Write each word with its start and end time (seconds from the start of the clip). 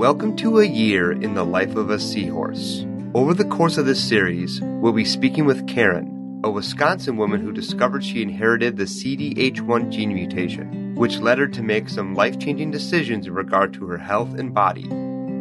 Welcome 0.00 0.34
to 0.36 0.60
a 0.60 0.64
year 0.64 1.12
in 1.12 1.34
the 1.34 1.44
life 1.44 1.76
of 1.76 1.90
a 1.90 2.00
seahorse. 2.00 2.86
Over 3.12 3.34
the 3.34 3.44
course 3.44 3.76
of 3.76 3.84
this 3.84 4.02
series, 4.02 4.58
we'll 4.62 4.94
be 4.94 5.04
speaking 5.04 5.44
with 5.44 5.68
Karen, 5.68 6.40
a 6.42 6.50
Wisconsin 6.50 7.18
woman 7.18 7.42
who 7.42 7.52
discovered 7.52 8.02
she 8.02 8.22
inherited 8.22 8.78
the 8.78 8.84
CDH1 8.84 9.90
gene 9.90 10.14
mutation, 10.14 10.94
which 10.94 11.18
led 11.18 11.36
her 11.36 11.48
to 11.48 11.62
make 11.62 11.90
some 11.90 12.14
life 12.14 12.38
changing 12.38 12.70
decisions 12.70 13.26
in 13.26 13.34
regard 13.34 13.74
to 13.74 13.84
her 13.88 13.98
health 13.98 14.32
and 14.38 14.54
body. 14.54 14.84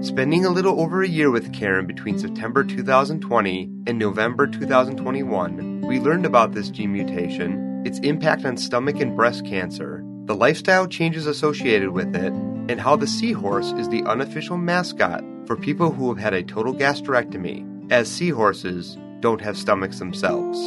Spending 0.06 0.44
a 0.44 0.50
little 0.50 0.82
over 0.82 1.04
a 1.04 1.08
year 1.08 1.32
with 1.32 1.54
Karen 1.54 1.88
between 1.88 2.20
September 2.20 2.66
2020 2.66 3.72
and 3.88 3.98
November 3.98 4.46
2021, 4.46 5.88
we 5.88 6.02
learned 6.02 6.26
about 6.26 6.52
this 6.52 6.70
gene 6.70 6.92
mutation, 6.92 7.82
its 7.86 8.00
impact 8.00 8.44
on 8.44 8.58
stomach 8.58 9.00
and 9.00 9.16
breast 9.16 9.46
cancer, 9.46 10.04
the 10.26 10.36
lifestyle 10.36 10.86
changes 10.86 11.28
associated 11.28 11.92
with 11.92 12.14
it, 12.14 12.34
and 12.70 12.80
how 12.80 12.96
the 12.96 13.08
seahorse 13.08 13.72
is 13.74 13.90
the 13.90 14.04
unofficial 14.04 14.56
mascot 14.56 15.24
for 15.48 15.58
people 15.58 15.92
who 15.92 16.08
have 16.08 16.20
had 16.20 16.36
a 16.36 16.44
total 16.44 16.72
gastrectomy, 16.72 17.66
as 17.92 18.08
seahorses 18.08 18.96
don't 19.22 19.42
have 19.42 19.58
stomachs 19.58 19.98
themselves. 19.98 20.60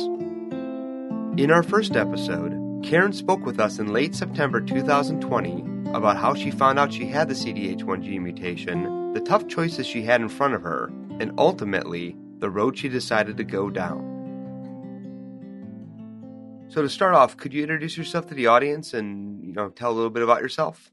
In 1.41 1.53
our 1.53 1.63
first 1.63 1.95
episode, 1.95 2.83
Karen 2.83 3.13
spoke 3.13 3.47
with 3.47 3.61
us 3.61 3.79
in 3.79 3.93
late 3.93 4.17
September 4.17 4.61
2020 4.61 5.65
about 5.95 6.17
how 6.17 6.35
she 6.35 6.51
found 6.51 6.77
out 6.79 6.93
she 6.93 7.07
had 7.07 7.29
the 7.29 7.35
CDH1 7.35 8.03
gene 8.03 8.25
mutation, 8.25 9.13
the 9.13 9.21
tough 9.21 9.47
choices 9.47 9.87
she 9.87 10.03
had 10.03 10.21
in 10.21 10.29
front 10.29 10.55
of 10.55 10.63
her, 10.63 10.93
and 11.21 11.33
ultimately, 11.39 12.17
the 12.39 12.51
road 12.51 12.77
she 12.77 12.89
decided 12.89 13.37
to 13.37 13.45
go 13.45 13.71
down. 13.71 14.09
So 16.69 16.83
to 16.83 16.89
start 16.89 17.15
off, 17.15 17.37
could 17.37 17.53
you 17.55 17.63
introduce 17.63 17.97
yourself 17.97 18.27
to 18.29 18.35
the 18.35 18.49
audience 18.49 18.93
and 18.93 19.45
you 19.45 19.53
know 19.53 19.69
tell 19.69 19.93
a 19.93 19.95
little 19.95 20.11
bit 20.11 20.23
about 20.25 20.41
yourself? 20.41 20.92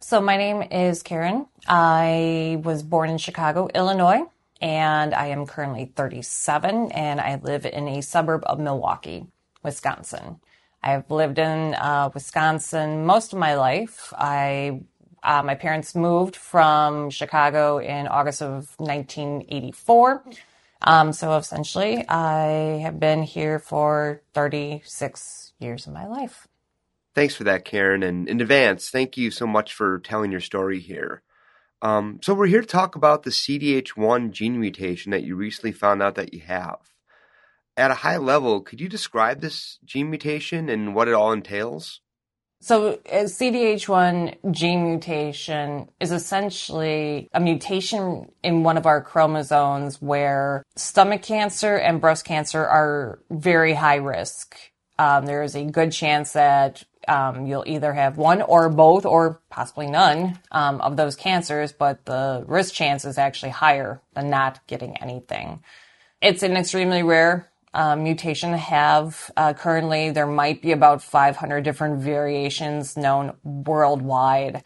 So 0.00 0.20
my 0.20 0.36
name 0.36 0.62
is 0.62 1.02
Karen. 1.02 1.46
I 1.66 2.60
was 2.62 2.82
born 2.82 3.08
in 3.08 3.18
Chicago, 3.18 3.68
Illinois, 3.74 4.24
and 4.60 5.14
I 5.14 5.28
am 5.28 5.46
currently 5.46 5.86
37 5.96 6.92
and 6.92 7.20
I 7.20 7.40
live 7.42 7.64
in 7.64 7.88
a 7.88 8.02
suburb 8.02 8.42
of 8.44 8.60
Milwaukee, 8.60 9.26
Wisconsin. 9.62 10.38
I've 10.82 11.10
lived 11.10 11.38
in 11.38 11.74
uh, 11.74 12.10
Wisconsin 12.12 13.06
most 13.06 13.32
of 13.32 13.38
my 13.38 13.54
life. 13.54 14.12
I 14.16 14.82
uh, 15.22 15.42
my 15.42 15.56
parents 15.56 15.94
moved 15.94 16.36
from 16.36 17.10
Chicago 17.10 17.78
in 17.78 18.06
August 18.06 18.42
of 18.42 18.74
1984. 18.78 20.24
Um, 20.82 21.12
so 21.12 21.36
essentially, 21.36 22.06
I 22.08 22.80
have 22.82 23.00
been 23.00 23.22
here 23.24 23.58
for 23.58 24.22
36 24.34 25.54
years 25.58 25.86
of 25.88 25.94
my 25.94 26.06
life. 26.06 26.46
Thanks 27.16 27.34
for 27.34 27.44
that, 27.44 27.64
Karen. 27.64 28.02
And 28.02 28.28
in 28.28 28.42
advance, 28.42 28.90
thank 28.90 29.16
you 29.16 29.30
so 29.30 29.46
much 29.46 29.72
for 29.72 29.98
telling 30.00 30.30
your 30.30 30.42
story 30.42 30.80
here. 30.80 31.22
Um, 31.80 32.20
so, 32.22 32.34
we're 32.34 32.46
here 32.46 32.60
to 32.60 32.66
talk 32.66 32.94
about 32.94 33.22
the 33.22 33.30
CDH1 33.30 34.32
gene 34.32 34.60
mutation 34.60 35.12
that 35.12 35.22
you 35.22 35.34
recently 35.34 35.72
found 35.72 36.02
out 36.02 36.14
that 36.16 36.34
you 36.34 36.40
have. 36.40 36.76
At 37.74 37.90
a 37.90 37.94
high 37.94 38.18
level, 38.18 38.60
could 38.60 38.82
you 38.82 38.88
describe 38.90 39.40
this 39.40 39.78
gene 39.82 40.10
mutation 40.10 40.68
and 40.68 40.94
what 40.94 41.08
it 41.08 41.14
all 41.14 41.32
entails? 41.32 42.02
So, 42.60 42.98
CDH1 43.06 44.52
gene 44.52 44.84
mutation 44.84 45.88
is 45.98 46.12
essentially 46.12 47.30
a 47.32 47.40
mutation 47.40 48.30
in 48.42 48.62
one 48.62 48.76
of 48.76 48.84
our 48.84 49.00
chromosomes 49.00 50.02
where 50.02 50.62
stomach 50.76 51.22
cancer 51.22 51.76
and 51.76 51.98
breast 51.98 52.26
cancer 52.26 52.66
are 52.66 53.20
very 53.30 53.72
high 53.72 53.96
risk. 53.96 54.54
Um, 54.98 55.26
there 55.26 55.42
is 55.42 55.54
a 55.54 55.64
good 55.64 55.92
chance 55.92 56.32
that 56.32 56.84
um, 57.08 57.46
you'll 57.46 57.64
either 57.66 57.92
have 57.92 58.16
one 58.16 58.42
or 58.42 58.68
both 58.68 59.06
or 59.06 59.40
possibly 59.50 59.86
none 59.86 60.38
um, 60.50 60.80
of 60.80 60.96
those 60.96 61.16
cancers, 61.16 61.72
but 61.72 62.04
the 62.04 62.44
risk 62.46 62.74
chance 62.74 63.04
is 63.04 63.18
actually 63.18 63.50
higher 63.50 64.00
than 64.14 64.30
not 64.30 64.66
getting 64.66 64.96
anything. 64.98 65.62
It's 66.20 66.42
an 66.42 66.56
extremely 66.56 67.02
rare 67.02 67.50
uh, 67.74 67.94
mutation 67.96 68.52
to 68.52 68.56
have. 68.56 69.30
Uh, 69.36 69.52
currently, 69.52 70.10
there 70.10 70.26
might 70.26 70.62
be 70.62 70.72
about 70.72 71.02
500 71.02 71.62
different 71.62 72.00
variations 72.00 72.96
known 72.96 73.36
worldwide. 73.44 74.64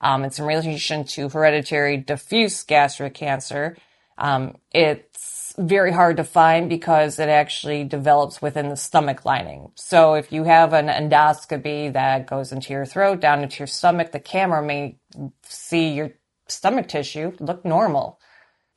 Um, 0.00 0.24
it's 0.24 0.38
in 0.38 0.46
relation 0.46 1.04
to 1.04 1.28
hereditary 1.28 1.98
diffuse 1.98 2.62
gastric 2.62 3.14
cancer. 3.14 3.76
Um, 4.18 4.56
it's 4.72 5.15
very 5.58 5.92
hard 5.92 6.16
to 6.18 6.24
find 6.24 6.68
because 6.68 7.18
it 7.18 7.28
actually 7.28 7.84
develops 7.84 8.42
within 8.42 8.68
the 8.68 8.76
stomach 8.76 9.24
lining. 9.24 9.70
So 9.74 10.14
if 10.14 10.32
you 10.32 10.44
have 10.44 10.72
an 10.72 10.88
endoscopy 10.88 11.92
that 11.92 12.26
goes 12.26 12.52
into 12.52 12.72
your 12.72 12.86
throat, 12.86 13.20
down 13.20 13.42
into 13.42 13.60
your 13.60 13.66
stomach, 13.66 14.12
the 14.12 14.20
camera 14.20 14.62
may 14.62 14.98
see 15.42 15.92
your 15.92 16.12
stomach 16.48 16.88
tissue 16.88 17.32
look 17.40 17.64
normal. 17.64 18.20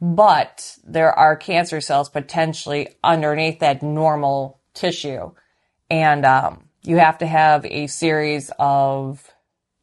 But 0.02 0.78
there 0.86 1.12
are 1.12 1.36
cancer 1.36 1.82
cells 1.82 2.10
potentially 2.10 2.90
underneath 3.04 3.60
that 3.60 3.84
normal 3.84 4.62
tissue. 4.74 5.32
And 5.90 6.26
um, 6.26 6.70
you 6.84 6.98
have 6.98 7.18
to 7.20 7.28
have 7.28 7.66
a 7.66 7.88
series 7.88 8.52
of 8.60 9.30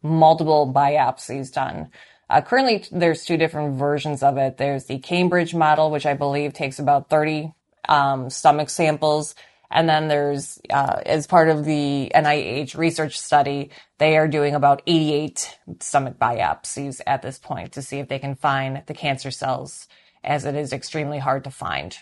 multiple 0.02 0.72
biopsies 0.72 1.52
done. 1.52 1.90
Uh, 2.28 2.40
currently, 2.40 2.84
there's 2.90 3.24
two 3.24 3.36
different 3.36 3.78
versions 3.78 4.22
of 4.22 4.36
it. 4.36 4.56
There's 4.56 4.86
the 4.86 4.98
Cambridge 4.98 5.54
model, 5.54 5.90
which 5.90 6.06
I 6.06 6.14
believe 6.14 6.52
takes 6.52 6.78
about 6.78 7.08
30 7.08 7.52
um, 7.88 8.30
stomach 8.30 8.70
samples. 8.70 9.34
And 9.70 9.88
then 9.88 10.08
there's, 10.08 10.60
uh, 10.70 11.00
as 11.06 11.26
part 11.26 11.48
of 11.48 11.64
the 11.64 12.10
NIH 12.14 12.76
research 12.76 13.18
study, 13.18 13.70
they 13.98 14.16
are 14.16 14.28
doing 14.28 14.54
about 14.54 14.82
88 14.86 15.58
stomach 15.80 16.18
biopsies 16.18 17.00
at 17.06 17.22
this 17.22 17.38
point 17.38 17.72
to 17.72 17.82
see 17.82 17.98
if 17.98 18.08
they 18.08 18.18
can 18.18 18.34
find 18.36 18.82
the 18.86 18.94
cancer 18.94 19.30
cells, 19.30 19.88
as 20.22 20.44
it 20.44 20.54
is 20.54 20.72
extremely 20.72 21.18
hard 21.18 21.44
to 21.44 21.50
find. 21.50 21.98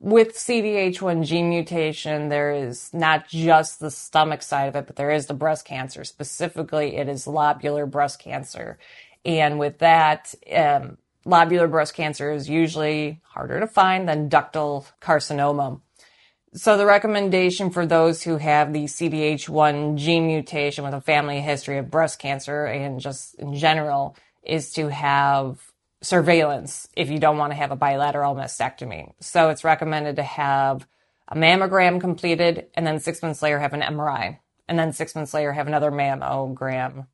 With 0.00 0.34
CDH1 0.34 1.26
gene 1.26 1.50
mutation, 1.50 2.30
there 2.30 2.52
is 2.52 2.94
not 2.94 3.28
just 3.28 3.80
the 3.80 3.90
stomach 3.90 4.42
side 4.42 4.68
of 4.68 4.76
it, 4.76 4.86
but 4.86 4.96
there 4.96 5.10
is 5.10 5.26
the 5.26 5.34
breast 5.34 5.66
cancer. 5.66 6.04
Specifically, 6.04 6.96
it 6.96 7.06
is 7.08 7.26
lobular 7.26 7.90
breast 7.90 8.18
cancer. 8.18 8.78
And 9.24 9.58
with 9.58 9.78
that, 9.78 10.34
um, 10.54 10.98
lobular 11.26 11.70
breast 11.70 11.94
cancer 11.94 12.32
is 12.32 12.48
usually 12.48 13.20
harder 13.24 13.60
to 13.60 13.66
find 13.66 14.08
than 14.08 14.30
ductal 14.30 14.86
carcinoma. 15.00 15.80
So 16.54 16.76
the 16.76 16.86
recommendation 16.86 17.70
for 17.70 17.86
those 17.86 18.22
who 18.22 18.38
have 18.38 18.72
the 18.72 18.84
CDH1 18.84 19.96
gene 19.96 20.26
mutation 20.26 20.84
with 20.84 20.94
a 20.94 21.00
family 21.00 21.40
history 21.40 21.78
of 21.78 21.90
breast 21.90 22.18
cancer 22.18 22.64
and 22.64 22.98
just 22.98 23.34
in 23.36 23.54
general 23.54 24.16
is 24.42 24.72
to 24.72 24.88
have 24.88 25.60
surveillance 26.02 26.88
if 26.96 27.10
you 27.10 27.18
don't 27.18 27.38
want 27.38 27.52
to 27.52 27.56
have 27.56 27.70
a 27.70 27.76
bilateral 27.76 28.34
mastectomy. 28.34 29.12
So 29.20 29.50
it's 29.50 29.62
recommended 29.62 30.16
to 30.16 30.22
have 30.22 30.86
a 31.28 31.36
mammogram 31.36 32.00
completed 32.00 32.66
and 32.74 32.84
then 32.84 32.98
six 32.98 33.22
months 33.22 33.42
later 33.42 33.60
have 33.60 33.74
an 33.74 33.82
MRI 33.82 34.38
and 34.66 34.78
then 34.78 34.92
six 34.92 35.14
months 35.14 35.32
later 35.32 35.52
have 35.52 35.68
another 35.68 35.92
mammogram 35.92 37.06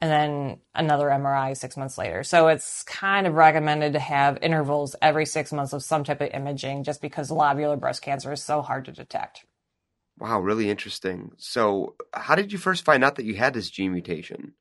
and 0.00 0.10
then 0.10 0.58
another 0.74 1.06
MRI 1.08 1.56
six 1.56 1.76
months 1.76 1.98
later. 1.98 2.22
So 2.22 2.48
it's 2.48 2.82
kind 2.84 3.26
of 3.26 3.34
recommended 3.34 3.92
to 3.92 3.98
have 3.98 4.38
intervals 4.40 4.96
every 5.02 5.26
six 5.26 5.52
months 5.52 5.72
of 5.72 5.82
some 5.82 6.04
type 6.04 6.20
of 6.20 6.30
imaging 6.32 6.84
just 6.84 7.02
because 7.02 7.30
lobular 7.30 7.78
breast 7.78 8.02
cancer 8.02 8.32
is 8.32 8.42
so 8.42 8.62
hard 8.62 8.86
to 8.86 8.92
detect. 8.92 9.44
Wow, 10.18 10.40
really 10.40 10.70
interesting. 10.70 11.32
So, 11.38 11.94
how 12.12 12.34
did 12.34 12.52
you 12.52 12.58
first 12.58 12.84
find 12.84 13.02
out 13.02 13.16
that 13.16 13.24
you 13.24 13.36
had 13.36 13.54
this 13.54 13.70
gene 13.70 13.92
mutation? 13.92 14.52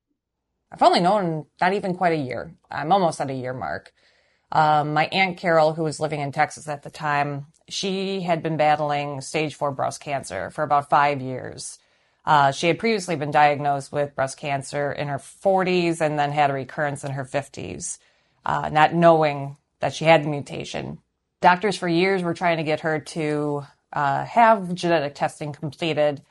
I've 0.72 0.81
only 0.81 1.01
known 1.01 1.47
not 1.59 1.73
even 1.73 1.95
quite 1.95 2.13
a 2.13 2.22
year. 2.22 2.55
I'm 2.72 2.91
almost 2.91 3.19
at 3.19 3.29
a 3.29 3.33
year 3.33 3.53
mark. 3.53 3.91
Um, 4.51 4.94
my 4.94 5.07
aunt 5.07 5.38
Carol, 5.38 5.73
who 5.73 5.83
was 5.83 5.99
living 5.99 6.22
in 6.22 6.31
Texas 6.31 6.67
at 6.67 6.83
the 6.83 6.89
time, 6.89 7.47
she 7.67 8.22
had 8.22 8.41
been 8.41 8.57
battling 8.57 9.22
stage 9.22 9.55
four 9.55 9.72
breast 9.72 9.99
cancer 10.01 10.49
for 10.49 10.63
about 10.63 10.89
five 10.89 11.22
years. 11.22 11.78
Uh, 12.25 12.52
she 12.52 12.68
had 12.68 12.80
previously 12.80 13.16
been 13.16 13.32
diagnosed 13.32 13.91
with 13.91 14.16
breast 14.16 14.38
cancer 14.38 14.91
in 14.91 15.08
her 15.08 15.17
40s 15.17 16.02
and 16.02 16.20
then 16.20 16.32
had 16.32 16.49
a 16.49 16.53
recurrence 16.53 17.03
in 17.03 17.11
her 17.11 17.26
50s, 17.26 17.97
uh, 18.46 18.70
not 18.70 18.93
knowing 18.93 19.58
that 19.79 19.93
she 19.93 20.05
had 20.05 20.23
the 20.23 20.29
mutation. 20.29 20.99
Doctors 21.41 21.78
for 21.78 21.88
years 21.88 22.22
were 22.22 22.34
trying 22.34 22.58
to 22.58 22.64
get 22.64 22.82
her 22.82 22.99
to 22.99 23.66
uh, 23.93 24.26
have 24.26 24.73
genetic 24.76 25.16
testing 25.16 25.53
completed, 25.53 26.22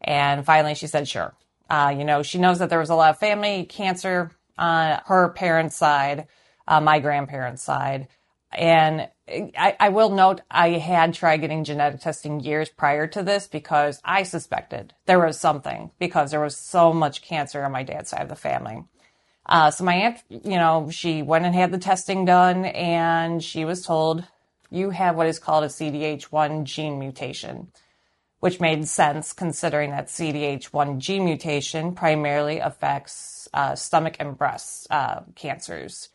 and 0.00 0.44
finally 0.44 0.74
she 0.74 0.86
said, 0.86 1.08
sure. 1.08 1.34
Uh, 1.70 1.94
you 1.96 2.04
know, 2.04 2.22
she 2.22 2.38
knows 2.38 2.58
that 2.58 2.70
there 2.70 2.78
was 2.78 2.90
a 2.90 2.94
lot 2.94 3.10
of 3.10 3.18
family 3.18 3.64
cancer 3.64 4.30
on 4.58 5.00
her 5.06 5.30
parents' 5.30 5.76
side, 5.76 6.26
uh, 6.68 6.80
my 6.80 6.98
grandparents' 6.98 7.62
side, 7.62 8.08
and 8.56 9.08
I, 9.28 9.76
I, 9.78 9.88
will 9.90 10.08
note 10.10 10.40
I 10.50 10.70
had 10.70 11.12
tried 11.12 11.38
getting 11.38 11.64
genetic 11.64 12.00
testing 12.00 12.40
years 12.40 12.70
prior 12.70 13.06
to 13.08 13.22
this 13.22 13.46
because 13.46 14.00
I 14.02 14.22
suspected 14.22 14.94
there 15.04 15.18
was 15.18 15.38
something 15.38 15.90
because 15.98 16.30
there 16.30 16.40
was 16.40 16.56
so 16.56 16.92
much 16.92 17.20
cancer 17.20 17.62
on 17.62 17.72
my 17.72 17.82
dad's 17.82 18.10
side 18.10 18.22
of 18.22 18.28
the 18.30 18.36
family. 18.36 18.82
Uh, 19.44 19.70
so 19.70 19.84
my 19.84 19.94
aunt, 19.94 20.22
you 20.30 20.56
know, 20.56 20.88
she 20.90 21.22
went 21.22 21.44
and 21.44 21.54
had 21.54 21.70
the 21.70 21.78
testing 21.78 22.24
done 22.24 22.64
and 22.64 23.44
she 23.44 23.64
was 23.64 23.84
told 23.84 24.24
you 24.70 24.90
have 24.90 25.16
what 25.16 25.26
is 25.26 25.38
called 25.38 25.64
a 25.64 25.68
CDH1 25.68 26.64
gene 26.64 26.98
mutation, 26.98 27.70
which 28.40 28.58
made 28.58 28.88
sense 28.88 29.34
considering 29.34 29.90
that 29.90 30.06
CDH1 30.06 30.98
gene 30.98 31.26
mutation 31.26 31.94
primarily 31.94 32.58
affects 32.58 33.48
uh, 33.52 33.74
stomach 33.74 34.16
and 34.18 34.36
breast 34.36 34.86
uh, 34.90 35.20
cancers. 35.34 36.08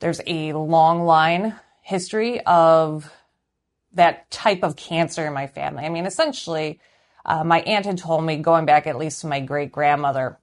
there's 0.00 0.20
a 0.26 0.52
long 0.54 1.04
line 1.04 1.54
history 1.86 2.40
of 2.40 3.12
that 3.92 4.28
type 4.28 4.64
of 4.64 4.74
cancer 4.74 5.24
in 5.24 5.32
my 5.32 5.46
family. 5.46 5.84
I 5.84 5.88
mean, 5.88 6.04
essentially, 6.04 6.80
uh, 7.24 7.44
my 7.44 7.60
aunt 7.60 7.86
had 7.86 7.98
told 7.98 8.24
me, 8.24 8.38
going 8.38 8.66
back 8.66 8.88
at 8.88 8.96
least 8.98 9.20
to 9.20 9.28
my 9.28 9.38
great 9.38 9.70
grandmother, 9.70 10.36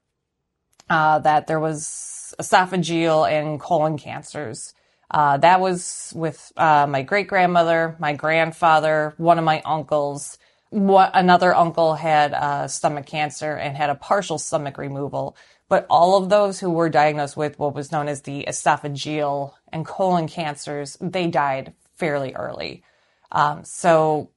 uh, 0.89 1.19
that 1.19 1.47
there 1.47 1.59
was 1.59 2.33
esophageal 2.39 3.29
and 3.29 3.59
colon 3.59 3.97
cancers. 3.97 4.73
Uh, 5.11 5.35
that 5.37 5.59
was 5.59 6.13
with 6.15 6.53
uh, 6.55 6.87
my 6.87 7.01
great 7.01 7.27
grandmother, 7.27 7.97
my 7.99 8.13
grandfather, 8.13 9.13
one 9.17 9.37
of 9.37 9.43
my 9.43 9.61
uncles. 9.65 10.37
What, 10.69 11.11
another 11.13 11.53
uncle 11.53 11.95
had 11.95 12.33
uh, 12.33 12.69
stomach 12.69 13.05
cancer 13.05 13.53
and 13.53 13.75
had 13.75 13.89
a 13.89 13.95
partial 13.95 14.37
stomach 14.37 14.77
removal. 14.77 15.35
But 15.73 15.87
all 15.89 16.21
of 16.21 16.29
those 16.29 16.59
who 16.59 16.69
were 16.69 16.87
diagnosed 16.87 17.35
with 17.35 17.57
what 17.57 17.73
was 17.73 17.91
known 17.91 18.07
as 18.07 18.21
the 18.21 18.45
esophageal 18.47 19.53
and 19.71 19.83
colon 19.83 20.27
cancers, 20.27 20.97
they 21.01 21.25
died 21.25 21.73
fairly 21.95 22.35
early. 22.35 22.83
Um, 23.31 23.65
so 23.65 24.29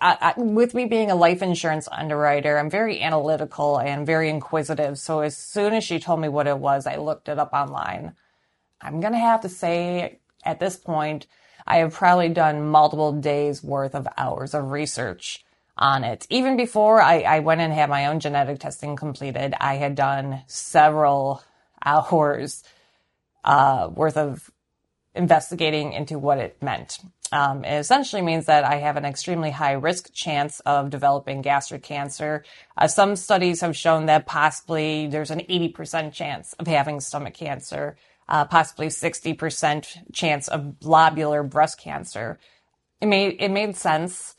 I, 0.00 0.32
I, 0.34 0.40
with 0.40 0.72
me 0.72 0.86
being 0.86 1.10
a 1.10 1.14
life 1.14 1.42
insurance 1.42 1.88
underwriter, 1.92 2.56
I'm 2.56 2.70
very 2.70 3.02
analytical 3.02 3.76
and 3.76 4.06
very 4.06 4.30
inquisitive. 4.30 4.96
So 4.98 5.20
as 5.20 5.36
soon 5.36 5.74
as 5.74 5.84
she 5.84 5.98
told 5.98 6.20
me 6.20 6.30
what 6.30 6.46
it 6.46 6.56
was, 6.56 6.86
I 6.86 6.96
looked 6.96 7.28
it 7.28 7.38
up 7.38 7.52
online. 7.52 8.14
I'm 8.80 9.00
going 9.00 9.12
to 9.12 9.18
have 9.18 9.42
to 9.42 9.50
say 9.50 10.20
at 10.42 10.58
this 10.58 10.76
point, 10.76 11.26
I 11.66 11.80
have 11.80 11.92
probably 11.92 12.30
done 12.30 12.66
multiple 12.66 13.12
days 13.12 13.62
worth 13.62 13.94
of 13.94 14.08
hours 14.16 14.54
of 14.54 14.70
research 14.70 15.44
on 15.76 16.04
it. 16.04 16.26
Even 16.30 16.56
before 16.56 17.00
I, 17.00 17.20
I 17.20 17.38
went 17.40 17.60
and 17.60 17.72
had 17.72 17.88
my 17.88 18.06
own 18.06 18.20
genetic 18.20 18.60
testing 18.60 18.96
completed, 18.96 19.54
I 19.60 19.76
had 19.76 19.94
done 19.94 20.42
several 20.46 21.42
hours 21.84 22.62
uh, 23.44 23.90
worth 23.92 24.16
of 24.16 24.50
investigating 25.14 25.92
into 25.92 26.18
what 26.18 26.38
it 26.38 26.62
meant. 26.62 26.98
Um, 27.32 27.64
it 27.64 27.78
essentially 27.78 28.22
means 28.22 28.46
that 28.46 28.64
I 28.64 28.76
have 28.76 28.96
an 28.96 29.04
extremely 29.04 29.50
high 29.50 29.72
risk 29.72 30.12
chance 30.12 30.60
of 30.60 30.90
developing 30.90 31.40
gastric 31.40 31.82
cancer. 31.82 32.44
Uh, 32.76 32.88
some 32.88 33.16
studies 33.16 33.62
have 33.62 33.76
shown 33.76 34.06
that 34.06 34.26
possibly 34.26 35.06
there's 35.06 35.30
an 35.30 35.40
80% 35.40 36.12
chance 36.12 36.52
of 36.54 36.66
having 36.66 37.00
stomach 37.00 37.34
cancer, 37.34 37.96
uh, 38.28 38.44
possibly 38.44 38.88
60% 38.88 40.12
chance 40.12 40.48
of 40.48 40.76
lobular 40.82 41.48
breast 41.48 41.80
cancer. 41.80 42.38
It 43.00 43.06
made, 43.06 43.36
it 43.40 43.50
made 43.50 43.76
sense 43.76 44.34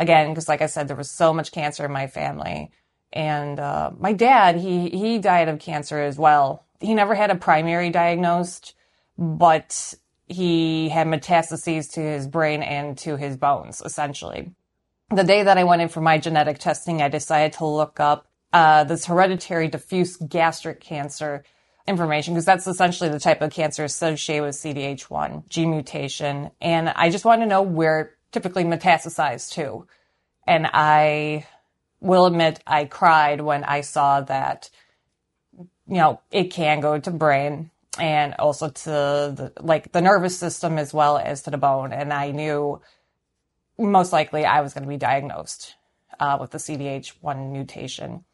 again, 0.00 0.30
because 0.30 0.48
like 0.48 0.62
I 0.62 0.66
said, 0.66 0.88
there 0.88 0.96
was 0.96 1.10
so 1.10 1.32
much 1.32 1.52
cancer 1.52 1.84
in 1.84 1.92
my 1.92 2.08
family. 2.08 2.72
And, 3.12 3.60
uh, 3.60 3.90
my 3.98 4.12
dad, 4.12 4.56
he, 4.56 4.88
he 4.88 5.18
died 5.18 5.48
of 5.48 5.60
cancer 5.60 6.00
as 6.00 6.18
well. 6.18 6.64
He 6.80 6.94
never 6.94 7.14
had 7.14 7.30
a 7.30 7.36
primary 7.36 7.90
diagnosed, 7.90 8.74
but 9.18 9.94
he 10.26 10.88
had 10.88 11.06
metastases 11.06 11.92
to 11.92 12.00
his 12.00 12.26
brain 12.26 12.62
and 12.62 12.96
to 12.98 13.16
his 13.16 13.36
bones, 13.36 13.82
essentially. 13.84 14.52
The 15.10 15.24
day 15.24 15.42
that 15.42 15.58
I 15.58 15.64
went 15.64 15.82
in 15.82 15.88
for 15.88 16.00
my 16.00 16.18
genetic 16.18 16.58
testing, 16.58 17.02
I 17.02 17.08
decided 17.08 17.54
to 17.54 17.66
look 17.66 18.00
up 18.00 18.26
uh, 18.52 18.84
this 18.84 19.06
hereditary 19.06 19.68
diffuse 19.68 20.16
gastric 20.16 20.80
cancer 20.80 21.44
information 21.86 22.34
because 22.34 22.44
that's 22.44 22.66
essentially 22.66 23.10
the 23.10 23.18
type 23.18 23.42
of 23.42 23.50
cancer 23.50 23.84
associated 23.84 24.44
with 24.44 24.54
CDH1 24.54 25.48
gene 25.48 25.70
mutation. 25.70 26.50
And 26.60 26.88
I 26.88 27.10
just 27.10 27.24
wanted 27.24 27.44
to 27.44 27.48
know 27.48 27.62
where 27.62 28.14
typically 28.32 28.64
metastasized 28.64 29.52
to. 29.52 29.86
And 30.46 30.66
I 30.72 31.46
will 32.00 32.26
admit 32.26 32.60
I 32.66 32.84
cried 32.84 33.40
when 33.40 33.64
I 33.64 33.82
saw 33.82 34.22
that, 34.22 34.70
you 35.56 35.96
know, 35.96 36.20
it 36.30 36.44
can 36.44 36.80
go 36.80 36.98
to 36.98 37.10
brain 37.10 37.70
and 37.98 38.34
also 38.34 38.68
to 38.68 38.84
the, 38.84 39.52
like 39.60 39.92
the 39.92 40.00
nervous 40.00 40.38
system 40.38 40.78
as 40.78 40.94
well 40.94 41.18
as 41.18 41.42
to 41.42 41.50
the 41.50 41.58
bone. 41.58 41.92
And 41.92 42.12
I 42.12 42.30
knew 42.30 42.80
most 43.78 44.12
likely 44.12 44.44
I 44.44 44.60
was 44.60 44.74
going 44.74 44.84
to 44.84 44.88
be 44.88 44.96
diagnosed 44.96 45.74
uh, 46.18 46.38
with 46.40 46.50
the 46.50 46.58
CDH1 46.58 47.52
mutation 47.52 48.24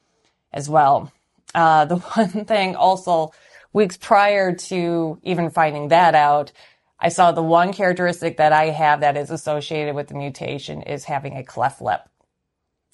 as 0.53 0.69
well. 0.69 1.13
Uh, 1.55 1.85
the 1.85 1.97
one 2.15 2.45
thing 2.45 2.77
also 2.77 3.33
weeks 3.73 3.97
prior 3.97 4.55
to 4.55 5.19
even 5.23 5.51
finding 5.51 5.89
that 5.89 6.15
out, 6.15 6.53
I 6.99 7.11
saw 7.11 7.33
the 7.33 7.43
one 7.43 7.73
characteristic 7.73 8.39
that 8.39 8.53
I 8.53 8.67
have 8.71 9.01
that 9.01 9.17
is 9.17 9.31
associated 9.31 9.95
with 9.95 10.09
the 10.09 10.15
mutation 10.15 10.83
is 10.83 11.05
having 11.05 11.37
a 11.37 11.45
cleft 11.45 11.83
lip. 11.83 12.01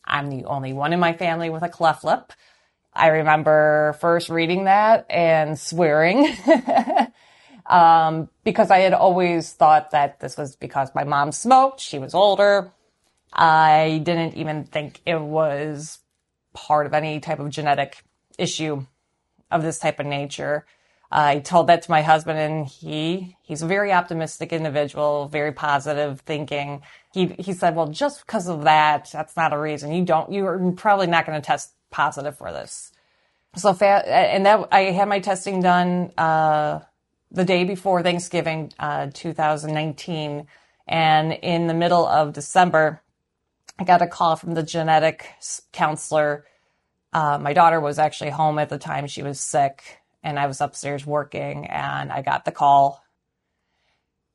I'm 0.04 0.28
the 0.30 0.44
only 0.44 0.72
one 0.72 0.92
in 0.92 1.00
my 1.00 1.12
family 1.12 1.50
with 1.50 1.62
a 1.62 1.68
cleft 1.68 2.04
lip. 2.04 2.32
I 2.92 3.08
remember 3.08 3.96
first 4.00 4.28
reading 4.28 4.64
that 4.64 5.06
and 5.08 5.58
swearing. 5.58 6.36
um, 7.66 8.28
because 8.44 8.70
I 8.70 8.78
had 8.80 8.92
always 8.92 9.52
thought 9.52 9.92
that 9.92 10.20
this 10.20 10.36
was 10.36 10.56
because 10.56 10.90
my 10.94 11.04
mom 11.04 11.32
smoked. 11.32 11.80
She 11.80 11.98
was 11.98 12.14
older. 12.14 12.72
I 13.32 14.00
didn't 14.04 14.34
even 14.34 14.64
think 14.64 15.00
it 15.06 15.20
was 15.20 16.00
part 16.52 16.86
of 16.86 16.92
any 16.92 17.20
type 17.20 17.38
of 17.38 17.48
genetic 17.50 18.04
issue 18.36 18.84
of 19.50 19.62
this 19.62 19.78
type 19.78 20.00
of 20.00 20.06
nature. 20.06 20.66
I 21.14 21.40
told 21.40 21.66
that 21.66 21.82
to 21.82 21.90
my 21.90 22.00
husband 22.00 22.38
and 22.38 22.66
he, 22.66 23.36
he's 23.42 23.60
a 23.60 23.66
very 23.66 23.92
optimistic 23.92 24.50
individual, 24.50 25.28
very 25.28 25.52
positive 25.52 26.20
thinking. 26.20 26.80
He, 27.12 27.26
he 27.38 27.52
said, 27.52 27.76
well, 27.76 27.88
just 27.88 28.24
because 28.24 28.48
of 28.48 28.64
that, 28.64 29.10
that's 29.12 29.36
not 29.36 29.52
a 29.52 29.58
reason. 29.58 29.92
You 29.92 30.06
don't, 30.06 30.32
you're 30.32 30.72
probably 30.72 31.06
not 31.06 31.26
going 31.26 31.40
to 31.40 31.46
test 31.46 31.74
positive 31.90 32.38
for 32.38 32.50
this. 32.50 32.92
So 33.56 33.74
fat, 33.74 34.06
and 34.06 34.46
that 34.46 34.68
I 34.72 34.84
had 34.84 35.08
my 35.08 35.20
testing 35.20 35.60
done 35.60 36.12
uh, 36.16 36.80
the 37.30 37.44
day 37.44 37.64
before 37.64 38.02
Thanksgiving, 38.02 38.72
uh, 38.78 39.08
2019, 39.12 40.46
and 40.88 41.32
in 41.32 41.66
the 41.66 41.74
middle 41.74 42.06
of 42.06 42.32
December, 42.32 43.02
I 43.78 43.84
got 43.84 44.00
a 44.00 44.06
call 44.06 44.36
from 44.36 44.54
the 44.54 44.62
genetic 44.62 45.28
counselor. 45.70 46.46
Uh, 47.12 47.38
my 47.38 47.52
daughter 47.52 47.78
was 47.78 47.98
actually 47.98 48.30
home 48.30 48.58
at 48.58 48.70
the 48.70 48.78
time; 48.78 49.06
she 49.06 49.22
was 49.22 49.38
sick, 49.38 50.01
and 50.22 50.38
I 50.38 50.46
was 50.46 50.60
upstairs 50.60 51.06
working, 51.06 51.66
and 51.66 52.12
I 52.12 52.22
got 52.22 52.44
the 52.44 52.52
call. 52.52 53.02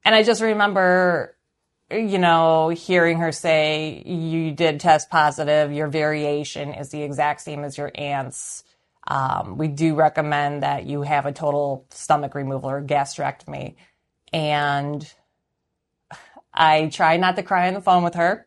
And 0.04 0.16
I 0.16 0.24
just 0.24 0.42
remember 0.42 1.38
you 1.89 2.18
know, 2.18 2.69
hearing 2.69 3.19
her 3.19 3.31
say, 3.31 4.04
you 4.06 4.51
did 4.51 4.80
test 4.80 5.10
positive, 5.10 5.72
your 5.72 5.88
variation 5.88 6.74
is 6.74 6.89
the 6.89 7.01
exact 7.01 7.42
same 7.42 7.63
as 7.63 7.78
your 7.78 7.92
aunt's. 7.95 8.63
Um, 9.07 9.57
we 9.57 9.69
do 9.69 9.96
recommend 9.96 10.63
that 10.63 10.86
you 10.86 11.01
have 11.03 11.25
a 11.25 11.32
total 11.32 11.86
stomach 11.91 12.36
removal 12.36 12.70
or 12.70 12.82
gastrectomy. 12.82 13.75
And 14.34 15.10
I 16.53 16.88
tried 16.88 17.22
not 17.22 17.38
to 17.38 17.44
cry 17.44 17.70
on 17.70 17.74
the 17.74 17.82
phone 17.82 18.03
with 18.03 18.15
her, 18.15 18.46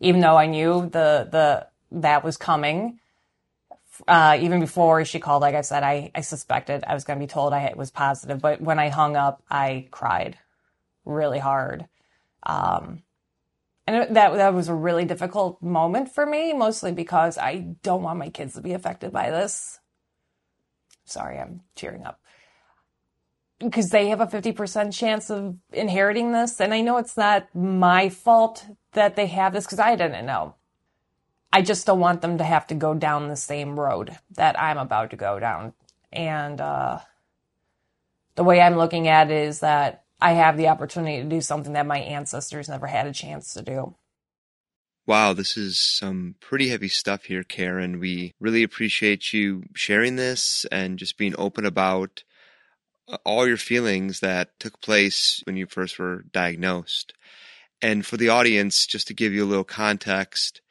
even 0.00 0.22
though 0.22 0.36
I 0.36 0.46
knew 0.46 0.88
the, 0.88 1.28
the, 1.30 1.66
that 2.00 2.24
was 2.24 2.38
coming. 2.38 2.98
Uh, 4.08 4.38
even 4.40 4.60
before 4.60 5.04
she 5.04 5.20
called, 5.20 5.42
like 5.42 5.54
I 5.54 5.60
said, 5.60 5.82
I, 5.82 6.10
I 6.14 6.20
suspected 6.22 6.84
I 6.86 6.94
was 6.94 7.04
going 7.04 7.18
to 7.18 7.24
be 7.24 7.30
told 7.30 7.52
I 7.52 7.72
was 7.76 7.90
positive, 7.90 8.40
but 8.40 8.60
when 8.60 8.78
I 8.78 8.88
hung 8.88 9.16
up, 9.16 9.42
I 9.50 9.88
cried 9.90 10.38
really 11.04 11.38
hard. 11.38 11.86
Um, 12.42 13.02
and 13.86 14.16
that 14.16 14.34
that 14.34 14.54
was 14.54 14.68
a 14.68 14.74
really 14.74 15.04
difficult 15.04 15.62
moment 15.62 16.10
for 16.10 16.24
me, 16.24 16.52
mostly 16.54 16.92
because 16.92 17.36
I 17.36 17.58
don't 17.82 18.02
want 18.02 18.18
my 18.18 18.30
kids 18.30 18.54
to 18.54 18.62
be 18.62 18.72
affected 18.72 19.12
by 19.12 19.30
this. 19.30 19.78
Sorry, 21.04 21.38
I'm 21.38 21.60
tearing 21.74 22.04
up. 22.04 22.20
Because 23.60 23.90
they 23.90 24.08
have 24.08 24.20
a 24.20 24.26
50% 24.26 24.92
chance 24.92 25.30
of 25.30 25.56
inheriting 25.72 26.32
this. 26.32 26.60
And 26.60 26.74
I 26.74 26.80
know 26.80 26.96
it's 26.96 27.16
not 27.16 27.54
my 27.54 28.08
fault 28.08 28.66
that 28.92 29.16
they 29.16 29.26
have 29.26 29.52
this 29.52 29.64
because 29.64 29.78
I 29.78 29.96
didn't 29.96 30.26
know. 30.26 30.56
I 31.54 31.62
just 31.62 31.86
don't 31.86 32.00
want 32.00 32.20
them 32.20 32.38
to 32.38 32.44
have 32.44 32.66
to 32.66 32.74
go 32.74 32.94
down 32.94 33.28
the 33.28 33.36
same 33.36 33.78
road 33.78 34.18
that 34.32 34.60
I'm 34.60 34.76
about 34.76 35.10
to 35.10 35.16
go 35.16 35.38
down. 35.38 35.72
And 36.12 36.60
uh, 36.60 36.98
the 38.34 38.42
way 38.42 38.60
I'm 38.60 38.76
looking 38.76 39.06
at 39.06 39.30
it 39.30 39.46
is 39.46 39.60
that 39.60 40.02
I 40.20 40.32
have 40.32 40.56
the 40.56 40.66
opportunity 40.66 41.22
to 41.22 41.28
do 41.28 41.40
something 41.40 41.74
that 41.74 41.86
my 41.86 41.98
ancestors 42.00 42.68
never 42.68 42.88
had 42.88 43.06
a 43.06 43.12
chance 43.12 43.54
to 43.54 43.62
do. 43.62 43.94
Wow, 45.06 45.32
this 45.32 45.56
is 45.56 45.78
some 45.78 46.34
pretty 46.40 46.70
heavy 46.70 46.88
stuff 46.88 47.26
here, 47.26 47.44
Karen. 47.44 48.00
We 48.00 48.32
really 48.40 48.64
appreciate 48.64 49.32
you 49.32 49.62
sharing 49.76 50.16
this 50.16 50.66
and 50.72 50.98
just 50.98 51.16
being 51.16 51.36
open 51.38 51.64
about 51.64 52.24
uh, 53.06 53.18
all 53.24 53.46
your 53.46 53.58
feelings 53.58 54.18
that 54.18 54.58
took 54.58 54.80
place 54.80 55.40
when 55.46 55.56
you 55.56 55.66
first 55.66 56.00
were 56.00 56.24
diagnosed. 56.32 57.14
And 57.80 58.04
for 58.04 58.16
the 58.16 58.30
audience, 58.30 58.86
just 58.86 59.06
to 59.06 59.14
give 59.14 59.32
you 59.32 59.44
a 59.44 59.46
little 59.46 59.62
context, 59.62 60.62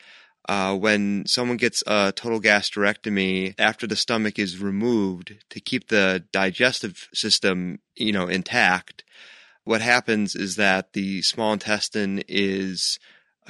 uh, 0.49 0.75
when 0.75 1.25
someone 1.25 1.57
gets 1.57 1.83
a 1.87 2.11
total 2.15 2.41
gastrectomy 2.41 3.55
after 3.57 3.87
the 3.87 3.95
stomach 3.95 4.37
is 4.37 4.61
removed 4.61 5.35
to 5.49 5.59
keep 5.59 5.87
the 5.87 6.25
digestive 6.31 7.07
system, 7.13 7.79
you 7.95 8.11
know, 8.11 8.27
intact, 8.27 9.03
what 9.63 9.81
happens 9.81 10.35
is 10.35 10.55
that 10.57 10.93
the 10.93 11.21
small 11.21 11.53
intestine 11.53 12.23
is 12.27 12.99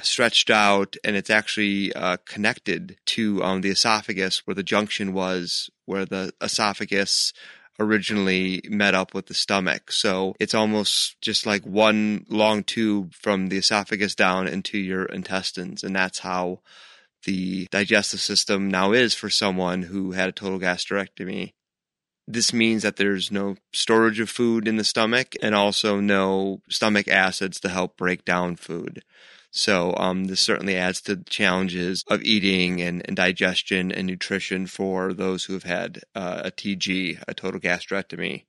stretched 0.02 0.50
out 0.50 0.96
and 1.04 1.16
it's 1.16 1.30
actually 1.30 1.92
uh, 1.94 2.16
connected 2.26 2.96
to 3.06 3.42
um, 3.42 3.60
the 3.60 3.70
esophagus 3.70 4.46
where 4.46 4.54
the 4.54 4.62
junction 4.62 5.12
was 5.12 5.70
where 5.84 6.04
the 6.04 6.32
esophagus 6.40 7.32
originally 7.78 8.60
met 8.68 8.94
up 8.94 9.14
with 9.14 9.26
the 9.26 9.34
stomach. 9.34 9.90
So 9.92 10.34
it's 10.38 10.54
almost 10.54 11.20
just 11.20 11.46
like 11.46 11.64
one 11.64 12.24
long 12.28 12.62
tube 12.62 13.14
from 13.14 13.48
the 13.48 13.58
esophagus 13.58 14.14
down 14.14 14.46
into 14.46 14.78
your 14.78 15.04
intestines. 15.06 15.82
And 15.82 15.94
that's 15.94 16.20
how 16.20 16.60
the 17.24 17.66
digestive 17.70 18.20
system 18.20 18.68
now 18.68 18.92
is 18.92 19.14
for 19.14 19.30
someone 19.30 19.82
who 19.82 20.12
had 20.12 20.28
a 20.28 20.32
total 20.32 20.58
gastrectomy. 20.58 21.52
This 22.26 22.52
means 22.52 22.82
that 22.82 22.96
there's 22.96 23.30
no 23.30 23.56
storage 23.72 24.20
of 24.20 24.30
food 24.30 24.66
in 24.66 24.76
the 24.76 24.84
stomach 24.84 25.34
and 25.42 25.54
also 25.54 26.00
no 26.00 26.62
stomach 26.70 27.06
acids 27.08 27.60
to 27.60 27.68
help 27.68 27.96
break 27.96 28.24
down 28.24 28.56
food. 28.56 29.02
So 29.56 29.94
um, 29.98 30.24
this 30.24 30.40
certainly 30.40 30.76
adds 30.76 31.00
to 31.02 31.14
the 31.14 31.22
challenges 31.22 32.02
of 32.08 32.22
eating 32.22 32.82
and, 32.82 33.02
and 33.06 33.16
digestion 33.16 33.92
and 33.92 34.04
nutrition 34.04 34.66
for 34.66 35.12
those 35.12 35.44
who 35.44 35.52
have 35.52 35.62
had 35.62 36.00
uh, 36.12 36.42
a 36.46 36.50
TG, 36.50 37.22
a 37.28 37.34
total 37.34 37.60
gastrectomy. 37.60 38.46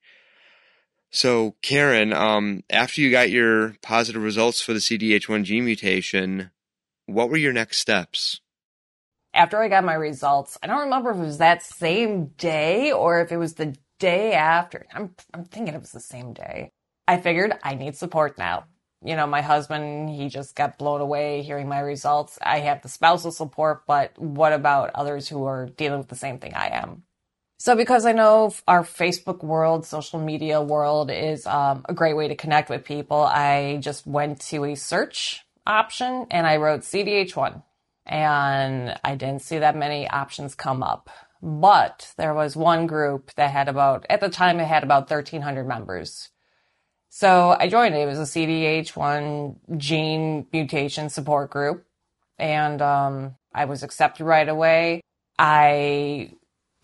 So 1.11 1.57
Karen, 1.61 2.11
um, 2.11 2.63
after 2.71 3.01
you 3.01 3.11
got 3.11 3.29
your 3.29 3.75
positive 3.83 4.23
results 4.23 4.61
for 4.61 4.73
the 4.73 4.79
CDH1 4.79 5.43
gene 5.43 5.65
mutation, 5.65 6.49
what 7.05 7.29
were 7.29 7.37
your 7.37 7.53
next 7.53 7.77
steps? 7.77 8.41
After 9.31 9.61
I 9.61 9.67
got 9.67 9.83
my 9.83 9.93
results, 9.93 10.57
I 10.63 10.67
don't 10.67 10.85
remember 10.85 11.11
if 11.11 11.17
it 11.17 11.21
was 11.21 11.37
that 11.37 11.61
same 11.61 12.29
day 12.29 12.91
or 12.91 13.21
if 13.21 13.31
it 13.31 13.37
was 13.37 13.53
the 13.53 13.75
day 13.99 14.33
after. 14.33 14.87
I'm, 14.91 15.13
I'm 15.35 15.45
thinking 15.45 15.75
it 15.75 15.81
was 15.81 15.91
the 15.91 15.99
same 15.99 16.33
day. 16.33 16.71
I 17.07 17.17
figured 17.17 17.53
I 17.61 17.75
need 17.75 17.95
support 17.95 18.39
now 18.39 18.65
you 19.05 19.15
know, 19.15 19.27
my 19.27 19.41
husband, 19.41 20.09
he 20.09 20.29
just 20.29 20.55
got 20.55 20.77
blown 20.77 20.99
away 20.99 21.43
hearing 21.43 21.69
my 21.69 21.79
results. 21.79 22.39
I 22.41 22.59
have 22.61 22.81
the 22.81 22.89
spousal 22.89 23.31
support, 23.31 23.85
but 23.85 24.17
what 24.17 24.51
about 24.51 24.91
others 24.95 25.27
who 25.27 25.45
are 25.45 25.67
dealing 25.67 25.99
with 25.99 26.09
the 26.09 26.15
same 26.15 26.39
thing 26.39 26.53
I 26.55 26.69
am? 26.69 27.03
So, 27.57 27.75
because 27.75 28.05
I 28.05 28.11
know 28.11 28.53
our 28.67 28.83
Facebook 28.83 29.43
world, 29.43 29.85
social 29.85 30.19
media 30.19 30.61
world 30.61 31.09
is 31.09 31.45
um, 31.45 31.85
a 31.87 31.93
great 31.93 32.15
way 32.15 32.27
to 32.27 32.35
connect 32.35 32.69
with 32.69 32.83
people, 32.83 33.21
I 33.21 33.77
just 33.81 34.05
went 34.05 34.41
to 34.41 34.65
a 34.65 34.75
search 34.75 35.45
option 35.65 36.27
and 36.31 36.45
I 36.45 36.57
wrote 36.57 36.81
CDH1. 36.81 37.63
And 38.07 38.99
I 39.03 39.15
didn't 39.15 39.41
see 39.41 39.59
that 39.59 39.75
many 39.75 40.07
options 40.07 40.53
come 40.53 40.83
up. 40.83 41.09
But 41.41 42.13
there 42.17 42.33
was 42.33 42.55
one 42.55 42.87
group 42.87 43.33
that 43.35 43.51
had 43.51 43.67
about, 43.67 44.05
at 44.09 44.19
the 44.19 44.29
time, 44.29 44.59
it 44.59 44.65
had 44.65 44.83
about 44.83 45.09
1,300 45.09 45.67
members. 45.67 46.29
So 47.15 47.55
I 47.57 47.69
joined 47.69 47.95
it. 47.95 48.05
Was 48.05 48.19
a 48.19 48.23
CDH1 48.23 49.77
gene 49.77 50.47
mutation 50.51 51.07
support 51.07 51.49
group. 51.49 51.85
And 52.37 52.81
um, 52.81 53.37
I 53.53 53.63
was 53.63 53.83
accepted 53.83 54.25
right 54.25 54.49
away. 54.49 54.99
I 55.39 56.31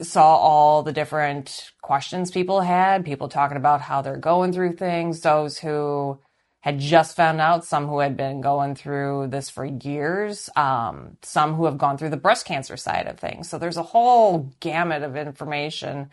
saw 0.01 0.37
all 0.37 0.83
the 0.83 0.93
different 0.93 1.73
questions 1.81 2.31
people 2.31 2.61
had, 2.61 3.03
people 3.03 3.27
talking 3.27 3.57
about 3.57 3.81
how 3.81 4.01
they're 4.01 4.15
going 4.15 4.53
through 4.53 4.77
things, 4.77 5.19
those 5.19 5.57
who 5.57 6.17
had 6.61 6.79
just 6.79 7.17
found 7.17 7.41
out, 7.41 7.65
some 7.65 7.89
who 7.89 7.99
had 7.99 8.15
been 8.15 8.39
going 8.39 8.73
through 8.73 9.27
this 9.27 9.49
for 9.49 9.65
years, 9.65 10.49
um, 10.55 11.17
some 11.23 11.55
who 11.55 11.65
have 11.65 11.77
gone 11.77 11.97
through 11.97 12.09
the 12.09 12.15
breast 12.15 12.45
cancer 12.45 12.77
side 12.77 13.07
of 13.07 13.19
things. 13.19 13.49
So 13.49 13.57
there's 13.57 13.75
a 13.75 13.83
whole 13.83 14.53
gamut 14.61 15.03
of 15.03 15.17
information 15.17 16.09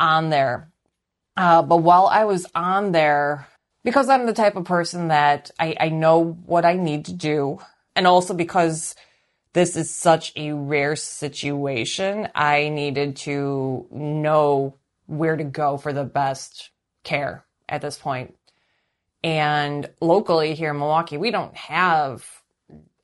on 0.00 0.30
there. 0.30 0.72
Uh, 1.36 1.62
but 1.62 1.78
while 1.78 2.06
I 2.06 2.24
was 2.24 2.46
on 2.54 2.92
there, 2.92 3.46
because 3.84 4.08
I'm 4.08 4.26
the 4.26 4.32
type 4.32 4.56
of 4.56 4.64
person 4.64 5.08
that 5.08 5.50
I, 5.58 5.76
I 5.78 5.88
know 5.90 6.38
what 6.46 6.64
I 6.64 6.74
need 6.74 7.06
to 7.06 7.12
do, 7.12 7.58
and 7.94 8.06
also 8.06 8.34
because 8.34 8.94
this 9.52 9.76
is 9.76 9.90
such 9.90 10.32
a 10.36 10.52
rare 10.52 10.96
situation, 10.96 12.28
I 12.34 12.68
needed 12.68 13.16
to 13.16 13.86
know 13.90 14.74
where 15.06 15.36
to 15.36 15.44
go 15.44 15.76
for 15.76 15.92
the 15.92 16.04
best 16.04 16.70
care 17.04 17.44
at 17.68 17.80
this 17.80 17.96
point. 17.96 18.36
And 19.22 19.88
locally 20.00 20.54
here 20.54 20.70
in 20.70 20.78
Milwaukee, 20.78 21.16
we 21.16 21.30
don't 21.30 21.56
have 21.56 22.24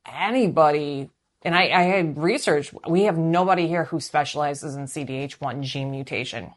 anybody 0.05 1.09
and 1.43 1.55
I, 1.55 1.63
I, 1.63 1.81
had 1.81 2.17
researched, 2.17 2.73
we 2.87 3.03
have 3.03 3.17
nobody 3.17 3.67
here 3.67 3.83
who 3.83 3.99
specializes 3.99 4.75
in 4.75 4.85
CDH1 4.85 5.61
gene 5.61 5.91
mutation. 5.91 6.53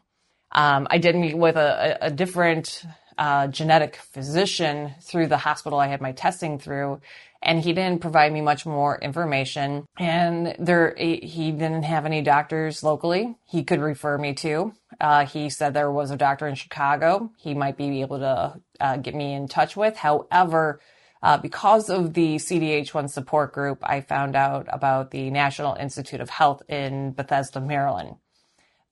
Um, 0.57 0.87
I 0.89 0.97
did 0.97 1.15
meet 1.15 1.37
with 1.37 1.55
a, 1.55 1.99
a 2.01 2.09
different 2.09 2.83
uh, 3.15 3.45
genetic 3.45 3.97
physician 3.97 4.95
through 5.01 5.27
the 5.27 5.37
hospital 5.37 5.79
I 5.79 5.85
had 5.85 6.01
my 6.01 6.13
testing 6.13 6.57
through, 6.57 6.99
and 7.43 7.63
he 7.63 7.73
didn't 7.73 8.01
provide 8.01 8.33
me 8.33 8.41
much 8.41 8.65
more 8.65 8.97
information. 8.97 9.85
And 9.99 10.55
there, 10.57 10.95
he 10.97 11.51
didn't 11.51 11.83
have 11.83 12.07
any 12.07 12.23
doctors 12.23 12.81
locally 12.81 13.35
he 13.45 13.63
could 13.63 13.79
refer 13.79 14.17
me 14.17 14.33
to. 14.33 14.73
Uh, 14.99 15.27
he 15.27 15.51
said 15.51 15.75
there 15.75 15.91
was 15.91 16.09
a 16.09 16.17
doctor 16.17 16.47
in 16.47 16.55
Chicago 16.55 17.31
he 17.37 17.53
might 17.53 17.77
be 17.77 18.01
able 18.01 18.17
to 18.17 18.59
uh, 18.79 18.97
get 18.97 19.13
me 19.13 19.33
in 19.33 19.47
touch 19.47 19.77
with. 19.77 19.95
However, 19.95 20.79
uh, 21.21 21.37
because 21.37 21.87
of 21.91 22.15
the 22.15 22.37
CDH1 22.37 23.11
support 23.11 23.53
group, 23.53 23.77
I 23.83 24.01
found 24.01 24.35
out 24.35 24.65
about 24.69 25.11
the 25.11 25.29
National 25.29 25.75
Institute 25.75 26.21
of 26.21 26.31
Health 26.31 26.63
in 26.67 27.11
Bethesda, 27.11 27.61
Maryland 27.61 28.15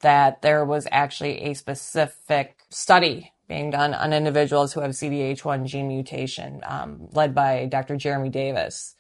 that 0.01 0.41
there 0.41 0.65
was 0.65 0.87
actually 0.91 1.41
a 1.43 1.53
specific 1.53 2.59
study 2.69 3.31
being 3.47 3.69
done 3.69 3.93
on 3.93 4.13
individuals 4.13 4.73
who 4.73 4.81
have 4.81 4.91
CDH1 4.91 5.65
gene 5.65 5.87
mutation, 5.87 6.61
um, 6.63 7.07
led 7.11 7.35
by 7.35 7.65
Dr. 7.65 7.95
Jeremy 7.95 8.29
Davis. 8.29 8.95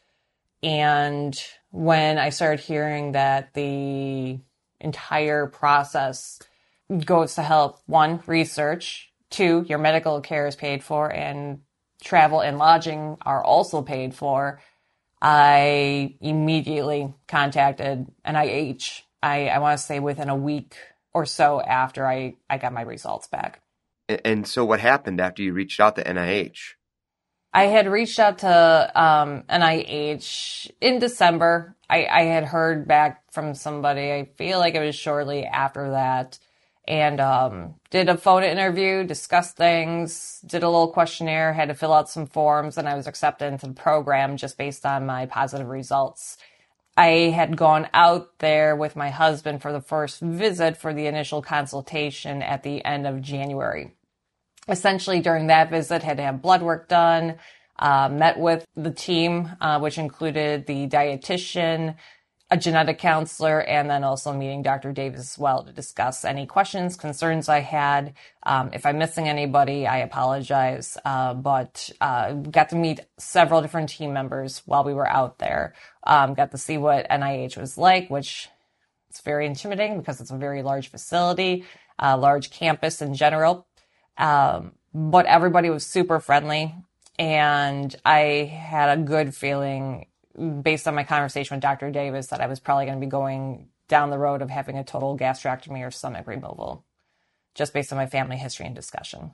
And 0.61 1.39
when 1.71 2.17
I 2.17 2.29
started 2.29 2.59
hearing 2.59 3.13
that 3.13 3.53
the 3.53 4.39
entire 4.79 5.47
process 5.47 6.39
goes 7.05 7.35
to 7.35 7.41
help 7.41 7.79
one, 7.87 8.21
research, 8.27 9.11
two, 9.29 9.65
your 9.67 9.79
medical 9.79 10.21
care 10.21 10.47
is 10.47 10.55
paid 10.55 10.83
for, 10.83 11.11
and 11.11 11.59
travel 12.03 12.41
and 12.41 12.57
lodging 12.57 13.17
are 13.21 13.43
also 13.43 13.81
paid 13.81 14.13
for, 14.13 14.61
I 15.21 16.15
immediately 16.21 17.13
contacted 17.27 18.07
NIH. 18.25 19.01
I, 19.25 19.47
I 19.47 19.57
want 19.57 19.79
to 19.79 19.83
say 19.83 19.99
within 19.99 20.29
a 20.29 20.35
week 20.35 20.75
or 21.11 21.25
so 21.25 21.59
after 21.59 22.05
I, 22.05 22.35
I 22.47 22.59
got 22.59 22.73
my 22.73 22.83
results 22.83 23.27
back. 23.27 23.61
And 24.07 24.47
so, 24.47 24.63
what 24.63 24.79
happened 24.79 25.19
after 25.19 25.41
you 25.41 25.51
reached 25.51 25.79
out 25.79 25.95
to 25.95 26.03
NIH? 26.03 26.75
I 27.51 27.63
had 27.63 27.87
reached 27.87 28.19
out 28.19 28.39
to 28.39 28.91
um, 28.93 29.43
NIH 29.49 30.69
in 30.79 30.99
December. 30.99 31.75
I, 31.89 32.05
I, 32.05 32.21
had 32.23 32.43
heard 32.43 32.87
back 32.87 33.23
from 33.31 33.55
somebody. 33.55 34.11
I 34.11 34.29
feel 34.37 34.59
like 34.59 34.75
it 34.75 34.85
was 34.85 34.95
shortly 34.95 35.45
after 35.45 35.91
that, 35.91 36.37
and 36.87 37.19
um, 37.19 37.75
did 37.89 38.09
a 38.09 38.17
phone 38.17 38.43
interview, 38.43 39.05
discussed 39.05 39.57
things, 39.57 40.39
did 40.45 40.61
a 40.61 40.69
little 40.69 40.89
questionnaire, 40.89 41.53
had 41.53 41.69
to 41.69 41.73
fill 41.75 41.93
out 41.93 42.09
some 42.09 42.27
forms, 42.27 42.77
and 42.77 42.87
I 42.87 42.95
was 42.95 43.07
accepted 43.07 43.51
into 43.51 43.65
the 43.67 43.73
program 43.73 44.37
just 44.37 44.57
based 44.57 44.85
on 44.85 45.07
my 45.07 45.25
positive 45.25 45.67
results. 45.67 46.37
I 46.97 47.31
had 47.35 47.57
gone 47.57 47.89
out 47.93 48.39
there 48.39 48.75
with 48.75 48.95
my 48.95 49.09
husband 49.09 49.61
for 49.61 49.73
the 49.73 49.81
first 49.81 50.21
visit 50.21 50.77
for 50.77 50.93
the 50.93 51.07
initial 51.07 51.41
consultation 51.41 52.41
at 52.41 52.63
the 52.63 52.83
end 52.85 53.05
of 53.05 53.21
January. 53.21 53.95
Essentially, 54.67 55.19
during 55.19 55.47
that 55.47 55.69
visit, 55.69 56.03
had 56.03 56.17
to 56.17 56.23
have 56.23 56.41
blood 56.41 56.61
work 56.61 56.87
done, 56.87 57.35
uh, 57.77 58.09
met 58.09 58.39
with 58.39 58.65
the 58.75 58.91
team, 58.91 59.51
uh, 59.59 59.79
which 59.79 59.97
included 59.97 60.65
the 60.65 60.87
dietitian, 60.87 61.95
a 62.55 62.57
genetic 62.57 62.97
counselor, 62.97 63.61
and 63.61 63.89
then 63.89 64.03
also 64.03 64.31
meeting 64.31 64.61
Dr. 64.61 64.93
Davis 64.93 65.19
as 65.19 65.37
well 65.37 65.63
to 65.63 65.73
discuss 65.73 66.23
any 66.23 66.45
questions, 66.45 66.95
concerns 66.95 67.49
I 67.49 67.59
had. 67.59 68.13
Um, 68.43 68.69
if 68.71 68.85
I'm 68.85 68.97
missing 68.97 69.27
anybody, 69.27 69.85
I 69.85 69.97
apologize. 69.97 70.97
Uh, 71.03 71.33
but 71.33 71.89
uh, 71.99 72.31
got 72.33 72.69
to 72.69 72.77
meet 72.77 73.01
several 73.17 73.61
different 73.61 73.89
team 73.89 74.13
members 74.13 74.61
while 74.65 74.85
we 74.85 74.93
were 74.93 75.07
out 75.07 75.37
there. 75.37 75.73
Um, 76.05 76.33
got 76.33 76.51
to 76.51 76.57
see 76.57 76.77
what 76.77 77.09
NIH 77.09 77.57
was 77.57 77.77
like, 77.77 78.09
which 78.09 78.47
it's 79.09 79.19
very 79.19 79.45
intimidating 79.45 79.99
because 79.99 80.21
it's 80.21 80.31
a 80.31 80.37
very 80.37 80.63
large 80.63 80.89
facility, 80.89 81.65
a 81.99 82.15
large 82.17 82.51
campus 82.51 83.01
in 83.01 83.15
general. 83.15 83.67
Um, 84.17 84.71
but 84.93 85.25
everybody 85.25 85.69
was 85.69 85.85
super 85.85 86.21
friendly, 86.21 86.73
and 87.19 87.93
I 88.05 88.49
had 88.49 88.97
a 88.97 89.01
good 89.01 89.35
feeling 89.35 90.05
based 90.61 90.87
on 90.87 90.95
my 90.95 91.03
conversation 91.03 91.55
with 91.55 91.61
Dr. 91.61 91.91
Davis, 91.91 92.27
that 92.27 92.41
I 92.41 92.47
was 92.47 92.59
probably 92.59 92.85
going 92.85 92.99
to 92.99 93.05
be 93.05 93.09
going 93.09 93.69
down 93.87 94.09
the 94.09 94.17
road 94.17 94.41
of 94.41 94.49
having 94.49 94.77
a 94.77 94.83
total 94.83 95.17
gastrectomy 95.17 95.85
or 95.85 95.91
stomach 95.91 96.27
removal, 96.27 96.85
just 97.53 97.73
based 97.73 97.91
on 97.91 97.97
my 97.97 98.07
family 98.07 98.37
history 98.37 98.65
and 98.65 98.75
discussion. 98.75 99.33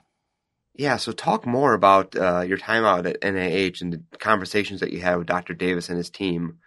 Yeah, 0.74 0.96
so 0.96 1.12
talk 1.12 1.46
more 1.46 1.74
about 1.74 2.16
uh, 2.16 2.40
your 2.40 2.56
time 2.56 2.84
out 2.84 3.06
at 3.06 3.20
NIH 3.20 3.82
and 3.82 3.92
the 3.92 4.18
conversations 4.18 4.80
that 4.80 4.92
you 4.92 5.00
had 5.00 5.16
with 5.16 5.26
Dr. 5.26 5.54
Davis 5.54 5.88
and 5.88 5.98
his 5.98 6.10
team. 6.10 6.58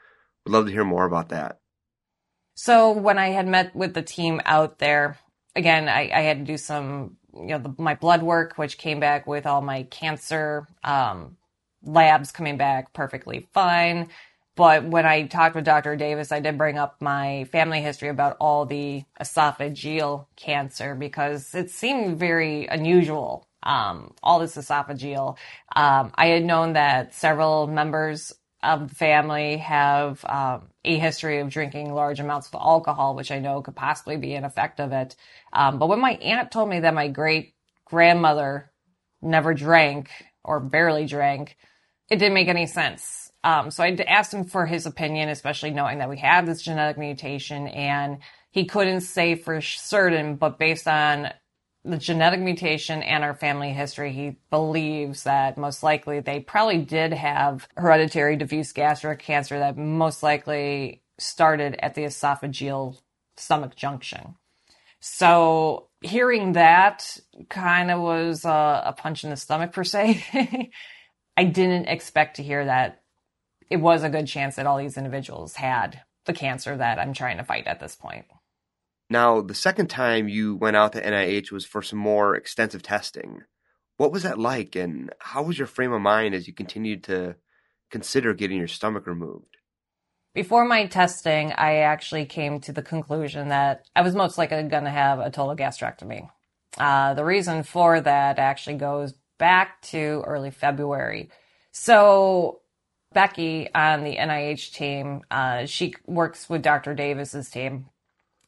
Would 0.46 0.54
love 0.54 0.65
to 0.68 0.72
hear 0.72 0.84
more 0.84 1.06
about 1.06 1.30
that. 1.30 1.60
So 2.56 2.92
when 2.92 3.18
I 3.18 3.30
had 3.30 3.48
met 3.48 3.75
with 3.75 3.94
the 3.94 4.04
team 4.04 4.42
out 4.46 4.77
there, 4.77 5.18
again, 5.56 5.89
I, 5.89 6.12
I 6.13 6.22
had 6.22 6.39
to 6.39 6.44
do 6.46 6.58
some, 6.58 7.18
you 7.34 7.48
know, 7.48 7.58
the, 7.58 7.75
my 7.77 7.96
blood 7.96 8.22
work, 8.22 8.54
which 8.58 8.77
came 8.77 9.00
back 9.00 9.25
with 9.25 9.46
all 9.48 9.62
my 9.62 9.84
cancer 9.84 10.68
um, 10.84 11.38
labs 11.86 12.32
coming 12.32 12.58
back 12.58 12.94
perfectly 12.94 13.48
fine. 13.54 14.10
but 14.56 14.86
when 14.86 15.06
I 15.06 15.27
talked 15.27 15.56
with 15.56 15.65
Dr. 15.65 15.96
Davis, 15.98 16.32
I 16.32 16.39
did 16.39 16.58
bring 16.58 16.77
up 16.77 17.01
my 17.01 17.46
family 17.51 17.82
history 17.82 18.10
about 18.10 18.38
all 18.39 18.65
the 18.65 19.04
esophageal 19.22 20.27
cancer 20.38 20.96
because 20.96 21.54
it 21.56 21.70
seemed 21.72 22.20
very 22.20 22.65
unusual. 22.68 23.48
Um, 23.63 24.13
all 24.24 24.39
this 24.39 24.56
esophageal. 24.58 25.38
Um, 25.75 26.12
I 26.15 26.27
had 26.27 26.46
known 26.46 26.74
that 26.74 27.13
several 27.15 27.68
members 27.68 28.34
of 28.63 28.89
the 28.89 28.96
family 28.96 29.58
have 29.58 30.24
um, 30.25 30.70
a 30.84 30.98
history 30.98 31.39
of 31.39 31.50
drinking 31.50 31.94
large 31.94 32.20
amounts 32.20 32.48
of 32.48 32.56
alcohol, 32.56 33.15
which 33.15 33.32
I 33.32 33.39
know 33.39 33.62
could 33.62 33.75
possibly 33.75 34.18
be 34.18 34.34
an 34.34 34.46
effect 34.46 34.80
of 34.80 34.92
it. 34.92 35.15
Um, 35.54 35.80
but 35.80 35.88
when 35.89 36.00
my 36.00 36.13
aunt 36.13 36.51
told 36.51 36.70
me 36.70 36.80
that 36.82 36.94
my 36.94 37.08
great 37.08 37.54
grandmother 37.86 38.72
never 39.22 39.54
drank 39.54 40.10
or 40.44 40.60
barely 40.60 41.06
drank, 41.06 41.58
it 42.09 42.17
didn't 42.17 42.33
make 42.33 42.47
any 42.47 42.67
sense. 42.67 43.31
Um, 43.43 43.69
so 43.71 43.83
I 43.83 43.95
asked 44.07 44.33
him 44.33 44.45
for 44.45 44.65
his 44.65 44.85
opinion, 44.85 45.29
especially 45.29 45.71
knowing 45.71 46.00
that 46.00 46.09
we 46.09 46.17
have 46.17 46.45
this 46.45 46.62
genetic 46.62 46.97
mutation, 46.97 47.67
and 47.67 48.19
he 48.51 48.65
couldn't 48.65 49.01
say 49.01 49.35
for 49.35 49.62
certain, 49.62 50.35
but 50.35 50.57
based 50.57 50.88
on 50.88 51.29
the 51.83 51.97
genetic 51.97 52.39
mutation 52.39 53.03
and 53.03 53.24
our 53.24 53.35
family 53.35 53.71
history, 53.71 54.12
he 54.12 54.38
believes 54.50 55.24
that 55.24 55.57
most 55.57 55.83
likely 55.83 56.19
they 56.19 56.39
probably 56.39 56.79
did 56.79 57.13
have 57.13 57.67
hereditary 57.77 58.35
diffuse 58.35 58.71
gastric 58.71 59.19
cancer 59.19 59.59
that 59.59 59.77
most 59.77 60.24
likely 60.24 61.03
started 61.19 61.75
at 61.79 61.93
the 61.93 62.01
esophageal 62.01 63.00
stomach 63.38 63.75
junction. 63.75 64.35
So 65.00 65.89
hearing 66.01 66.53
that 66.53 67.19
kind 67.50 67.91
of 67.91 68.01
was 68.01 68.45
a, 68.45 68.83
a 68.85 68.95
punch 68.97 69.24
in 69.24 69.29
the 69.29 69.38
stomach 69.38 69.71
per 69.71 69.83
se. 69.83 70.71
I 71.38 71.44
didn't 71.46 71.88
expect 71.88 72.38
to 72.38 72.44
hear 72.44 72.65
that 72.65 73.01
it 73.70 73.77
was 73.77 74.04
a 74.04 74.10
good 74.10 74.27
chance 74.27 74.56
that 74.56 74.65
all 74.65 74.77
these 74.77 74.98
individuals 74.98 75.56
had 75.56 76.01
the 76.25 76.34
cancer 76.34 76.75
that 76.77 77.00
I'm 77.00 77.13
trying 77.13 77.38
to 77.38 77.44
fight 77.44 77.68
at 77.68 77.80
this 77.80 77.96
point. 77.96 78.25
Now, 79.10 79.42
the 79.42 79.54
second 79.54 79.88
time 79.88 80.27
you 80.27 80.56
went 80.56 80.75
out 80.75 80.94
to 80.94 81.01
NIH 81.01 81.51
was 81.51 81.65
for 81.65 81.82
some 81.82 82.00
more 82.00 82.36
extensive 82.36 82.82
testing. 82.82 83.42
What 83.98 84.12
was 84.12 84.24
that 84.24 84.39
like, 84.39 84.75
and 84.75 85.13
how 85.20 85.44
was 85.44 85.58
your 85.58 85.68
frame 85.68 85.94
of 85.94 86.01
mind 86.01 86.34
as 86.34 86.48
you 86.48 86.54
continued 86.54 87.04
to 87.06 87.36
consider 87.92 88.34
getting 88.34 88.58
your 88.58 88.68
stomach 88.68 89.06
removed? 89.06 89.58
Before 90.34 90.65
my 90.65 90.88
testing, 90.88 91.54
I 91.54 91.77
actually 91.77 92.25
came 92.25 92.60
to 92.62 92.74
the 92.74 92.82
conclusion 92.82 93.50
that 93.50 93.86
I 93.96 94.01
was 94.01 94.15
most 94.15 94.38
likely 94.38 94.63
going 94.63 94.84
to 94.84 94.89
have 94.89 95.20
a 95.20 95.30
total 95.30 95.56
gastrectomy. 95.56 96.27
Uh, 96.77 97.13
the 97.13 97.24
reason 97.24 97.63
for 97.63 98.01
that 98.01 98.38
actually 98.38 98.75
goes 98.75 99.13
back 99.38 99.82
to 99.84 100.24
early 100.25 100.51
February. 100.51 101.30
So 101.72 102.62
Becky 103.13 103.74
on 103.74 104.04
the 104.04 104.18
NIH 104.18 104.74
team, 104.74 105.22
uh, 105.32 105.65
she 105.65 105.96
works 106.06 106.50
with 106.50 106.62
Dr. 106.62 106.94
Davis's 106.94 107.50
team. 107.50 107.88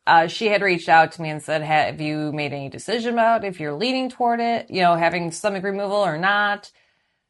Uh, 0.06 0.28
she 0.28 0.48
had 0.48 0.62
reached 0.62 0.90
out 0.90 1.12
to 1.14 1.22
me 1.22 1.30
and 1.30 1.44
said, 1.44 1.62
"Have 1.62 2.00
you 2.00 2.32
made 2.32 2.54
any 2.54 2.70
decision 2.70 3.14
about 3.14 3.44
if 3.44 3.60
you're 3.60 3.74
leaning 3.74 4.10
toward 4.10 4.40
it? 4.40 4.70
You 4.70 4.82
know, 4.82 4.96
having 4.96 5.32
stomach 5.32 5.64
removal 5.64 5.98
or 5.98 6.18
not?" 6.18 6.72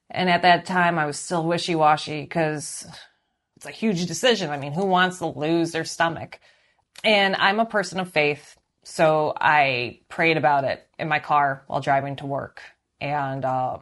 And 0.09 0.29
at 0.29 0.43
that 0.43 0.65
time, 0.65 0.97
I 0.99 1.05
was 1.05 1.17
still 1.17 1.45
wishy 1.45 1.75
washy 1.75 2.21
because 2.21 2.87
it's 3.55 3.65
a 3.65 3.71
huge 3.71 4.05
decision. 4.05 4.51
I 4.51 4.57
mean, 4.57 4.73
who 4.73 4.85
wants 4.85 5.17
to 5.19 5.25
lose 5.27 5.71
their 5.71 5.85
stomach? 5.85 6.39
And 7.03 7.35
I'm 7.35 7.59
a 7.59 7.65
person 7.65 7.99
of 7.99 8.11
faith, 8.11 8.57
so 8.83 9.33
I 9.39 10.01
prayed 10.09 10.37
about 10.37 10.63
it 10.63 10.87
in 10.97 11.07
my 11.07 11.19
car 11.19 11.63
while 11.67 11.81
driving 11.81 12.15
to 12.17 12.25
work, 12.25 12.61
and 12.99 13.45
um, 13.45 13.81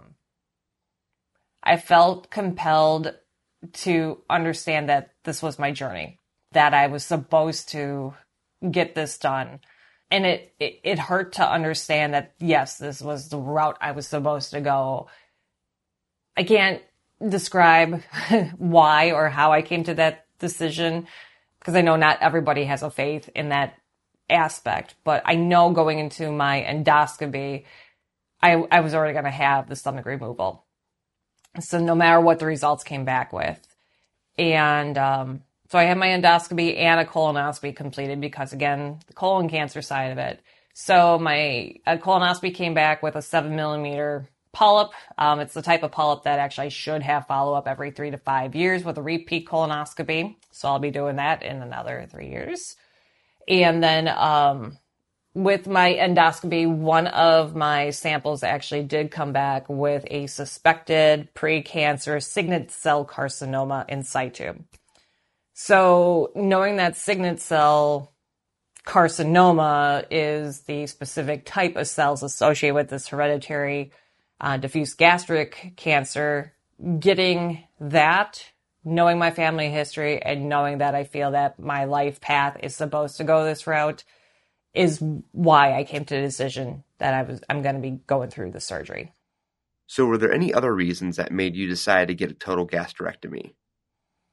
I 1.63 1.77
felt 1.77 2.29
compelled 2.29 3.15
to 3.73 4.21
understand 4.29 4.89
that 4.89 5.11
this 5.23 5.41
was 5.41 5.57
my 5.59 5.71
journey, 5.71 6.19
that 6.51 6.73
I 6.73 6.87
was 6.87 7.03
supposed 7.03 7.69
to 7.69 8.13
get 8.69 8.95
this 8.95 9.17
done. 9.17 9.59
And 10.11 10.25
it, 10.25 10.53
it, 10.59 10.79
it 10.83 10.99
hurt 10.99 11.33
to 11.33 11.49
understand 11.49 12.13
that, 12.13 12.35
yes, 12.39 12.77
this 12.77 13.01
was 13.01 13.29
the 13.29 13.39
route 13.39 13.77
I 13.81 13.91
was 13.91 14.07
supposed 14.07 14.51
to 14.51 14.61
go. 14.61 15.07
I 16.37 16.43
can't 16.43 16.81
describe 17.27 18.03
why 18.57 19.11
or 19.11 19.29
how 19.29 19.51
I 19.51 19.61
came 19.61 19.83
to 19.85 19.95
that 19.95 20.25
decision 20.39 21.07
because 21.59 21.75
I 21.75 21.81
know 21.81 21.95
not 21.95 22.21
everybody 22.21 22.65
has 22.65 22.83
a 22.83 22.91
faith 22.91 23.29
in 23.33 23.49
that 23.49 23.73
aspect, 24.29 24.95
but 25.03 25.23
I 25.25 25.35
know 25.35 25.71
going 25.71 25.97
into 25.97 26.31
my 26.31 26.61
endoscopy, 26.61 27.65
I, 28.45 28.67
I 28.69 28.79
was 28.81 28.93
already 28.93 29.13
going 29.13 29.25
to 29.25 29.31
have 29.31 29.67
the 29.67 29.75
stomach 29.75 30.05
removal. 30.05 30.65
So 31.59 31.79
no 31.79 31.95
matter 31.95 32.21
what 32.21 32.37
the 32.37 32.45
results 32.45 32.83
came 32.83 33.05
back 33.05 33.33
with. 33.33 33.59
And 34.37 34.97
um, 34.97 35.41
so 35.71 35.79
I 35.79 35.83
had 35.83 35.97
my 35.97 36.07
endoscopy 36.07 36.77
and 36.77 36.99
a 36.99 37.05
colonoscopy 37.05 37.75
completed 37.75 38.21
because, 38.21 38.53
again, 38.53 38.99
the 39.07 39.13
colon 39.13 39.49
cancer 39.49 39.81
side 39.81 40.11
of 40.11 40.17
it. 40.19 40.41
So 40.73 41.17
my 41.17 41.75
colonoscopy 41.87 42.53
came 42.53 42.73
back 42.73 43.01
with 43.01 43.15
a 43.15 43.21
seven 43.21 43.55
millimeter 43.55 44.27
polyp. 44.51 44.91
Um, 45.17 45.39
it's 45.39 45.53
the 45.53 45.61
type 45.61 45.83
of 45.83 45.91
polyp 45.91 46.23
that 46.23 46.37
actually 46.37 46.67
I 46.67 46.69
should 46.69 47.01
have 47.01 47.27
follow 47.27 47.53
up 47.53 47.67
every 47.67 47.91
three 47.91 48.11
to 48.11 48.17
five 48.17 48.53
years 48.53 48.83
with 48.83 48.97
a 48.97 49.01
repeat 49.01 49.47
colonoscopy. 49.47 50.35
So 50.51 50.67
I'll 50.67 50.79
be 50.79 50.91
doing 50.91 51.15
that 51.15 51.41
in 51.41 51.61
another 51.61 52.05
three 52.11 52.29
years. 52.29 52.75
And 53.47 53.81
then 53.81 54.07
um, 54.07 54.77
with 55.35 55.67
my 55.67 55.93
endoscopy, 55.93 56.65
one 56.65 57.07
of 57.07 57.55
my 57.55 57.89
samples 57.89 58.41
actually 58.41 58.83
did 58.83 59.11
come 59.11 59.33
back 59.33 59.65
with 59.67 60.05
a 60.09 60.27
suspected 60.27 61.27
precancerous 61.35 62.23
signet 62.23 62.71
cell 62.71 63.05
carcinoma 63.05 63.87
in 63.89 64.03
situ. 64.03 64.53
So 65.53 66.31
knowing 66.35 66.77
that 66.77 66.95
signet 66.95 67.41
cell 67.41 68.13
carcinoma 68.85 70.05
is 70.09 70.61
the 70.61 70.87
specific 70.87 71.45
type 71.45 71.75
of 71.75 71.87
cells 71.87 72.23
associated 72.23 72.75
with 72.75 72.89
this 72.89 73.09
hereditary 73.09 73.91
uh, 74.39 74.55
diffuse 74.55 74.93
gastric 74.93 75.73
cancer, 75.75 76.53
getting 76.99 77.63
that, 77.81 78.45
knowing 78.85 79.19
my 79.19 79.31
family 79.31 79.69
history, 79.69 80.21
and 80.21 80.47
knowing 80.47 80.77
that 80.77 80.95
I 80.95 81.03
feel 81.03 81.31
that 81.31 81.59
my 81.59 81.85
life 81.85 82.21
path 82.21 82.57
is 82.63 82.73
supposed 82.73 83.17
to 83.17 83.25
go 83.25 83.43
this 83.43 83.67
route 83.67 84.05
is 84.75 85.01
why 85.31 85.77
I 85.77 85.83
came 85.83 86.05
to 86.05 86.15
the 86.15 86.21
decision 86.21 86.83
that 86.99 87.13
I 87.13 87.23
was 87.23 87.41
I'm 87.49 87.61
going 87.61 87.75
to 87.75 87.81
be 87.81 87.99
going 88.07 88.29
through 88.29 88.51
the 88.51 88.59
surgery. 88.59 89.13
So 89.87 90.05
were 90.05 90.17
there 90.17 90.33
any 90.33 90.53
other 90.53 90.73
reasons 90.73 91.17
that 91.17 91.31
made 91.31 91.55
you 91.55 91.67
decide 91.67 92.07
to 92.07 92.15
get 92.15 92.31
a 92.31 92.33
total 92.35 92.67
gastrectomy? 92.67 93.53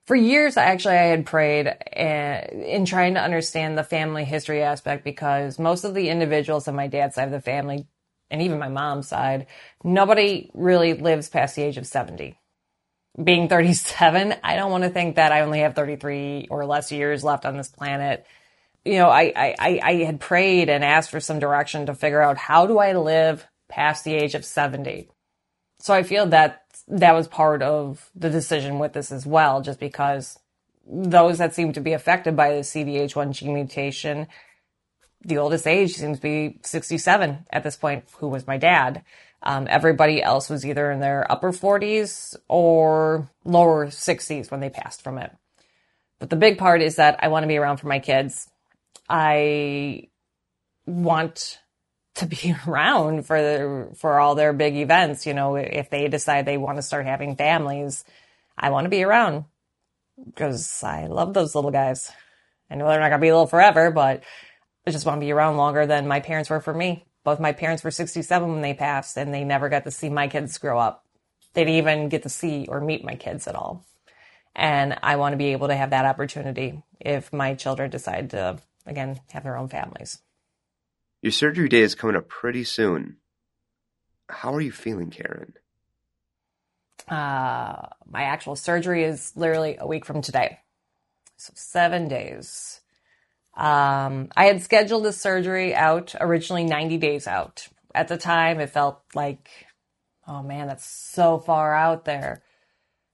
For 0.07 0.17
years, 0.17 0.57
actually, 0.57 0.97
I 0.97 1.05
had 1.05 1.27
prayed 1.27 1.69
uh, 1.69 2.41
in 2.53 2.85
trying 2.87 3.15
to 3.15 3.23
understand 3.23 3.79
the 3.79 3.85
family 3.85 4.25
history 4.25 4.63
aspect 4.63 5.05
because 5.05 5.59
most 5.59 5.85
of 5.85 5.95
the 5.95 6.09
individuals 6.09 6.67
on 6.67 6.75
my 6.75 6.89
dad's 6.89 7.15
side 7.15 7.27
of 7.27 7.31
the 7.31 7.41
family, 7.41 7.87
and 8.29 8.43
even 8.43 8.59
my 8.59 8.69
mom's 8.69 9.09
side, 9.09 9.47
nobody 9.85 10.51
really 10.55 10.95
lives 10.95 11.29
past 11.29 11.55
the 11.55 11.63
age 11.63 11.77
of 11.77 11.87
70. 11.87 12.37
Being 13.23 13.49
37, 13.49 14.35
I 14.43 14.57
don't 14.57 14.73
want 14.73 14.85
to 14.85 14.91
think 14.91 15.17
that 15.17 15.31
I 15.31 15.43
only 15.43 15.61
have 15.61 15.77
33 15.77 16.49
or 16.51 16.67
less 16.67 16.91
years 16.91 17.23
left 17.23 17.45
on 17.45 17.57
this 17.57 17.69
planet 17.69 18.27
you 18.85 18.95
know, 18.95 19.09
I, 19.09 19.33
I, 19.37 19.81
I 19.83 19.93
had 20.05 20.21
prayed 20.21 20.69
and 20.69 20.85
asked 20.85 21.11
for 21.11 21.21
some 21.21 21.39
direction 21.39 21.87
to 21.87 21.95
figure 21.95 22.23
out 22.23 22.37
how 22.37 22.67
do 22.67 22.79
I 22.79 22.95
live 22.95 23.47
past 23.69 24.05
the 24.05 24.15
age 24.15 24.35
of 24.35 24.45
70. 24.45 25.09
So 25.79 25.95
I 25.95 26.03
feel 26.03 26.27
that 26.27 26.63
that 26.89 27.15
was 27.15 27.29
part 27.29 27.63
of 27.63 28.11
the 28.15 28.31
decision 28.31 28.79
with 28.79 28.93
this 28.93 29.13
as 29.13 29.25
well, 29.25 29.63
just 29.63 29.81
because 29.81 30.39
those 30.87 31.39
that 31.39 31.55
seem 31.55 31.73
to 31.73 31.81
be 31.81 31.93
affected 31.93 32.37
by 32.37 32.55
the 32.55 32.61
CDH1 32.61 33.33
gene 33.33 33.55
mutation, 33.55 34.27
the 35.25 35.39
oldest 35.39 35.67
age 35.67 35.95
seems 35.95 36.19
to 36.19 36.23
be 36.23 36.59
67 36.63 37.47
at 37.51 37.63
this 37.63 37.77
point, 37.77 38.05
who 38.19 38.29
was 38.29 38.47
my 38.47 38.59
dad. 38.59 39.05
Um, 39.43 39.67
everybody 39.69 40.23
else 40.23 40.49
was 40.51 40.65
either 40.65 40.91
in 40.91 41.01
their 41.01 41.31
upper 41.31 41.53
40s 41.53 42.37
or 42.49 43.31
lower 43.45 43.87
60s 43.87 44.51
when 44.51 44.61
they 44.61 44.71
passed 44.71 45.03
from 45.03 45.19
it. 45.19 45.33
But 46.19 46.31
the 46.31 46.37
big 46.37 46.59
part 46.59 46.83
is 46.83 46.97
that 46.97 47.19
I 47.21 47.29
want 47.29 47.43
to 47.43 47.49
be 47.49 47.57
around 47.57 47.79
for 47.79 47.89
my 47.89 47.99
kids. 47.99 48.49
I 49.09 50.09
want 50.87 51.61
to 52.15 52.27
be 52.27 52.55
around 52.67 53.27
for 53.27 53.41
the, 53.41 53.89
for 53.97 54.19
all 54.19 54.35
their 54.35 54.53
big 54.53 54.77
events. 54.77 55.27
You 55.27 55.35
know, 55.35 55.57
if 55.57 55.91
they 55.91 56.09
decide 56.09 56.47
they 56.47 56.59
want 56.59 56.79
to 56.79 56.83
start 56.83 57.07
having 57.07 57.37
families, 57.37 58.05
I 58.57 58.71
want 58.71 58.85
to 58.85 58.91
be 58.91 59.03
around 59.03 59.45
because 60.25 60.83
I 60.83 61.07
love 61.07 61.35
those 61.35 61.55
little 61.55 61.71
guys. 61.71 62.11
I 62.71 62.75
know 62.75 62.89
they're 62.89 63.01
not 63.01 63.11
to 63.11 63.19
be 63.19 63.31
little 63.31 63.47
forever, 63.47 63.91
but 63.91 64.23
I 64.87 64.91
just 64.91 65.07
want 65.07 65.21
to 65.21 65.27
be 65.27 65.33
around 65.33 65.57
longer 65.57 65.87
than 65.87 66.09
my 66.09 66.21
parents 66.21 66.51
were 66.51 66.61
for 66.61 66.75
me. 66.75 67.07
Both 67.25 67.39
my 67.39 67.53
parents 67.53 67.85
were 67.85 67.91
67 67.91 68.51
when 68.51 68.63
they 68.63 68.75
passed 68.75 69.17
and 69.17 69.33
they 69.33 69.45
never 69.45 69.69
got 69.69 69.85
to 69.85 69.91
see 69.91 70.09
my 70.09 70.29
kids 70.29 70.59
grow 70.59 70.79
up. 70.79 71.05
They 71.55 71.65
didn't 71.65 71.77
even 71.77 72.09
get 72.09 72.25
to 72.25 72.29
see 72.29 72.67
or 72.69 72.81
meet 72.81 73.05
my 73.05 73.15
kids 73.15 73.47
at 73.47 73.55
all. 73.55 73.85
And 74.55 74.99
I 75.03 75.17
want 75.17 75.33
to 75.35 75.39
be 75.39 75.53
able 75.53 75.69
to 75.69 75.77
have 75.77 75.91
that 75.91 76.05
opportunity 76.05 76.83
if 77.01 77.33
my 77.33 77.55
children 77.55 77.91
decide 77.91 78.31
to 78.31 78.59
again, 78.87 79.21
have 79.33 79.45
their 79.45 79.57
own 79.57 79.69
families. 79.69 80.21
Your 81.23 81.33
surgery 81.33 81.69
day 81.69 81.81
is 81.81 81.95
coming 81.95 82.17
up 82.17 82.29
pretty 82.29 82.65
soon. 82.65 83.19
How 84.29 84.55
are 84.55 84.61
you 84.61 84.73
feeling, 84.73 85.11
Karen? 85.11 85.55
Uh, 87.09 87.89
my 88.07 88.23
actual 88.23 88.57
surgery 88.57 89.05
is 89.05 89.33
literally 89.37 89.77
a 89.79 89.87
week 89.87 90.05
from 90.05 90.23
today. 90.23 90.59
So 91.37 91.53
seven 91.55 92.09
days. 92.09 92.81
Um, 93.57 94.29
I 94.37 94.47
had 94.47 94.63
scheduled 94.63 95.05
the 95.05 95.13
surgery 95.13 95.75
out 95.75 96.15
originally 96.19 96.65
90 96.65 96.99
days 96.99 97.27
out. 97.27 97.69
At 97.95 98.09
the 98.09 98.17
time, 98.17 98.61
it 98.61 98.71
felt 98.71 99.03
like, 99.15 99.51
oh 100.27 100.43
man, 100.43 100.69
that's 100.69 100.87
so 100.87 101.39
far 101.39 101.75
out 101.75 102.05
there. 102.05 102.43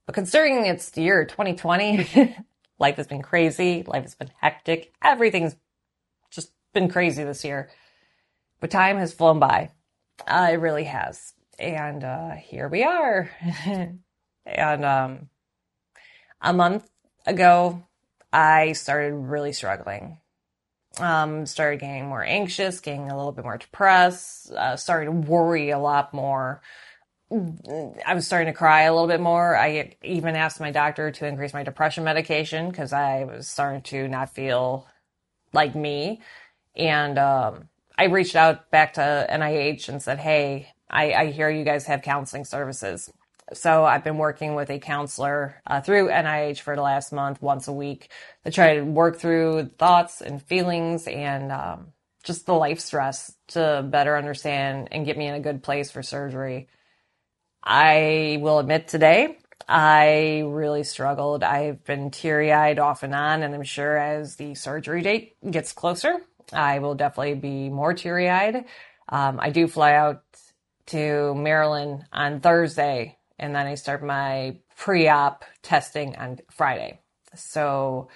But 0.06 0.14
considering 0.14 0.66
it's 0.66 0.90
the 0.90 1.02
year 1.02 1.24
2020, 1.24 2.36
life 2.78 2.96
has 2.96 3.06
been 3.06 3.22
crazy. 3.22 3.84
Life 3.86 4.04
has 4.04 4.14
been 4.14 4.30
hectic. 4.40 4.92
Everything's 5.02 5.56
just 6.30 6.52
been 6.72 6.88
crazy 6.88 7.24
this 7.24 7.44
year. 7.44 7.70
But 8.60 8.70
time 8.70 8.98
has 8.98 9.12
flown 9.12 9.38
by. 9.38 9.70
Uh, 10.26 10.48
it 10.52 10.56
really 10.56 10.84
has. 10.84 11.34
And 11.58 12.04
uh, 12.04 12.32
here 12.32 12.68
we 12.68 12.84
are. 12.84 13.30
and 14.46 14.84
um, 14.84 15.28
a 16.40 16.52
month 16.52 16.88
ago, 17.26 17.82
I 18.32 18.72
started 18.72 19.14
really 19.14 19.52
struggling. 19.52 20.18
Um, 20.98 21.46
started 21.46 21.80
getting 21.80 22.06
more 22.06 22.24
anxious, 22.24 22.80
getting 22.80 23.10
a 23.10 23.16
little 23.16 23.32
bit 23.32 23.44
more 23.44 23.58
depressed, 23.58 24.50
uh, 24.52 24.76
started 24.76 25.06
to 25.06 25.12
worry 25.12 25.70
a 25.70 25.78
lot 25.78 26.12
more. 26.12 26.60
I 27.30 28.14
was 28.14 28.26
starting 28.26 28.52
to 28.52 28.58
cry 28.58 28.82
a 28.84 28.92
little 28.92 29.08
bit 29.08 29.20
more. 29.20 29.56
I 29.56 29.96
even 30.02 30.36
asked 30.36 30.60
my 30.60 30.70
doctor 30.72 31.10
to 31.12 31.26
increase 31.26 31.54
my 31.54 31.64
depression 31.64 32.04
medication 32.04 32.70
because 32.70 32.92
I 32.92 33.24
was 33.24 33.48
starting 33.48 33.82
to 33.82 34.08
not 34.08 34.34
feel 34.34 34.88
like 35.52 35.74
me. 35.74 36.22
And 36.76 37.18
um, 37.18 37.68
I 37.98 38.06
reached 38.06 38.36
out 38.36 38.70
back 38.70 38.94
to 38.94 39.26
NIH 39.30 39.88
and 39.88 40.02
said, 40.02 40.18
Hey, 40.18 40.68
I, 40.90 41.12
I 41.12 41.26
hear 41.32 41.50
you 41.50 41.64
guys 41.64 41.86
have 41.86 42.02
counseling 42.02 42.44
services. 42.44 43.12
So 43.52 43.84
I've 43.84 44.04
been 44.04 44.18
working 44.18 44.54
with 44.54 44.70
a 44.70 44.78
counselor 44.78 45.60
uh, 45.66 45.80
through 45.80 46.08
NIH 46.08 46.60
for 46.60 46.76
the 46.76 46.82
last 46.82 47.12
month, 47.12 47.42
once 47.42 47.68
a 47.68 47.72
week, 47.72 48.10
to 48.44 48.50
try 48.52 48.76
to 48.76 48.82
work 48.82 49.18
through 49.18 49.70
thoughts 49.78 50.20
and 50.22 50.42
feelings 50.42 51.08
and 51.08 51.52
um, 51.52 51.88
just 52.24 52.46
the 52.46 52.54
life 52.54 52.80
stress 52.80 53.34
to 53.48 53.84
better 53.90 54.16
understand 54.16 54.88
and 54.92 55.06
get 55.06 55.18
me 55.18 55.26
in 55.26 55.34
a 55.34 55.40
good 55.40 55.62
place 55.62 55.90
for 55.90 56.02
surgery. 56.02 56.68
I 57.62 58.38
will 58.40 58.58
admit 58.58 58.88
today, 58.88 59.38
I 59.68 60.44
really 60.46 60.84
struggled. 60.84 61.42
I've 61.42 61.84
been 61.84 62.10
teary 62.10 62.52
eyed 62.52 62.78
off 62.78 63.02
and 63.02 63.14
on, 63.14 63.42
and 63.42 63.54
I'm 63.54 63.64
sure 63.64 63.96
as 63.96 64.36
the 64.36 64.54
surgery 64.54 65.02
date 65.02 65.36
gets 65.50 65.72
closer, 65.72 66.16
I 66.52 66.78
will 66.78 66.94
definitely 66.94 67.34
be 67.34 67.68
more 67.68 67.92
teary 67.92 68.30
eyed. 68.30 68.64
Um, 69.08 69.38
I 69.40 69.50
do 69.50 69.68
fly 69.68 69.94
out 69.94 70.22
to 70.86 71.34
Maryland 71.34 72.04
on 72.12 72.40
Thursday 72.40 73.18
and 73.38 73.54
then 73.54 73.66
I 73.66 73.74
start 73.74 74.02
my 74.02 74.56
pre-op 74.76 75.44
testing 75.62 76.16
on 76.16 76.38
Friday. 76.50 77.00
So 77.34 78.08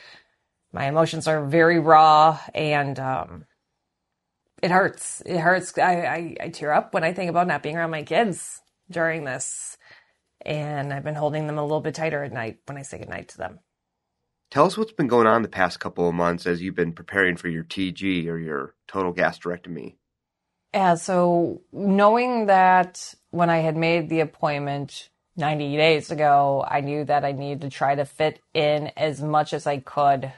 my 0.72 0.86
emotions 0.86 1.28
are 1.28 1.44
very 1.44 1.78
raw 1.78 2.38
and 2.54 2.98
um, 2.98 3.44
it 4.62 4.70
hurts. 4.70 5.22
It 5.24 5.38
hurts. 5.38 5.76
I, 5.78 5.92
I, 5.92 6.36
I 6.40 6.48
tear 6.48 6.72
up 6.72 6.94
when 6.94 7.04
I 7.04 7.12
think 7.12 7.30
about 7.30 7.46
not 7.46 7.62
being 7.62 7.76
around 7.76 7.90
my 7.90 8.02
kids 8.02 8.61
during 8.92 9.24
this. 9.24 9.76
And 10.44 10.92
I've 10.92 11.04
been 11.04 11.14
holding 11.14 11.46
them 11.46 11.58
a 11.58 11.62
little 11.62 11.80
bit 11.80 11.94
tighter 11.94 12.24
at 12.24 12.32
night 12.32 12.58
when 12.66 12.76
I 12.76 12.82
say 12.82 12.98
goodnight 12.98 13.28
to 13.28 13.38
them. 13.38 13.60
Tell 14.50 14.66
us 14.66 14.76
what's 14.76 14.92
been 14.92 15.08
going 15.08 15.26
on 15.26 15.42
the 15.42 15.48
past 15.48 15.80
couple 15.80 16.08
of 16.08 16.14
months 16.14 16.46
as 16.46 16.60
you've 16.60 16.74
been 16.74 16.92
preparing 16.92 17.36
for 17.36 17.48
your 17.48 17.64
TG 17.64 18.26
or 18.26 18.38
your 18.38 18.74
total 18.86 19.14
gastrectomy. 19.14 19.94
Yeah, 20.74 20.94
so 20.96 21.62
knowing 21.72 22.46
that 22.46 23.14
when 23.30 23.50
I 23.50 23.58
had 23.58 23.76
made 23.76 24.08
the 24.08 24.20
appointment 24.20 25.08
90 25.36 25.76
days 25.76 26.10
ago, 26.10 26.64
I 26.68 26.80
knew 26.80 27.04
that 27.04 27.24
I 27.24 27.32
needed 27.32 27.62
to 27.62 27.70
try 27.70 27.94
to 27.94 28.04
fit 28.04 28.40
in 28.52 28.90
as 28.96 29.22
much 29.22 29.54
as 29.54 29.66
I 29.66 29.78
could 29.78 30.32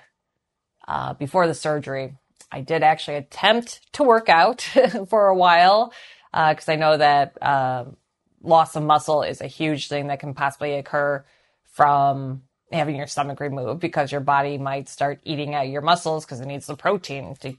uh, 0.87 1.14
before 1.14 1.47
the 1.47 1.55
surgery. 1.55 2.14
I 2.53 2.61
did 2.61 2.83
actually 2.83 3.17
attempt 3.17 3.93
to 3.95 4.05
work 4.05 4.29
out 4.29 4.62
for 5.09 5.27
a 5.27 5.37
while 5.37 5.93
because 6.33 6.69
uh, 6.69 6.73
I 6.73 6.77
know 6.77 6.97
that 6.97 7.43
uh, 7.43 7.87
loss 8.45 8.77
of 8.77 8.83
muscle 8.83 9.23
is 9.23 9.41
a 9.41 9.47
huge 9.47 9.89
thing 9.89 10.09
that 10.09 10.21
can 10.21 10.35
possibly 10.35 10.75
occur 10.75 11.25
from 11.73 12.43
having 12.73 12.97
your 12.97 13.07
stomach 13.07 13.41
removed 13.41 13.81
because 13.81 14.13
your 14.13 14.21
body 14.21 14.59
might 14.59 14.89
start 14.89 15.21
eating 15.25 15.55
at 15.55 15.69
your 15.69 15.83
muscles 15.83 16.25
because 16.25 16.41
it 16.41 16.47
needs 16.47 16.67
the 16.67 16.77
protein 16.77 17.37
to 17.41 17.55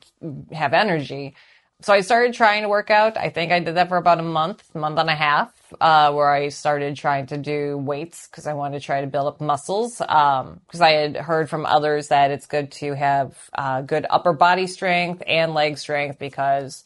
have 0.52 0.74
energy. 0.74 1.36
So 1.82 1.93
I 1.93 2.02
started 2.02 2.34
trying 2.34 2.63
to 2.63 2.69
work 2.69 2.89
out. 2.89 3.17
I 3.17 3.30
think 3.30 3.52
I 3.52 3.60
did 3.60 3.76
that 3.76 3.89
for 3.89 3.98
about 3.98 4.19
a 4.19 4.24
month, 4.24 4.74
month 4.74 4.98
and 4.98 5.10
a 5.10 5.15
half 5.15 5.54
uh, 5.82 6.12
where 6.13 6.32
I 6.32 6.50
started 6.50 6.95
trying 6.95 7.28
to 7.28 7.38
do 7.38 7.78
weights 7.78 8.28
because 8.28 8.48
I 8.48 8.54
wanted 8.54 8.80
to 8.80 8.86
try 8.86 9.02
to 9.02 9.08
build 9.08 9.28
up 9.28 9.41
muscles. 9.41 9.98
Because 9.98 10.48
um, 10.48 10.82
I 10.82 10.91
had 10.91 11.17
heard 11.17 11.50
from 11.50 11.65
others 11.65 12.08
that 12.08 12.32
it's 12.32 12.48
good 12.48 12.71
to 12.74 12.93
have 12.93 13.38
uh, 13.54 13.82
good 13.82 14.06
upper 14.10 14.32
body 14.32 14.67
strength 14.67 15.21
and 15.28 15.54
leg 15.54 15.78
strength 15.78 16.17
because 16.17 16.86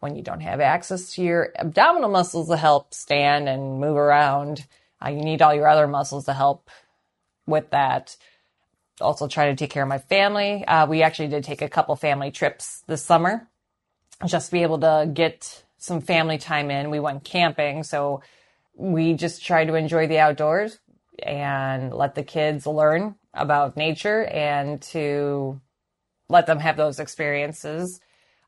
when 0.00 0.14
you 0.14 0.22
don't 0.22 0.40
have 0.40 0.60
access 0.60 1.14
to 1.14 1.22
your 1.22 1.52
abdominal 1.58 2.08
muscles 2.08 2.48
to 2.48 2.56
help 2.56 2.94
stand 2.94 3.48
and 3.48 3.80
move 3.80 3.96
around, 3.96 4.66
uh, 5.04 5.10
you 5.10 5.20
need 5.22 5.42
all 5.42 5.54
your 5.54 5.68
other 5.68 5.86
muscles 5.86 6.26
to 6.26 6.32
help 6.32 6.70
with 7.46 7.70
that. 7.70 8.16
Also, 9.00 9.28
try 9.28 9.46
to 9.46 9.56
take 9.56 9.70
care 9.70 9.82
of 9.82 9.88
my 9.88 9.98
family. 9.98 10.64
Uh, 10.64 10.86
we 10.86 11.02
actually 11.02 11.28
did 11.28 11.44
take 11.44 11.62
a 11.62 11.68
couple 11.68 11.94
family 11.96 12.30
trips 12.30 12.82
this 12.86 13.04
summer 13.04 13.48
just 14.26 14.46
to 14.46 14.52
be 14.52 14.62
able 14.62 14.80
to 14.80 15.08
get 15.12 15.64
some 15.78 16.00
family 16.00 16.38
time 16.38 16.70
in. 16.70 16.90
We 16.90 17.00
went 17.00 17.24
camping, 17.24 17.84
so 17.84 18.22
we 18.74 19.14
just 19.14 19.44
tried 19.44 19.66
to 19.66 19.74
enjoy 19.74 20.08
the 20.08 20.18
outdoors 20.18 20.78
and 21.22 21.92
let 21.92 22.14
the 22.14 22.22
kids 22.22 22.66
learn 22.66 23.14
about 23.34 23.76
nature 23.76 24.24
and 24.24 24.80
to 24.82 25.60
let 26.28 26.46
them 26.46 26.58
have 26.58 26.76
those 26.76 27.00
experiences. 27.00 28.00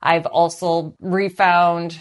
I've 0.03 0.27
also 0.27 0.95
refound 1.01 1.99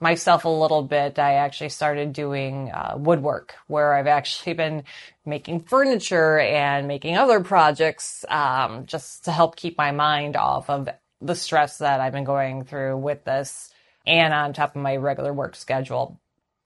myself 0.00 0.44
a 0.44 0.48
little 0.48 0.82
bit. 0.82 1.18
I 1.18 1.34
actually 1.34 1.68
started 1.68 2.12
doing 2.12 2.70
uh, 2.70 2.94
woodwork 2.96 3.54
where 3.66 3.94
I've 3.94 4.06
actually 4.06 4.54
been 4.54 4.84
making 5.24 5.60
furniture 5.60 6.38
and 6.38 6.88
making 6.88 7.16
other 7.16 7.40
projects 7.40 8.24
um, 8.28 8.86
just 8.86 9.26
to 9.26 9.32
help 9.32 9.56
keep 9.56 9.76
my 9.76 9.92
mind 9.92 10.36
off 10.36 10.70
of 10.70 10.88
the 11.20 11.34
stress 11.34 11.78
that 11.78 12.00
I've 12.00 12.12
been 12.12 12.24
going 12.24 12.64
through 12.64 12.96
with 12.96 13.24
this 13.24 13.70
and 14.06 14.32
on 14.32 14.54
top 14.54 14.74
of 14.74 14.82
my 14.82 14.96
regular 14.96 15.32
work 15.32 15.54
schedule. 15.54 16.18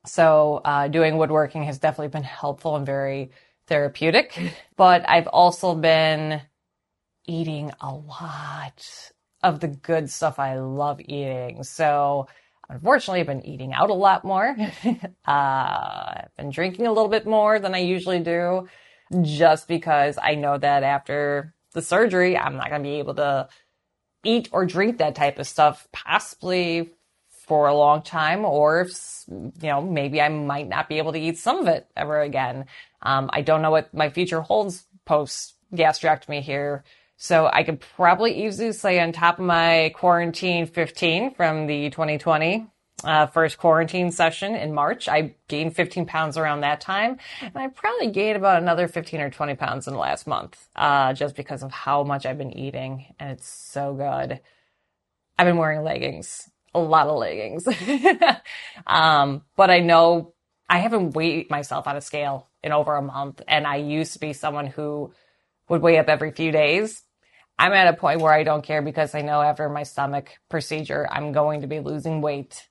So 0.07 0.61
uh, 0.65 0.89
doing 0.89 1.17
woodworking 1.19 1.65
has 1.65 1.79
definitely 1.79 2.09
been 2.09 2.23
helpful 2.23 2.77
and 2.77 2.87
very 2.87 3.31
therapeutic. 3.67 4.39
But 4.77 5.09
I've 5.09 5.29
also 5.29 5.77
been 5.77 6.43
eating 7.27 7.71
a 7.81 7.95
lot 7.95 9.13
of 9.45 9.61
the 9.61 9.69
good 9.69 10.11
stuff 10.11 10.39
I 10.41 10.59
love 10.59 11.01
eating. 11.01 11.63
So 11.65 12.29
unfortunately, 12.69 13.21
I've 13.21 13.27
been 13.27 13.47
eating 13.47 13.75
out 13.75 13.91
a 13.91 13.95
lot 13.95 14.25
more. 14.25 14.57
uh, 14.85 14.97
I've 15.29 16.37
been 16.37 16.51
drinking 16.51 16.87
a 16.87 16.93
little 16.93 17.11
bit 17.11 17.27
more 17.27 17.61
than 17.61 17.75
I 17.75 17.79
usually 17.79 18.21
do 18.21 18.69
just 19.23 19.69
because 19.69 20.19
I 20.21 20.35
know 20.35 20.57
that 20.59 20.83
after 20.83 21.55
the 21.75 21.83
surgery, 21.83 22.39
I'm 22.39 22.57
not 22.57 22.71
going 22.71 22.83
to 22.83 22.89
be 22.89 22.99
able 22.99 23.15
to 23.17 23.49
eat 24.25 24.49
or 24.51 24.65
drink 24.65 24.99
that 24.99 25.15
type 25.15 25.39
of 25.39 25.47
stuff 25.47 25.87
possibly 25.93 26.91
for 27.47 27.69
a 27.69 27.77
long 27.77 28.03
time, 28.03 28.47
or 28.47 28.81
if, 28.81 28.91
you 29.29 29.69
know, 29.69 29.83
maybe 29.83 30.23
I 30.23 30.31
might 30.31 30.67
not 30.67 30.89
be 30.89 30.97
able 30.97 31.13
to 31.13 31.21
eat 31.21 31.37
some 31.39 31.59
of 31.59 31.69
it 31.69 31.87
ever 31.95 32.23
again. 32.23 32.65
Um, 33.03 33.29
I 33.33 33.43
don't 33.43 33.61
know 33.61 33.71
what 33.71 33.93
my 33.93 34.09
future 34.09 34.41
holds 34.41 34.87
post 35.05 35.55
gastrectomy 35.75 36.41
here. 36.41 36.85
So 37.17 37.49
I 37.53 37.63
could 37.63 37.81
probably 37.81 38.45
easily 38.45 38.73
say 38.73 39.01
on 39.01 39.13
top 39.13 39.39
of 39.39 39.45
my 39.45 39.93
quarantine 39.95 40.67
15 40.67 41.35
from 41.35 41.67
the 41.67 41.91
2020 41.91 42.67
uh, 43.03 43.27
first 43.27 43.59
quarantine 43.59 44.11
session 44.11 44.55
in 44.55 44.73
March, 44.73 45.09
I 45.09 45.35
gained 45.49 45.77
15 45.77 46.07
pounds 46.07 46.39
around 46.39 46.61
that 46.61 46.81
time. 46.81 47.19
And 47.41 47.57
I 47.57 47.69
probably 47.69 48.11
gained 48.11 48.37
about 48.37 48.63
another 48.63 48.89
15 48.89 49.21
or 49.21 49.31
20 49.31 49.57
pounds 49.57 49.87
in 49.87 49.93
the 49.93 49.99
last 49.99 50.27
month, 50.27 50.69
uh, 50.75 51.13
just 51.13 51.37
because 51.37 51.63
of 51.63 51.71
how 51.71 52.03
much 52.03 52.25
I've 52.25 52.39
been 52.39 52.57
eating. 52.57 53.15
And 53.19 53.31
it's 53.31 53.49
so 53.49 53.95
good. 53.95 54.41
I've 55.39 55.47
been 55.47 55.57
wearing 55.57 55.83
leggings 55.83 56.49
a 56.75 56.81
lot 56.81 57.07
of 57.07 57.19
leggings. 57.19 57.67
um, 58.87 59.43
but 59.57 59.71
I 59.71 59.81
know 59.81 60.35
I 60.69 60.79
haven't 60.79 61.15
weighed 61.15 61.51
myself 61.51 61.87
on 61.87 61.97
a 61.97 62.01
scale 62.01 62.49
in 62.63 62.73
over 62.73 62.97
a 62.97 63.03
month. 63.03 63.41
And 63.47 63.67
I 63.67 63.77
used 63.77 64.15
to 64.15 64.19
be 64.19 64.33
someone 64.33 64.67
who 64.67 65.13
would 65.69 65.83
weigh 65.83 65.99
up 65.99 66.09
every 66.09 66.33
few 66.33 66.53
days. 66.53 67.03
I'm 67.59 67.73
at 67.73 67.89
a 67.93 67.97
point 67.97 68.21
where 68.21 68.33
I 68.33 68.45
don't 68.45 68.65
care 68.65 68.83
because 68.83 69.15
I 69.15 69.23
know 69.23 69.43
after 69.43 69.69
my 69.69 69.85
stomach 69.85 70.31
procedure, 70.51 71.09
I'm 71.11 71.33
going 71.33 71.63
to 71.63 71.69
be 71.69 71.81
losing 71.81 72.23
weight. 72.23 72.69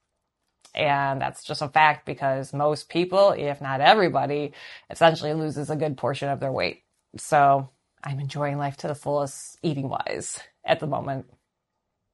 And 0.76 1.22
that's 1.22 1.44
just 1.44 1.62
a 1.62 1.70
fact 1.70 2.06
because 2.06 2.54
most 2.54 2.90
people, 2.90 3.32
if 3.32 3.62
not 3.62 3.82
everybody, 3.82 4.54
essentially 4.90 5.34
loses 5.34 5.70
a 5.70 5.76
good 5.76 5.98
portion 5.98 6.30
of 6.30 6.40
their 6.40 6.52
weight. 6.52 6.84
So 7.18 7.70
I'm 8.04 8.20
enjoying 8.20 8.58
life 8.58 8.78
to 8.78 8.88
the 8.90 8.96
fullest 8.96 9.58
eating 9.64 9.90
wise 9.90 10.40
at 10.66 10.80
the 10.80 10.88
moment. 10.88 11.28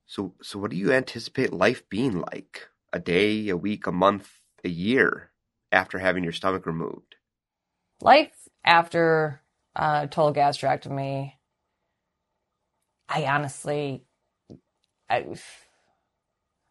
So, 0.07 0.35
so 0.41 0.59
what 0.59 0.71
do 0.71 0.77
you 0.77 0.93
anticipate 0.93 1.53
life 1.53 1.89
being 1.89 2.21
like? 2.21 2.69
A 2.93 2.99
day, 2.99 3.49
a 3.49 3.57
week, 3.57 3.87
a 3.87 3.91
month, 3.93 4.29
a 4.65 4.69
year 4.69 5.31
after 5.71 5.99
having 5.99 6.23
your 6.23 6.33
stomach 6.33 6.65
removed? 6.67 7.15
life 8.01 8.47
after 8.65 9.41
uh, 9.75 10.07
total 10.07 10.33
gastrectomy, 10.33 11.33
I 13.07 13.25
honestly, 13.25 14.03
I, 15.09 15.25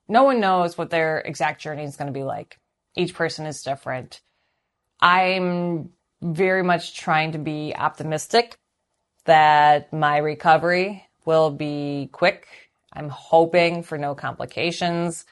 no 0.09 0.23
one 0.25 0.41
knows 0.41 0.79
what 0.79 0.91
their 0.91 1.19
exact 1.19 1.61
journey 1.61 1.85
is 1.85 1.97
going 1.97 2.07
to 2.07 2.19
be 2.19 2.25
like. 2.25 2.59
Each 2.97 3.15
person 3.15 3.47
is 3.47 3.63
different. 3.63 4.21
I'm 5.01 5.91
very 6.23 6.63
much 6.63 6.97
trying 6.97 7.33
to 7.33 7.39
be 7.39 7.75
optimistic 7.77 8.59
that 9.27 9.93
my 9.93 10.19
recovery 10.19 11.07
will 11.25 11.51
be 11.51 12.09
quick. 12.13 12.49
I'm 12.93 13.11
hoping 13.11 13.83
for 13.83 13.99
no 13.99 14.15
complications. 14.15 15.25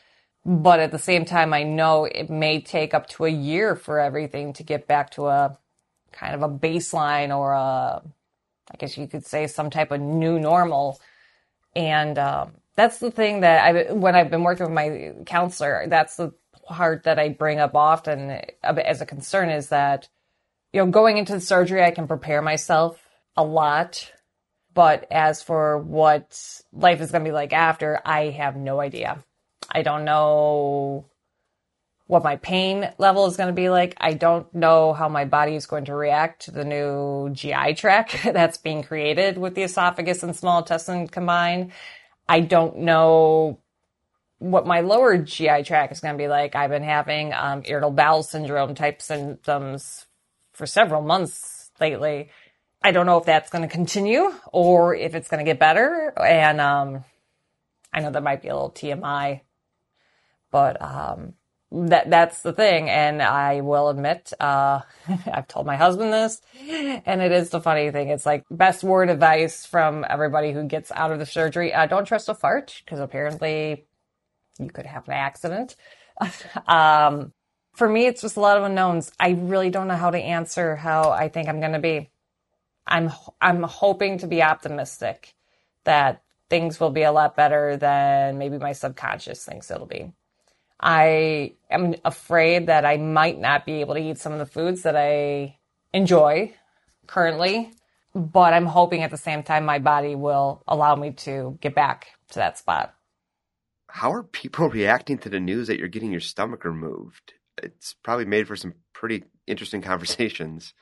But 0.45 0.79
at 0.79 0.93
the 0.93 0.99
same 0.99 1.25
time, 1.25 1.53
I 1.53 1.65
know 1.65 2.05
it 2.05 2.31
may 2.31 2.61
take 2.61 2.95
up 2.95 3.09
to 3.11 3.25
a 3.25 3.31
year 3.31 3.75
for 3.75 3.99
everything 3.99 4.53
to 4.55 4.63
get 4.63 4.87
back 4.87 5.11
to 5.13 5.27
a 5.27 5.59
kind 6.17 6.35
of 6.35 6.43
a 6.43 6.49
baseline 6.49 7.37
or 7.37 7.53
a, 7.53 8.03
I 8.71 8.77
guess 8.79 8.97
you 8.97 9.07
could 9.07 9.27
say 9.27 9.47
some 9.47 9.71
type 9.71 9.91
of 9.91 10.01
new 10.01 10.41
normal. 10.41 11.01
And 11.75 12.19
um, 12.19 12.53
that's 12.75 12.99
the 12.99 13.11
thing 13.11 13.41
that 13.41 13.65
I, 13.65 13.93
when 13.93 14.17
I've 14.17 14.31
been 14.31 14.43
working 14.43 14.67
with 14.67 14.75
my 14.75 15.13
counselor, 15.27 15.87
that's 15.89 16.17
the 16.17 16.33
part 16.67 17.05
that 17.05 17.19
I 17.19 17.29
bring 17.29 17.61
up 17.61 17.77
often 17.77 18.41
as 18.63 19.01
a 19.01 19.07
concern 19.07 19.51
is 19.51 19.69
that, 19.69 20.09
you 20.73 20.85
know, 20.85 20.91
going 20.91 21.19
into 21.19 21.35
the 21.35 21.41
surgery, 21.41 21.85
I 21.85 21.91
can 21.91 22.09
prepare 22.09 22.43
myself 22.43 23.01
a 23.37 23.45
lot. 23.45 24.11
But 24.75 25.07
as 25.11 25.43
for 25.43 25.79
what 25.79 26.61
life 26.73 27.01
is 27.01 27.11
going 27.11 27.25
to 27.25 27.29
be 27.29 27.35
like 27.35 27.53
after, 27.53 28.01
I 28.05 28.31
have 28.31 28.57
no 28.57 28.81
idea. 28.81 29.25
I 29.71 29.83
don't 29.83 30.05
know 30.05 31.07
what 32.07 32.23
my 32.23 32.37
pain 32.37 32.89
level 32.99 33.27
is 33.27 33.37
going 33.37 33.49
to 33.49 33.53
be 33.53 33.69
like. 33.69 33.95
I 33.99 34.15
don't 34.15 34.53
know 34.55 34.93
how 34.93 35.09
my 35.09 35.25
body 35.25 35.55
is 35.57 35.67
going 35.67 35.87
to 35.87 35.95
react 35.95 36.45
to 36.45 36.51
the 36.51 36.65
new 36.65 37.31
GI 37.33 37.75
tract 37.75 38.23
that's 38.25 38.59
being 38.59 38.83
created 38.83 39.39
with 39.39 39.55
the 39.55 39.63
esophagus 39.63 40.23
and 40.23 40.35
small 40.35 40.59
intestine 40.59 41.09
combined. 41.09 41.73
I 42.29 42.41
don't 42.41 42.79
know 42.79 43.61
what 44.39 44.67
my 44.67 44.81
lower 44.81 45.19
GI 45.19 45.63
tract 45.65 45.93
is 45.93 46.01
going 46.01 46.15
to 46.15 46.19
be 46.19 46.29
like. 46.29 46.55
I've 46.55 46.71
been 46.71 46.83
having 46.83 47.33
um, 47.33 47.63
irritable 47.65 47.93
bowel 47.93 48.23
syndrome 48.23 48.75
type 48.75 49.01
symptoms 49.01 50.07
for 50.53 50.67
several 50.67 51.03
months 51.03 51.71
lately. 51.81 52.31
I 52.83 52.93
don't 52.93 53.07
know 53.07 53.19
if 53.19 53.25
that's 53.25 53.51
going 53.51 53.63
to 53.63 53.69
continue 53.69 54.33
or 54.53 54.95
if 54.95 55.15
it's 55.15 55.29
going 55.29 55.45
to 55.45 55.51
get 55.51 55.59
better. 55.59 56.13
And 56.21 56.61
um, 56.61 57.05
I 57.93 58.01
know 58.01 58.11
that 58.11 58.23
might 58.23 58.43
be 58.43 58.49
a 58.49 58.55
little 58.55 58.71
TMI 58.71 59.41
but 60.57 60.81
um, 60.81 61.35
that 61.73 62.11
that's 62.11 62.43
the 62.43 62.53
thing. 62.53 62.89
And 62.91 63.23
I 63.23 63.61
will 63.61 63.89
admit, 63.89 64.33
uh, 64.41 64.81
I've 65.33 65.49
told 65.49 65.67
my 65.67 65.77
husband 65.77 66.13
this, 66.13 66.41
and 66.71 67.21
it 67.23 67.33
is 67.33 67.51
the 67.51 67.61
funny 67.61 67.91
thing. 67.91 68.09
It's 68.09 68.27
like 68.27 68.45
best 68.51 68.85
word 68.85 69.11
advice 69.11 69.67
from 69.67 70.05
everybody 70.09 70.53
who 70.53 70.65
gets 70.65 70.93
out 70.93 71.13
of 71.13 71.19
the 71.19 71.27
surgery: 71.27 71.75
uh, 71.75 71.87
don't 71.87 72.07
trust 72.07 72.29
a 72.29 72.35
fart 72.35 72.83
because 72.85 73.01
apparently 73.01 73.87
you 74.59 74.71
could 74.71 74.87
have 74.87 75.09
an 75.09 75.15
accident. 75.15 75.77
um, 76.69 77.33
for 77.75 77.89
me, 77.89 78.07
it's 78.07 78.23
just 78.23 78.37
a 78.37 78.41
lot 78.41 78.57
of 78.59 78.65
unknowns. 78.65 79.13
I 79.21 79.31
really 79.31 79.71
don't 79.71 79.89
know 79.89 79.97
how 79.97 80.11
to 80.11 80.19
answer 80.19 80.77
how 80.77 81.11
I 81.11 81.29
think 81.29 81.49
I'm 81.49 81.61
going 81.61 81.73
to 81.73 81.79
be. 81.79 82.11
I'm 82.87 83.11
I'm 83.41 83.63
hoping 83.65 84.19
to 84.19 84.27
be 84.29 84.43
optimistic 84.43 85.35
that 85.85 86.23
things 86.51 86.81
will 86.81 86.91
be 86.91 87.03
a 87.03 87.13
lot 87.13 87.37
better 87.37 87.77
than 87.77 88.39
maybe 88.39 88.59
my 88.59 88.73
subconscious 88.73 89.45
thinks 89.45 89.71
it'll 89.71 89.87
be. 89.87 90.13
I 90.81 91.55
am 91.71 91.95
afraid 92.05 92.67
that 92.67 92.85
I 92.85 92.97
might 92.99 93.39
not 93.39 93.65
be 93.65 93.81
able 93.81 93.95
to 93.95 94.01
eat 94.01 94.19
some 94.19 94.33
of 94.33 94.39
the 94.39 94.47
foods 94.47 94.83
that 94.83 94.97
I 94.97 95.59
enjoy 95.93 96.55
currently, 97.07 97.73
but 98.15 98.53
I'm 98.53 98.67
hoping 98.67 99.03
at 99.03 99.11
the 99.11 99.17
same 99.17 99.43
time 99.43 99.65
my 99.65 99.79
body 99.79 100.15
will 100.15 100.63
allow 100.69 100.95
me 100.95 101.13
to 101.13 101.59
get 101.61 101.75
back 101.75 102.09
to 102.31 102.41
that 102.41 102.59
spot. 102.59 102.95
How 103.89 104.13
are 104.13 104.23
people 104.23 104.69
reacting 104.71 105.19
to 105.19 105.29
the 105.29 105.41
news 105.41 105.69
that 105.69 105.79
you're 105.79 105.89
getting 105.89 106.13
your 106.13 106.21
stomach 106.21 106.65
removed? 106.65 107.33
It's 107.63 107.95
probably 108.03 108.27
made 108.27 108.47
for 108.47 108.57
some 108.57 108.75
pretty 108.93 109.25
interesting 109.47 109.81
conversations. 109.81 110.75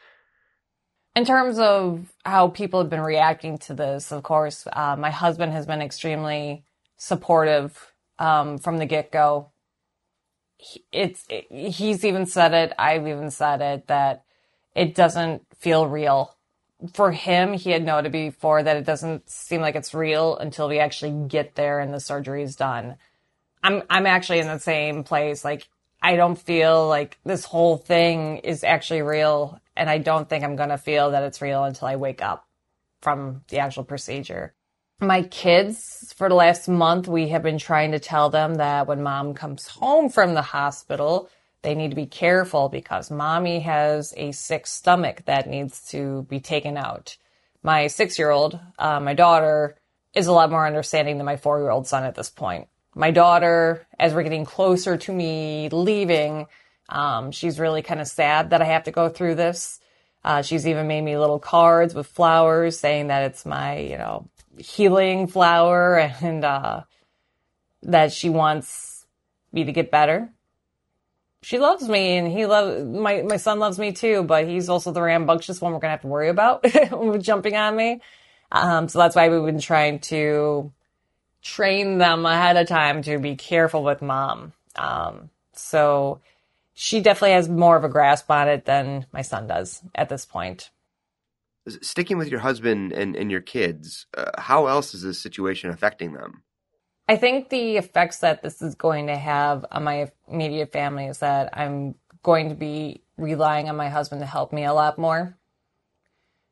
In 1.15 1.25
terms 1.25 1.61
of 1.61 2.13
how 2.25 2.49
people 2.49 2.81
have 2.81 2.91
been 2.91 3.01
reacting 3.01 3.59
to 3.59 3.75
this, 3.75 4.11
of 4.11 4.25
course, 4.25 4.67
uh, 4.73 4.97
my 4.99 5.11
husband 5.11 5.53
has 5.53 5.65
been 5.65 5.81
extremely 5.81 6.65
supportive 6.97 7.93
um, 8.19 8.59
from 8.59 8.79
the 8.79 8.87
get 8.87 9.13
go 9.13 9.53
it's 10.93 11.25
it, 11.29 11.47
he's 11.51 12.05
even 12.05 12.27
said 12.27 12.55
it 12.55 12.73
i've 12.79 13.07
even 13.07 13.31
said 13.31 13.61
it 13.61 13.87
that 13.87 14.25
it 14.75 14.95
doesn't 14.95 15.43
feel 15.57 15.87
real. 15.87 16.37
For 16.93 17.13
him 17.13 17.53
he 17.53 17.71
had 17.71 17.85
noted 17.85 18.13
before 18.13 18.63
that 18.63 18.77
it 18.77 18.85
doesn't 18.85 19.31
seem 19.31 19.61
like 19.61 19.77
it's 19.77 19.95
real 19.95 20.37
until 20.37 20.69
we 20.69 20.79
actually 20.79 21.29
get 21.29 21.55
there 21.55 21.79
and 21.81 21.95
the 21.95 22.01
surgery 22.01 22.43
is 22.43 22.57
done. 22.57 22.97
I'm 23.63 23.83
i'm 23.89 24.07
actually 24.07 24.41
in 24.41 24.47
the 24.49 24.59
same 24.59 25.05
place 25.05 25.43
like 25.43 25.69
i 26.03 26.17
don't 26.17 26.37
feel 26.37 26.87
like 26.87 27.19
this 27.25 27.47
whole 27.47 27.79
thing 27.79 28.39
is 28.39 28.63
actually 28.63 29.01
real 29.01 29.59
and 29.75 29.89
i 29.89 29.97
don't 29.97 30.29
think 30.29 30.45
i'm 30.45 30.57
going 30.57 30.69
to 30.69 30.77
feel 30.77 31.13
that 31.13 31.23
it's 31.23 31.41
real 31.41 31.65
until 31.65 31.89
i 31.89 31.97
wake 31.97 32.21
up 32.21 32.47
from 33.01 33.43
the 33.49 33.61
actual 33.61 33.85
procedure 33.85 34.53
my 35.01 35.23
kids 35.23 36.15
for 36.17 36.29
the 36.29 36.35
last 36.35 36.69
month 36.69 37.09
we 37.09 37.29
have 37.29 37.43
been 37.43 37.59
trying 37.59 37.93
to 37.93 37.99
tell 37.99 38.31
them 38.31 38.57
that 38.57 38.87
when 38.87 39.03
mom 39.03 39.35
comes 39.35 39.67
home 39.67 40.09
from 40.09 40.35
the 40.35 40.43
hospital 40.43 41.29
they 41.63 41.75
need 41.75 41.91
to 41.91 41.97
be 41.97 42.07
careful 42.07 42.69
because 42.69 43.11
mommy 43.11 43.61
has 43.61 44.15
a 44.17 44.31
sick 44.33 44.67
stomach 44.67 45.23
that 45.25 45.49
needs 45.49 45.89
to 45.89 46.27
be 46.29 46.39
taken 46.39 46.77
out. 46.77 47.17
My 47.63 47.87
six 47.87 48.19
year 48.19 48.31
old 48.31 48.59
uh, 48.79 49.01
my 49.01 49.15
daughter 49.15 49.77
is 50.15 50.27
a 50.27 50.33
lot 50.33 50.51
more 50.51 50.67
understanding 50.67 51.17
than 51.17 51.27
my 51.27 51.37
four 51.37 51.59
year 51.59 51.71
old 51.71 51.87
son 51.87 52.05
at 52.05 52.15
this 52.15 52.31
point. 52.31 52.69
My 52.95 53.11
daughter 53.11 53.87
as 53.99 54.15
we're 54.15 54.23
getting 54.23 54.45
closer 54.45 54.97
to 54.97 55.13
me 55.13 55.69
leaving 55.71 56.47
um, 56.89 57.33
she's 57.33 57.59
really 57.59 57.83
kind 57.83 58.01
of 58.01 58.07
sad 58.07 58.51
that 58.51 58.61
i 58.63 58.67
have 58.67 58.85
to 58.85 58.91
go 58.93 59.09
through 59.09 59.35
this. 59.35 59.81
Uh, 60.23 60.41
she's 60.41 60.67
even 60.67 60.87
made 60.87 61.03
me 61.03 61.19
little 61.19 61.39
cards 61.39 61.95
with 61.95 62.07
flowers 62.07 62.79
saying 62.79 63.09
that 63.09 63.25
it's 63.25 63.45
my 63.45 63.79
you 63.79 63.99
know 63.99 64.29
healing 64.59 65.27
flower 65.27 65.97
and 66.23 66.45
uh, 66.45 66.83
that 67.83 68.13
she 68.13 68.29
wants 68.29 69.07
me 69.53 69.65
to 69.65 69.73
get 69.73 69.91
better. 69.91 70.31
She 71.43 71.59
loves 71.59 71.87
me 71.89 72.17
and 72.17 72.27
he 72.27 72.47
loves 72.47 72.83
my 72.85 73.21
my 73.23 73.37
son 73.37 73.59
loves 73.59 73.79
me 73.79 73.93
too, 73.93 74.23
but 74.23 74.47
he's 74.49 74.71
also 74.71 74.93
the 74.93 75.03
rambunctious 75.03 75.61
one 75.61 75.73
we're 75.73 75.79
gonna 75.79 75.91
have 75.91 76.01
to 76.01 76.07
worry 76.07 76.31
about 76.31 76.65
jumping 77.21 77.55
on 77.55 77.77
me. 77.77 78.01
Um, 78.51 78.89
so 78.89 78.99
that's 78.99 79.15
why 79.15 79.29
we've 79.29 79.45
been 79.45 79.61
trying 79.61 79.99
to 80.01 80.73
train 81.43 81.99
them 81.99 82.25
ahead 82.25 82.57
of 82.57 82.67
time 82.67 83.03
to 83.03 83.19
be 83.19 83.37
careful 83.37 83.85
with 83.85 84.01
mom. 84.01 84.55
Um, 84.77 85.29
so 85.53 86.21
she 86.73 87.01
definitely 87.01 87.33
has 87.33 87.49
more 87.49 87.77
of 87.77 87.85
a 87.85 87.89
grasp 87.91 88.31
on 88.31 88.49
it 88.49 88.65
than 88.65 89.05
my 89.13 89.23
son 89.23 89.47
does 89.47 89.83
at 89.95 90.09
this 90.09 90.25
point 90.25 90.71
sticking 91.83 92.19
with 92.19 92.29
your 92.29 92.41
husband 92.41 92.93
and, 92.93 93.17
and 93.17 93.31
your 93.31 93.41
kids, 93.41 94.07
uh, 94.17 94.31
how 94.39 94.67
else 94.67 94.95
is 94.95 95.03
this 95.03 95.21
situation 95.21 95.71
affecting 95.71 96.13
them? 96.13 96.43
I 97.09 97.17
think 97.17 97.51
the 97.51 97.77
effects 97.77 98.19
that 98.19 98.43
this 98.43 98.63
is 98.63 98.75
going 98.75 99.09
to 99.09 99.17
have 99.17 99.65
on 99.71 99.85
my 99.85 100.11
immediate 100.29 100.73
family 100.73 101.07
is 101.07 101.19
that 101.19 101.51
I'm 101.57 101.97
going 102.23 102.49
to 102.49 102.55
be 102.55 103.03
relying 103.19 103.69
on 103.69 103.77
my 103.77 103.89
husband 103.89 104.21
to 104.23 104.27
help 104.27 104.53
me 104.53 104.65
a 104.65 104.73
lot 104.73 104.99
more. 104.99 105.37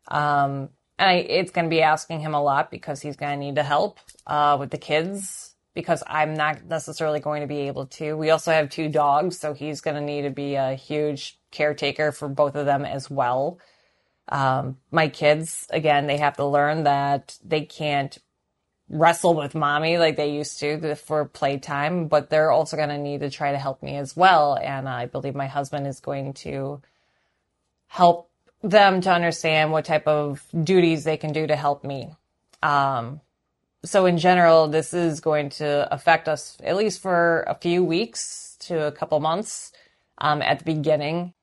Um, 0.09 0.69
and 0.99 1.11
I, 1.11 1.15
it's 1.15 1.51
going 1.51 1.65
to 1.65 1.71
be 1.71 1.83
asking 1.83 2.21
him 2.21 2.35
a 2.35 2.43
lot 2.43 2.71
because 2.71 3.01
he's 3.01 3.17
going 3.17 3.33
to 3.33 3.45
need 3.45 3.57
to 3.57 3.63
help 3.63 3.99
uh, 4.27 4.57
with 4.61 4.71
the 4.71 4.79
kids 4.79 5.55
because 5.75 6.03
I'm 6.07 6.35
not 6.35 6.65
necessarily 6.67 7.21
going 7.21 7.41
to 7.41 7.47
be 7.47 7.61
able 7.61 7.87
to. 7.87 8.15
We 8.15 8.31
also 8.31 8.53
have 8.53 8.69
two 8.69 8.89
dogs, 8.89 9.39
so 9.39 9.55
he's 9.55 9.81
going 9.81 9.97
to 9.97 10.03
need 10.03 10.23
to 10.23 10.31
be 10.31 10.55
a 10.55 10.75
huge 10.75 11.39
caretaker 11.51 12.13
for 12.13 12.29
both 12.29 12.55
of 12.57 12.67
them 12.67 12.85
as 12.85 13.11
well. 13.11 13.59
Um, 14.29 14.79
my 14.91 15.09
kids, 15.09 15.67
again, 15.71 16.07
they 16.07 16.19
have 16.19 16.37
to 16.37 16.47
learn 16.47 16.85
that 16.85 17.37
they 17.45 17.63
can't 17.63 18.17
wrestle 18.89 19.35
with 19.35 19.55
mommy 19.55 19.99
like 19.99 20.17
they 20.17 20.33
used 20.33 20.61
to 20.61 20.95
for 20.97 21.25
playtime, 21.25 22.09
but 22.09 22.31
they're 22.31 22.51
also 22.51 22.77
going 22.77 22.91
to 22.91 22.99
need 22.99 23.21
to 23.21 23.31
try 23.31 23.53
to 23.53 23.59
help 23.59 23.83
me 23.83 23.97
as 23.97 24.17
well. 24.17 24.59
And 24.61 24.89
I 24.89 25.07
believe 25.07 25.35
my 25.35 25.47
husband 25.47 25.87
is 25.87 26.01
going 26.01 26.35
to 26.35 26.83
help 27.87 28.31
them 28.63 29.01
to 29.01 29.13
understand 29.13 29.73
what 29.73 29.85
type 29.85 30.07
of 30.07 30.45
duties 30.63 31.05
they 31.05 31.17
can 31.17 31.33
do 31.33 31.47
to 31.47 31.57
help 31.57 31.85
me. 31.85 32.15
Um, 32.63 33.21
so 33.85 34.07
in 34.07 34.19
general, 34.19 34.69
this 34.69 34.95
is 34.95 35.21
going 35.21 35.51
to 35.51 35.93
affect 35.93 36.29
us 36.29 36.57
at 36.63 36.77
least 36.77 37.03
for 37.03 37.45
a 37.49 37.55
few 37.55 37.83
weeks 37.83 38.57
to 38.61 38.87
a 38.87 38.93
couple 38.93 39.19
months 39.19 39.73
um, 40.19 40.41
at 40.43 40.61
the 40.61 40.65
beginning 40.65 41.35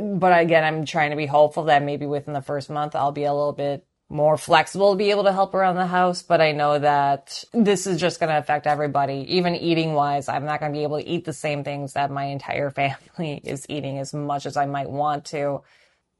but 0.00 0.40
again, 0.40 0.64
I'm 0.64 0.84
trying 0.86 1.10
to 1.10 1.16
be 1.16 1.26
hopeful 1.26 1.64
that 1.64 1.82
maybe 1.82 2.06
within 2.06 2.34
the 2.34 2.42
first 2.42 2.70
month 2.70 2.96
I'll 2.96 3.12
be 3.12 3.24
a 3.24 3.34
little 3.34 3.52
bit 3.52 3.86
more 4.10 4.36
flexible 4.38 4.92
to 4.92 4.98
be 4.98 5.10
able 5.10 5.24
to 5.24 5.32
help 5.32 5.54
around 5.54 5.76
the 5.76 5.86
house. 5.86 6.22
But 6.22 6.40
I 6.40 6.52
know 6.52 6.78
that 6.78 7.44
this 7.52 7.86
is 7.86 8.00
just 8.00 8.20
going 8.20 8.30
to 8.30 8.38
affect 8.38 8.66
everybody, 8.66 9.26
even 9.36 9.56
eating 9.56 9.94
wise. 9.94 10.28
I'm 10.28 10.44
not 10.46 10.60
going 10.60 10.72
to 10.72 10.78
be 10.78 10.84
able 10.84 10.98
to 11.00 11.08
eat 11.08 11.24
the 11.24 11.32
same 11.32 11.64
things 11.64 11.94
that 11.94 12.10
my 12.10 12.24
entire 12.26 12.70
family 12.72 13.40
is 13.44 13.66
eating 13.68 13.98
as 13.98 14.14
much 14.14 14.46
as 14.46 14.56
I 14.56 14.66
might 14.66 14.90
want 14.90 15.26
to. 15.26 15.60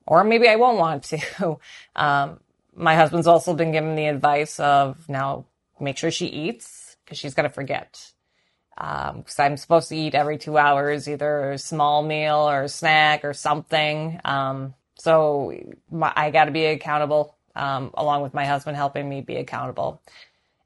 or 0.07 0.25
maybe 0.25 0.49
I 0.49 0.57
won't 0.57 0.79
want 0.79 1.05
to. 1.05 1.59
Um, 1.97 2.41
my 2.77 2.97
husband's 2.97 3.27
also 3.29 3.55
been 3.55 3.73
given 3.73 3.97
the 3.97 4.07
advice 4.07 4.61
of 4.61 5.09
now 5.09 5.47
make 5.81 5.99
sure 5.99 6.11
she 6.11 6.27
eats 6.27 6.97
because 7.05 7.19
she's 7.19 7.35
going 7.35 7.49
to 7.49 7.55
forget. 7.55 8.13
Because 8.77 9.39
um, 9.39 9.45
I'm 9.45 9.57
supposed 9.57 9.89
to 9.91 9.97
eat 9.97 10.15
every 10.15 10.39
two 10.39 10.57
hours, 10.57 11.09
either 11.09 11.53
a 11.53 11.59
small 11.59 12.03
meal 12.03 12.49
or 12.49 12.63
a 12.63 12.69
snack 12.69 13.25
or 13.25 13.35
something. 13.35 14.21
Um, 14.25 14.75
so 14.97 15.53
my, 15.91 16.13
I 16.15 16.31
got 16.31 16.47
to 16.47 16.53
be 16.53 16.65
accountable, 16.67 17.37
um, 17.55 17.91
along 17.95 18.23
with 18.23 18.35
my 18.35 18.47
husband 18.47 18.77
helping 18.77 19.09
me 19.09 19.21
be 19.21 19.37
accountable. 19.37 20.01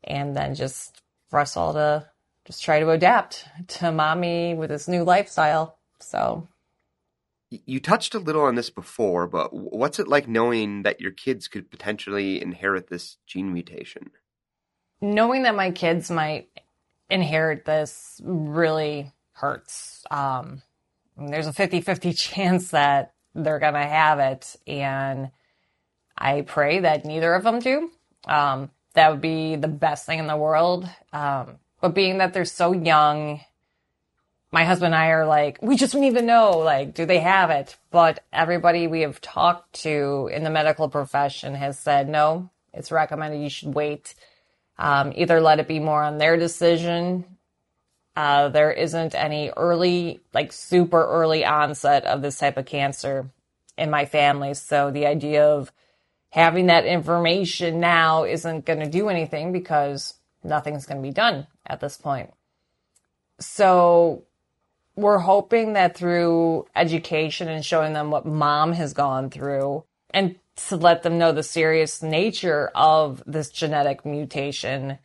And 0.04 0.36
then 0.36 0.54
just 0.54 1.02
for 1.28 1.40
us 1.40 1.56
all 1.56 1.74
to 1.74 2.06
just 2.44 2.62
try 2.62 2.80
to 2.80 2.90
adapt 2.90 3.44
to 3.68 3.90
mommy 3.90 4.54
with 4.54 4.70
this 4.70 4.86
new 4.86 5.02
lifestyle. 5.02 5.78
So 5.98 6.46
you 7.50 7.80
touched 7.80 8.14
a 8.14 8.18
little 8.18 8.42
on 8.42 8.54
this 8.54 8.70
before, 8.70 9.26
but 9.26 9.52
what's 9.52 9.98
it 9.98 10.08
like 10.08 10.28
knowing 10.28 10.82
that 10.82 11.00
your 11.00 11.12
kids 11.12 11.48
could 11.48 11.70
potentially 11.70 12.40
inherit 12.42 12.88
this 12.88 13.18
gene 13.26 13.52
mutation? 13.52 14.10
Knowing 15.00 15.42
that 15.42 15.54
my 15.54 15.70
kids 15.70 16.10
might 16.10 16.48
inherit 17.10 17.64
this 17.64 18.20
really 18.24 19.12
hurts. 19.32 20.04
Um, 20.10 20.62
there's 21.16 21.46
a 21.46 21.52
50 21.52 21.80
50 21.80 22.12
chance 22.14 22.70
that 22.70 23.14
they're 23.34 23.58
going 23.58 23.74
to 23.74 23.80
have 23.80 24.18
it. 24.18 24.56
And 24.66 25.30
I 26.16 26.42
pray 26.42 26.80
that 26.80 27.04
neither 27.04 27.34
of 27.34 27.44
them 27.44 27.58
do. 27.60 27.90
Um, 28.24 28.70
that 28.94 29.10
would 29.10 29.20
be 29.20 29.56
the 29.56 29.68
best 29.68 30.06
thing 30.06 30.18
in 30.18 30.26
the 30.26 30.36
world. 30.36 30.88
Um, 31.12 31.58
but 31.80 31.94
being 31.94 32.18
that 32.18 32.32
they're 32.32 32.46
so 32.46 32.72
young, 32.72 33.40
my 34.50 34.64
husband 34.64 34.94
and 34.94 35.02
I 35.02 35.08
are 35.08 35.26
like, 35.26 35.58
we 35.60 35.76
just 35.76 35.94
need 35.94 36.14
to 36.14 36.22
know, 36.22 36.58
like, 36.58 36.94
do 36.94 37.04
they 37.04 37.18
have 37.18 37.50
it? 37.50 37.76
But 37.90 38.24
everybody 38.32 38.86
we 38.86 39.02
have 39.02 39.20
talked 39.20 39.82
to 39.82 40.30
in 40.32 40.44
the 40.44 40.50
medical 40.50 40.88
profession 40.88 41.54
has 41.54 41.78
said, 41.78 42.08
no, 42.08 42.50
it's 42.72 42.90
recommended 42.90 43.42
you 43.42 43.50
should 43.50 43.74
wait. 43.74 44.14
Um, 44.78 45.12
either 45.14 45.40
let 45.40 45.60
it 45.60 45.68
be 45.68 45.78
more 45.78 46.02
on 46.02 46.18
their 46.18 46.36
decision. 46.36 47.24
Uh, 48.14 48.48
there 48.48 48.72
isn't 48.72 49.14
any 49.14 49.50
early, 49.56 50.20
like 50.32 50.52
super 50.52 51.04
early 51.04 51.44
onset 51.44 52.04
of 52.04 52.22
this 52.22 52.38
type 52.38 52.56
of 52.56 52.66
cancer 52.66 53.30
in 53.76 53.90
my 53.90 54.04
family. 54.04 54.54
So 54.54 54.90
the 54.90 55.06
idea 55.06 55.46
of 55.46 55.72
having 56.30 56.66
that 56.66 56.84
information 56.84 57.80
now 57.80 58.24
isn't 58.24 58.64
going 58.64 58.80
to 58.80 58.88
do 58.88 59.08
anything 59.08 59.52
because 59.52 60.14
nothing's 60.42 60.86
going 60.86 61.02
to 61.02 61.06
be 61.06 61.12
done 61.12 61.46
at 61.66 61.80
this 61.80 61.96
point. 61.96 62.32
So 63.38 64.24
we're 64.94 65.18
hoping 65.18 65.74
that 65.74 65.96
through 65.96 66.66
education 66.74 67.48
and 67.48 67.64
showing 67.64 67.92
them 67.92 68.10
what 68.10 68.24
mom 68.24 68.72
has 68.72 68.94
gone 68.94 69.30
through 69.30 69.84
and 70.10 70.36
to 70.68 70.76
let 70.76 71.02
them 71.02 71.18
know 71.18 71.32
the 71.32 71.42
serious 71.42 72.02
nature 72.02 72.70
of 72.74 73.22
this 73.26 73.50
genetic 73.50 74.04
mutation 74.04 74.98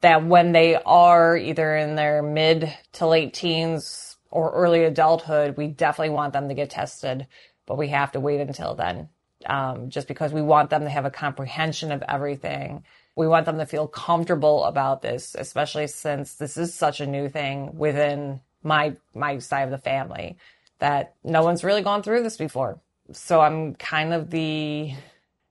that 0.00 0.26
when 0.26 0.52
they 0.52 0.74
are 0.74 1.36
either 1.36 1.76
in 1.76 1.94
their 1.94 2.22
mid 2.22 2.72
to 2.92 3.06
late 3.06 3.32
teens 3.32 4.16
or 4.30 4.52
early 4.52 4.84
adulthood, 4.84 5.56
we 5.56 5.68
definitely 5.68 6.14
want 6.14 6.32
them 6.32 6.48
to 6.48 6.54
get 6.54 6.70
tested, 6.70 7.26
but 7.66 7.78
we 7.78 7.88
have 7.88 8.12
to 8.12 8.20
wait 8.20 8.40
until 8.40 8.74
then. 8.74 9.08
Um, 9.44 9.90
just 9.90 10.08
because 10.08 10.32
we 10.32 10.42
want 10.42 10.70
them 10.70 10.82
to 10.82 10.90
have 10.90 11.04
a 11.04 11.10
comprehension 11.10 11.92
of 11.92 12.02
everything 12.08 12.82
we 13.16 13.26
want 13.26 13.46
them 13.46 13.58
to 13.58 13.66
feel 13.66 13.88
comfortable 13.88 14.64
about 14.64 15.02
this, 15.02 15.34
especially 15.36 15.86
since 15.86 16.34
this 16.34 16.56
is 16.56 16.74
such 16.74 17.00
a 17.00 17.06
new 17.06 17.28
thing 17.28 17.76
within 17.76 18.40
my 18.62 18.94
my 19.14 19.38
side 19.38 19.62
of 19.62 19.70
the 19.70 19.78
family 19.78 20.36
that 20.78 21.14
no 21.24 21.42
one's 21.42 21.64
really 21.64 21.82
gone 21.82 22.02
through 22.02 22.22
this 22.22 22.36
before. 22.36 22.78
So 23.12 23.40
I'm 23.40 23.74
kind 23.74 24.12
of 24.12 24.30
the 24.30 24.94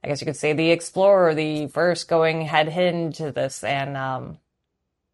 I 0.03 0.07
guess 0.07 0.21
you 0.21 0.25
could 0.25 0.35
say 0.35 0.53
the 0.53 0.69
explorer, 0.69 1.33
the 1.33 1.65
first 1.67 2.07
going 2.07 2.41
head 2.41 2.67
into 2.67 3.31
this 3.31 3.63
and 3.63 3.97
um, 3.97 4.37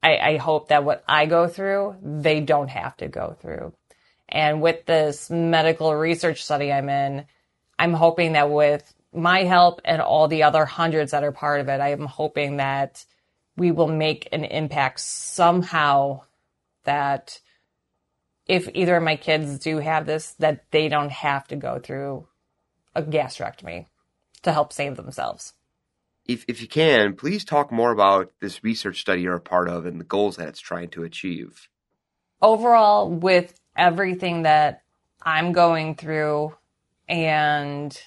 I, 0.04 0.18
I 0.18 0.38
hope 0.38 0.68
that 0.68 0.84
what 0.84 1.04
I 1.08 1.28
go 1.28 1.48
through, 1.48 1.96
they 2.02 2.42
don't 2.42 2.70
have 2.70 2.98
to 2.98 3.08
go 3.08 3.38
through. 3.40 3.74
And 4.28 4.62
with 4.62 4.86
this 4.86 5.30
medical 5.30 5.96
research 5.96 6.44
study 6.44 6.74
I'm 6.74 6.90
in, 6.90 7.26
I'm 7.80 7.94
hoping 7.94 8.34
that 8.34 8.50
with 8.50 8.94
my 9.14 9.44
help 9.44 9.82
and 9.86 10.02
all 10.02 10.28
the 10.28 10.44
other 10.44 10.66
hundreds 10.66 11.12
that 11.12 11.24
are 11.24 11.32
part 11.32 11.62
of 11.62 11.70
it, 11.70 11.80
I 11.80 11.92
am 11.92 12.06
hoping 12.06 12.58
that 12.58 13.06
we 13.56 13.72
will 13.72 13.88
make 13.88 14.28
an 14.32 14.44
impact 14.44 15.00
somehow 15.00 16.22
that 16.86 17.40
if 18.46 18.70
either 18.74 18.98
of 18.98 19.04
my 19.04 19.16
kids 19.16 19.60
do 19.60 19.78
have 19.78 20.06
this, 20.06 20.32
that 20.40 20.66
they 20.72 20.90
don't 20.90 21.12
have 21.12 21.48
to 21.48 21.56
go 21.56 21.80
through 21.80 22.28
a 22.96 23.02
gastrectomy 23.02 23.88
to 24.44 24.52
help 24.52 24.74
save 24.74 24.96
themselves. 24.96 25.54
If, 26.26 26.46
if 26.48 26.62
you 26.62 26.68
can, 26.68 27.16
please 27.16 27.44
talk 27.44 27.72
more 27.72 27.92
about 27.92 28.32
this 28.40 28.64
research 28.64 29.02
study 29.02 29.22
you're 29.22 29.36
a 29.36 29.42
part 29.42 29.68
of 29.68 29.86
and 29.86 30.00
the 30.00 30.06
goals 30.06 30.38
that 30.38 30.48
it's 30.48 30.60
trying 30.60 30.90
to 30.90 31.04
achieve. 31.04 31.68
Overall, 32.42 33.10
with 33.10 33.60
everything 33.76 34.44
that 34.44 34.84
I'm 35.22 35.52
going 35.52 35.96
through 35.96 36.56
and 37.08 37.98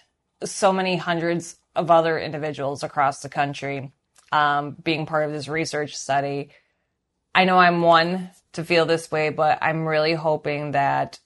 so 0.45 0.73
many 0.73 0.97
hundreds 0.97 1.59
of 1.75 1.91
other 1.91 2.19
individuals 2.19 2.83
across 2.83 3.21
the 3.21 3.29
country 3.29 3.93
um, 4.33 4.77
being 4.83 5.07
part 5.07 5.25
of 5.25 5.33
this 5.33 5.49
research 5.49 5.97
study. 5.97 6.51
I 7.35 7.45
know 7.45 7.59
I'm 7.59 7.83
one 7.83 8.31
to 8.53 8.65
feel 8.65 8.87
this 8.87 9.11
way, 9.11 9.31
but 9.31 9.59
I'm 9.63 9.87
really 9.87 10.15
hoping 10.15 10.73
that 10.73 11.19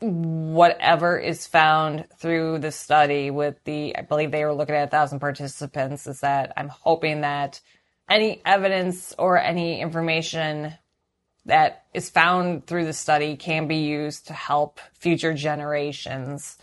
whatever 0.00 1.18
is 1.18 1.46
found 1.46 2.06
through 2.18 2.58
the 2.58 2.72
study 2.72 3.30
with 3.30 3.56
the, 3.64 3.96
I 3.96 4.02
believe 4.02 4.30
they 4.30 4.44
were 4.44 4.54
looking 4.54 4.74
at 4.74 4.88
a 4.88 4.90
thousand 4.90 5.20
participants, 5.20 6.06
is 6.06 6.20
that 6.20 6.52
I'm 6.56 6.68
hoping 6.68 7.22
that 7.22 7.60
any 8.08 8.42
evidence 8.44 9.14
or 9.18 9.38
any 9.38 9.80
information 9.80 10.74
that 11.46 11.84
is 11.94 12.10
found 12.10 12.66
through 12.66 12.84
the 12.84 12.92
study 12.92 13.36
can 13.36 13.68
be 13.68 13.76
used 13.76 14.26
to 14.26 14.32
help 14.32 14.80
future 14.92 15.32
generations 15.32 16.58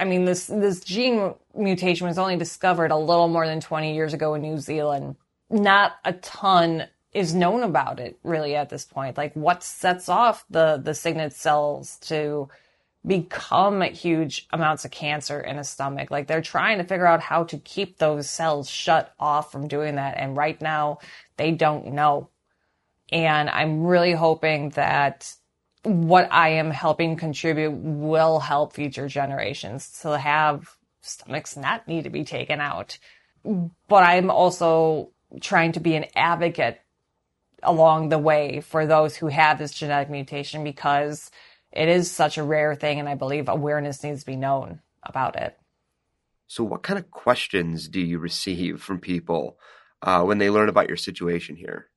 I 0.00 0.04
mean, 0.04 0.24
this 0.24 0.46
this 0.46 0.80
gene 0.80 1.34
mutation 1.54 2.06
was 2.06 2.18
only 2.18 2.36
discovered 2.36 2.90
a 2.90 2.96
little 2.96 3.28
more 3.28 3.46
than 3.46 3.60
20 3.60 3.94
years 3.94 4.14
ago 4.14 4.34
in 4.34 4.40
New 4.40 4.56
Zealand. 4.58 5.16
Not 5.50 5.92
a 6.04 6.14
ton 6.14 6.84
is 7.12 7.34
known 7.34 7.62
about 7.62 8.00
it 8.00 8.18
really 8.22 8.56
at 8.56 8.70
this 8.70 8.86
point. 8.86 9.18
Like 9.18 9.34
what 9.34 9.62
sets 9.62 10.08
off 10.08 10.46
the 10.48 10.80
the 10.82 10.94
signet 10.94 11.34
cells 11.34 11.98
to 12.02 12.48
become 13.06 13.80
huge 13.80 14.46
amounts 14.52 14.84
of 14.84 14.90
cancer 14.90 15.40
in 15.40 15.58
a 15.58 15.64
stomach. 15.64 16.10
Like 16.10 16.26
they're 16.26 16.42
trying 16.42 16.78
to 16.78 16.84
figure 16.84 17.06
out 17.06 17.20
how 17.20 17.44
to 17.44 17.58
keep 17.58 17.98
those 17.98 18.28
cells 18.28 18.68
shut 18.68 19.14
off 19.18 19.50
from 19.50 19.68
doing 19.68 19.96
that. 19.96 20.18
And 20.18 20.36
right 20.36 20.60
now 20.60 20.98
they 21.36 21.52
don't 21.52 21.92
know. 21.92 22.28
And 23.10 23.48
I'm 23.48 23.84
really 23.84 24.12
hoping 24.12 24.70
that 24.70 25.34
what 25.82 26.28
I 26.30 26.50
am 26.50 26.70
helping 26.70 27.16
contribute 27.16 27.72
will 27.72 28.38
help 28.38 28.74
future 28.74 29.08
generations 29.08 30.00
to 30.02 30.18
have 30.18 30.76
stomachs 31.00 31.56
not 31.56 31.88
need 31.88 32.04
to 32.04 32.10
be 32.10 32.24
taken 32.24 32.60
out. 32.60 32.98
But 33.42 34.04
I'm 34.04 34.30
also 34.30 35.10
trying 35.40 35.72
to 35.72 35.80
be 35.80 35.94
an 35.94 36.04
advocate 36.14 36.80
along 37.62 38.10
the 38.10 38.18
way 38.18 38.60
for 38.60 38.86
those 38.86 39.16
who 39.16 39.28
have 39.28 39.58
this 39.58 39.72
genetic 39.72 40.10
mutation 40.10 40.64
because 40.64 41.30
it 41.72 41.88
is 41.88 42.10
such 42.10 42.38
a 42.38 42.42
rare 42.42 42.74
thing 42.74 42.98
and 42.98 43.08
I 43.08 43.14
believe 43.14 43.48
awareness 43.48 44.02
needs 44.02 44.20
to 44.20 44.26
be 44.26 44.36
known 44.36 44.80
about 45.02 45.36
it. 45.36 45.56
So, 46.46 46.64
what 46.64 46.82
kind 46.82 46.98
of 46.98 47.10
questions 47.10 47.88
do 47.88 48.00
you 48.00 48.18
receive 48.18 48.82
from 48.82 48.98
people 48.98 49.56
uh, 50.02 50.22
when 50.24 50.38
they 50.38 50.50
learn 50.50 50.68
about 50.68 50.88
your 50.88 50.96
situation 50.96 51.56
here? 51.56 51.88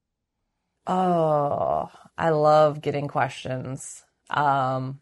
Oh, 0.85 1.89
I 2.17 2.29
love 2.29 2.81
getting 2.81 3.07
questions. 3.07 4.03
Um, 4.29 4.99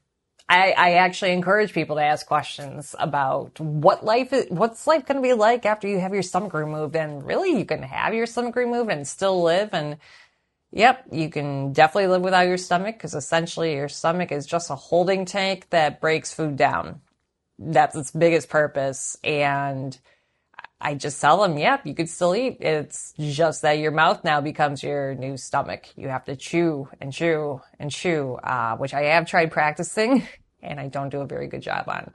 I, 0.48 0.72
I 0.72 0.94
actually 0.96 1.32
encourage 1.32 1.74
people 1.74 1.96
to 1.96 2.04
ask 2.04 2.26
questions 2.26 2.94
about 3.00 3.60
what 3.60 4.04
life 4.04 4.34
is, 4.34 4.48
what's 4.50 4.86
life 4.86 5.06
going 5.06 5.16
to 5.16 5.22
be 5.22 5.34
like 5.34 5.66
after 5.66 5.88
you 5.88 6.00
have 6.00 6.14
your 6.14 6.24
stomach 6.24 6.54
removed. 6.54 6.96
And 6.96 7.26
really, 7.26 7.58
you 7.58 7.66
can 7.66 7.84
have 7.84 8.14
your 8.14 8.26
stomach 8.26 8.56
removed 8.56 8.92
and 8.92 9.08
still 9.08 9.42
live. 9.42 9.74
And 9.74 9.98
yep, 10.72 11.06
you 11.12 11.30
can 11.30 11.74
definitely 11.74 12.08
live 12.08 12.22
without 12.22 12.48
your 12.48 12.58
stomach 12.58 12.96
because 12.96 13.14
essentially 13.14 13.76
your 13.76 13.90
stomach 13.90 14.32
is 14.32 14.46
just 14.46 14.70
a 14.70 14.76
holding 14.76 15.26
tank 15.26 15.68
that 15.70 16.02
breaks 16.02 16.34
food 16.34 16.56
down. 16.56 17.02
That's 17.60 17.96
its 17.96 18.12
biggest 18.12 18.50
purpose. 18.50 19.18
And 19.24 19.98
I 20.80 20.96
just 20.96 21.22
tell 21.22 21.42
them, 21.42 21.58
yep, 21.58 21.86
you 21.86 21.94
could 21.94 22.10
still 22.10 22.36
eat. 22.36 22.58
It's 22.60 23.14
just 23.20 23.62
that 23.62 23.74
your 23.74 23.92
mouth 23.92 24.24
now 24.24 24.42
becomes 24.42 24.82
your 24.82 25.14
new 25.14 25.38
stomach. 25.38 25.88
You 25.96 26.08
have 26.08 26.26
to 26.26 26.36
chew 26.36 26.90
and 27.00 27.14
chew 27.14 27.62
and 27.80 27.92
chew, 27.92 28.40
uh, 28.44 28.78
which 28.78 28.94
I 28.94 29.04
have 29.04 29.28
tried 29.28 29.52
practicing 29.52 30.28
and 30.64 30.80
I 30.80 30.88
don't 30.88 31.10
do 31.10 31.22
a 31.22 31.28
very 31.28 31.48
good 31.48 31.62
job 31.62 31.88
on. 31.88 32.12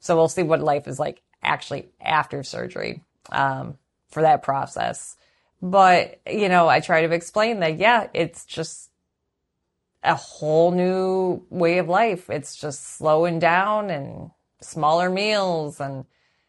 So 0.00 0.16
we'll 0.16 0.28
see 0.28 0.42
what 0.42 0.60
life 0.60 0.88
is 0.88 0.98
like 0.98 1.22
actually 1.42 1.88
after 2.00 2.42
surgery, 2.42 3.02
um, 3.30 3.78
for 4.08 4.22
that 4.22 4.42
process. 4.42 5.16
But, 5.60 6.20
you 6.26 6.48
know, 6.48 6.68
I 6.68 6.80
try 6.80 7.06
to 7.06 7.12
explain 7.12 7.60
that, 7.60 7.78
yeah, 7.78 8.08
it's 8.14 8.44
just 8.44 8.90
a 10.02 10.14
whole 10.14 10.70
new 10.70 11.44
way 11.50 11.78
of 11.78 11.88
life. 11.88 12.30
It's 12.30 12.56
just 12.56 12.96
slowing 12.96 13.38
down 13.38 13.90
and 13.90 14.30
smaller 14.60 15.10
meals 15.10 15.80
and, 15.80 16.04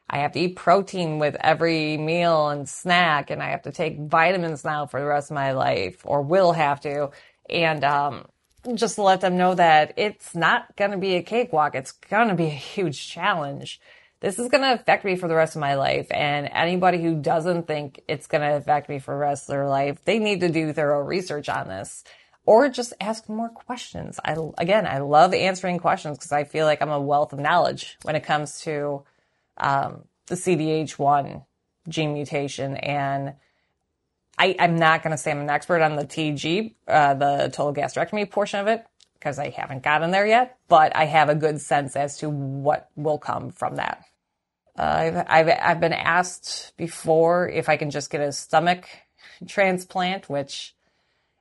I 0.10 0.20
have 0.20 0.32
to 0.32 0.40
eat 0.40 0.56
protein 0.56 1.20
with 1.20 1.38
every 1.40 1.96
meal 1.98 2.50
and 2.50 2.68
snack, 2.68 3.30
and 3.30 3.44
I 3.44 3.50
have 3.52 3.62
to 3.64 3.72
take 3.72 4.00
vitamins 4.00 4.66
now 4.66 4.88
for 4.88 5.00
the 5.00 5.06
rest 5.06 5.30
of 5.30 5.36
my 5.36 5.52
life, 5.52 6.02
or 6.04 6.24
will 6.24 6.54
have 6.54 6.82
to. 6.82 7.12
And 7.48 7.84
um, 7.84 8.26
just 8.74 8.98
let 8.98 9.22
them 9.22 9.38
know 9.38 9.54
that 9.54 9.94
it's 9.98 10.34
not 10.34 10.76
going 10.76 10.92
to 10.92 10.98
be 10.98 11.16
a 11.16 11.22
cakewalk. 11.22 11.76
It's 11.76 11.92
going 11.92 12.30
to 12.30 12.36
be 12.36 12.48
a 12.48 12.50
huge 12.50 13.08
challenge. 13.08 13.80
This 14.22 14.38
is 14.38 14.50
going 14.50 14.64
to 14.64 14.74
affect 14.74 15.06
me 15.06 15.16
for 15.16 15.28
the 15.28 15.36
rest 15.36 15.56
of 15.56 15.62
my 15.62 15.76
life. 15.76 16.08
And 16.12 16.50
anybody 16.52 17.02
who 17.02 17.22
doesn't 17.22 17.68
think 17.68 18.02
it's 18.08 18.28
going 18.28 18.42
to 18.42 18.58
affect 18.58 18.90
me 18.90 19.00
for 19.00 19.14
the 19.14 19.20
rest 19.20 19.44
of 19.44 19.54
their 19.54 19.68
life, 19.68 20.04
they 20.04 20.20
need 20.20 20.42
to 20.42 20.50
do 20.50 20.74
thorough 20.74 21.02
research 21.02 21.48
on 21.48 21.68
this 21.68 22.04
or 22.46 22.68
just 22.68 22.94
ask 23.00 23.30
more 23.30 23.50
questions. 23.50 24.20
I, 24.26 24.36
again, 24.58 24.88
I 24.88 24.98
love 25.00 25.34
answering 25.34 25.78
questions 25.78 26.18
because 26.18 26.32
I 26.32 26.44
feel 26.44 26.66
like 26.66 26.82
I'm 26.82 26.90
a 26.90 27.00
wealth 27.00 27.32
of 27.32 27.40
knowledge 27.40 27.98
when 28.02 28.16
it 28.16 28.24
comes 28.24 28.62
to 28.62 29.04
um, 29.58 30.06
the 30.26 30.36
CDH1 30.36 31.46
gene 31.88 32.14
mutation. 32.14 32.76
And 32.76 33.36
I, 34.38 34.48
am 34.58 34.78
not 34.78 35.04
going 35.04 35.12
to 35.12 35.18
say 35.18 35.32
I'm 35.32 35.42
an 35.42 35.50
expert 35.50 35.82
on 35.82 35.96
the 35.96 36.06
TG, 36.06 36.74
uh, 36.88 37.14
the 37.14 37.52
total 37.54 37.74
gastrectomy 37.74 38.30
portion 38.30 38.60
of 38.60 38.68
it, 38.68 38.86
because 39.14 39.38
I 39.38 39.50
haven't 39.50 39.84
gotten 39.84 40.12
there 40.12 40.26
yet, 40.26 40.58
but 40.68 40.96
I 40.96 41.06
have 41.06 41.30
a 41.30 41.36
good 41.36 41.62
sense 41.62 41.96
as 41.96 42.18
to 42.20 42.30
what 42.30 42.90
will 42.96 43.18
come 43.18 43.52
from 43.52 43.76
that. 43.76 44.06
I've, 44.80 45.26
I've, 45.28 45.60
I've 45.62 45.80
been 45.80 45.94
asked 45.94 46.74
before 46.78 47.50
if 47.50 47.70
I 47.70 47.78
can 47.78 47.90
just 47.90 48.10
get 48.10 48.22
a 48.22 48.32
stomach 48.32 48.88
transplant, 49.48 50.30
which 50.30 50.76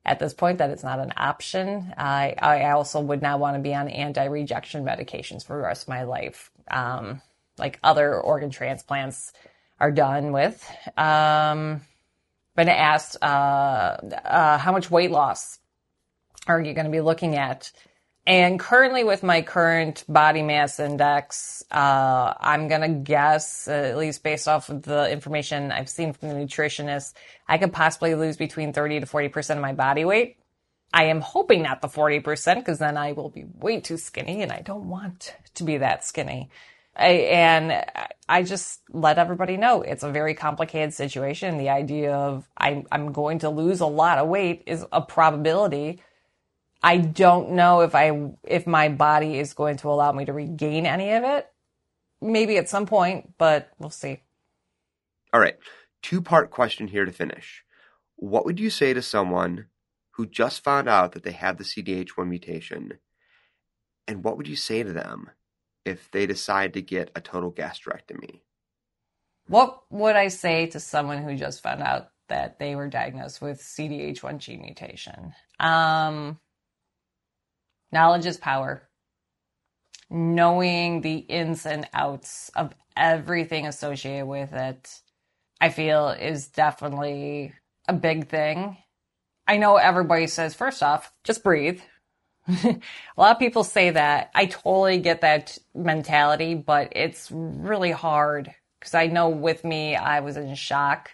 at 0.05 0.19
this 0.19 0.35
point 0.35 0.59
that 0.59 0.71
it's 0.71 0.83
not 0.83 1.01
an 1.01 1.13
option. 1.17 1.93
I, 1.97 2.35
I 2.39 2.71
also 2.71 3.01
would 3.01 3.23
not 3.23 3.41
want 3.41 3.57
to 3.57 3.63
be 3.63 3.75
on 3.75 3.89
anti-rejection 3.89 4.85
medications 4.85 5.45
for 5.45 5.57
the 5.57 5.63
rest 5.63 5.83
of 5.83 5.89
my 5.89 6.05
life. 6.05 6.51
Um, 6.71 7.21
like 7.59 7.79
other 7.83 8.19
organ 8.21 8.51
transplants 8.51 9.33
are 9.81 9.93
done 9.93 10.33
with. 10.33 10.65
Um, 10.97 11.83
been 12.57 12.69
asked, 12.69 13.17
uh, 13.23 13.27
uh, 14.25 14.59
how 14.59 14.73
much 14.73 14.91
weight 14.91 15.11
loss 15.11 15.59
are 16.47 16.61
you 16.61 16.75
going 16.75 16.87
to 16.87 16.91
be 16.91 17.01
looking 17.01 17.37
at? 17.37 17.71
And 18.29 18.61
currently, 18.61 19.05
with 19.05 19.23
my 19.23 19.41
current 19.41 20.05
body 20.07 20.43
mass 20.43 20.79
index, 20.79 21.65
uh, 21.71 22.35
I'm 22.39 22.69
going 22.69 22.83
to 22.83 22.89
guess, 22.89 23.67
uh, 23.67 23.71
at 23.71 23.97
least 23.97 24.23
based 24.23 24.47
off 24.47 24.69
of 24.69 24.83
the 24.83 25.11
information 25.11 25.73
I've 25.73 25.89
seen 25.89 26.13
from 26.13 26.29
the 26.29 26.35
nutritionist, 26.35 27.15
I 27.49 27.57
could 27.57 27.73
possibly 27.73 28.15
lose 28.15 28.37
between 28.37 28.75
30 28.75 29.01
to 29.01 29.07
40% 29.07 29.57
of 29.57 29.63
my 29.63 29.73
body 29.73 30.05
weight. 30.05 30.37
I 30.93 31.05
am 31.05 31.23
hoping 31.23 31.63
not 31.63 31.81
the 31.81 31.89
40% 31.89 32.57
because 32.57 32.79
then 32.79 32.99
I 32.99 33.13
will 33.13 33.31
be 33.31 33.47
way 33.47 33.81
too 33.81 33.97
skinny 33.97 34.43
and 34.43 34.53
I 34.53 34.61
don't 34.61 34.91
want 34.91 35.35
to 35.55 35.65
be 35.65 35.79
that 35.79 36.05
skinny. 36.05 36.51
I, 36.95 37.09
and 37.09 37.83
I 38.29 38.43
just 38.43 38.81
let 38.93 39.17
everybody 39.17 39.57
know 39.57 39.81
it's 39.81 40.03
a 40.03 40.11
very 40.13 40.35
complicated 40.35 40.93
situation. 40.93 41.57
The 41.57 41.71
idea 41.71 42.15
of 42.15 42.47
I, 42.59 42.85
I'm 42.93 43.13
going 43.13 43.39
to 43.39 43.49
lose 43.49 43.81
a 43.81 43.87
lot 43.87 44.19
of 44.19 44.29
weight 44.29 44.65
is 44.67 44.85
a 44.93 45.01
probability 45.01 46.03
I 46.83 46.99
don't 46.99 47.51
know 47.53 47.81
if 47.81 47.95
I 47.95 48.33
if 48.45 48.67
my 48.67 48.89
body 48.89 49.39
is 49.39 49.55
going 49.55 49.79
to 49.79 49.91
allow 49.91 50.13
me 50.13 50.25
to 50.27 50.33
regain 50.33 50.87
any 50.87 51.13
of 51.13 51.25
it. 51.25 51.49
Maybe 52.21 52.57
at 52.57 52.69
some 52.69 52.87
point, 52.87 53.35
but 53.39 53.71
we'll 53.79 53.91
see. 53.91 54.21
All 55.33 55.41
right. 55.41 55.57
Two-part 56.03 56.51
question 56.51 56.89
here 56.89 57.05
to 57.05 57.13
finish. 57.13 57.65
What 58.17 58.45
would 58.45 58.59
you 58.59 58.71
say 58.71 58.95
to 58.95 59.03
someone 59.03 59.67
who 60.13 60.27
just 60.27 60.65
found 60.65 60.89
out 60.89 61.13
that 61.13 61.23
they 61.23 61.33
have 61.33 61.59
the 61.59 61.65
CDH1 61.65 62.29
mutation? 62.29 62.99
And 64.07 64.25
what 64.25 64.37
would 64.37 64.49
you 64.49 64.57
say 64.57 64.83
to 64.83 64.93
them 64.93 65.31
if 65.85 66.11
they 66.11 66.27
decide 66.27 66.73
to 66.75 66.83
get 66.83 67.11
a 67.15 67.21
total 67.21 67.53
gastrectomy? 67.53 68.41
What 69.47 69.83
would 69.91 70.17
I 70.17 70.29
say 70.29 70.67
to 70.69 70.81
someone 70.81 71.23
who 71.23 71.37
just 71.37 71.63
found 71.63 71.83
out 71.83 72.11
that 72.29 72.59
they 72.59 72.75
were 72.75 72.89
diagnosed 72.89 73.41
with 73.41 73.61
CDH1 73.61 74.39
gene 74.39 74.63
mutation? 74.63 75.35
Um, 75.61 76.39
Knowledge 77.93 78.27
is 78.27 78.37
power. 78.37 78.89
Knowing 80.11 81.01
the 81.01 81.17
ins 81.17 81.67
and 81.67 81.89
outs 81.93 82.51
of 82.55 82.75
everything 82.97 83.67
associated 83.67 84.27
with 84.27 84.53
it, 84.53 85.01
I 85.61 85.69
feel 85.71 86.09
is 86.09 86.49
definitely 86.49 87.53
a 87.87 87.93
big 87.93 88.29
thing. 88.29 88.77
I 89.47 89.57
know 89.57 89.77
everybody 89.77 90.27
says, 90.27 90.55
first 90.55 90.83
off, 90.83 91.13
just 91.25 91.43
breathe. 91.43 91.81
a 92.49 92.81
lot 93.17 93.33
of 93.33 93.39
people 93.39 93.65
say 93.65 93.91
that. 93.91 94.31
I 94.35 94.47
totally 94.47 94.99
get 94.99 95.23
that 95.23 95.59
mentality, 95.75 96.55
but 96.55 96.93
it's 96.95 97.31
really 97.31 97.91
hard 97.91 98.55
because 98.79 98.95
I 98.95 99.07
know 99.07 99.29
with 99.29 99.65
me, 99.65 99.97
I 99.97 100.21
was 100.21 100.37
in 100.37 100.55
shock. 100.55 101.13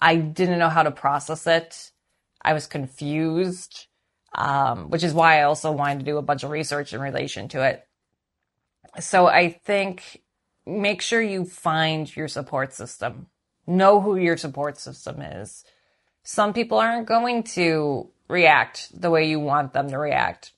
I 0.00 0.16
didn't 0.16 0.58
know 0.58 0.68
how 0.68 0.82
to 0.82 0.90
process 0.90 1.46
it. 1.46 1.92
I 2.40 2.54
was 2.54 2.66
confused 2.66 3.86
um, 4.34 4.90
which 4.90 5.04
is 5.04 5.14
why 5.14 5.40
I 5.40 5.42
also 5.42 5.72
wanted 5.72 6.00
to 6.00 6.04
do 6.04 6.18
a 6.18 6.22
bunch 6.22 6.42
of 6.42 6.50
research 6.50 6.92
in 6.92 7.00
relation 7.00 7.48
to 7.48 7.64
it. 7.64 7.86
So 9.00 9.26
I 9.26 9.50
think 9.50 10.22
make 10.66 11.02
sure 11.02 11.22
you 11.22 11.44
find 11.44 12.14
your 12.14 12.28
support 12.28 12.72
system. 12.72 13.26
Know 13.66 14.00
who 14.00 14.16
your 14.16 14.36
support 14.36 14.78
system 14.78 15.22
is. 15.22 15.64
Some 16.24 16.52
people 16.52 16.78
aren't 16.78 17.06
going 17.06 17.42
to 17.44 18.10
react 18.28 18.88
the 18.98 19.10
way 19.10 19.28
you 19.28 19.40
want 19.40 19.72
them 19.72 19.90
to 19.90 19.98
react. 19.98 20.52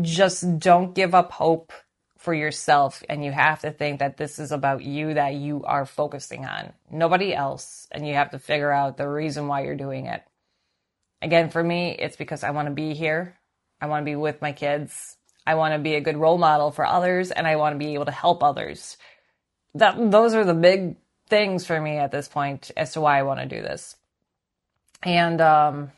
Just 0.00 0.58
don't 0.58 0.94
give 0.94 1.14
up 1.14 1.32
hope 1.32 1.72
for 2.18 2.34
yourself. 2.34 3.02
And 3.08 3.24
you 3.24 3.32
have 3.32 3.60
to 3.60 3.70
think 3.70 4.00
that 4.00 4.16
this 4.16 4.38
is 4.38 4.52
about 4.52 4.82
you 4.82 5.14
that 5.14 5.34
you 5.34 5.64
are 5.64 5.86
focusing 5.86 6.44
on, 6.44 6.72
nobody 6.90 7.34
else. 7.34 7.86
And 7.90 8.06
you 8.06 8.14
have 8.14 8.30
to 8.32 8.38
figure 8.38 8.72
out 8.72 8.96
the 8.96 9.08
reason 9.08 9.46
why 9.46 9.64
you're 9.64 9.76
doing 9.76 10.06
it. 10.06 10.22
Again, 11.20 11.50
for 11.50 11.62
me, 11.62 11.96
it's 11.98 12.16
because 12.16 12.44
I 12.44 12.50
want 12.50 12.68
to 12.68 12.74
be 12.74 12.94
here. 12.94 13.38
I 13.80 13.86
want 13.86 14.02
to 14.02 14.10
be 14.10 14.16
with 14.16 14.40
my 14.42 14.52
kids. 14.52 15.16
I 15.46 15.54
want 15.54 15.74
to 15.74 15.78
be 15.78 15.94
a 15.94 16.00
good 16.00 16.16
role 16.16 16.38
model 16.38 16.70
for 16.70 16.86
others 16.86 17.30
and 17.30 17.46
I 17.46 17.56
want 17.56 17.74
to 17.74 17.78
be 17.78 17.94
able 17.94 18.04
to 18.04 18.12
help 18.12 18.42
others. 18.42 18.96
That, 19.74 20.10
those 20.10 20.34
are 20.34 20.44
the 20.44 20.54
big 20.54 20.96
things 21.28 21.66
for 21.66 21.80
me 21.80 21.96
at 21.96 22.10
this 22.10 22.28
point 22.28 22.70
as 22.76 22.92
to 22.92 23.00
why 23.00 23.18
I 23.18 23.22
want 23.22 23.40
to 23.40 23.46
do 23.46 23.62
this. 23.62 23.96
And, 25.02 25.40
um, 25.40 25.92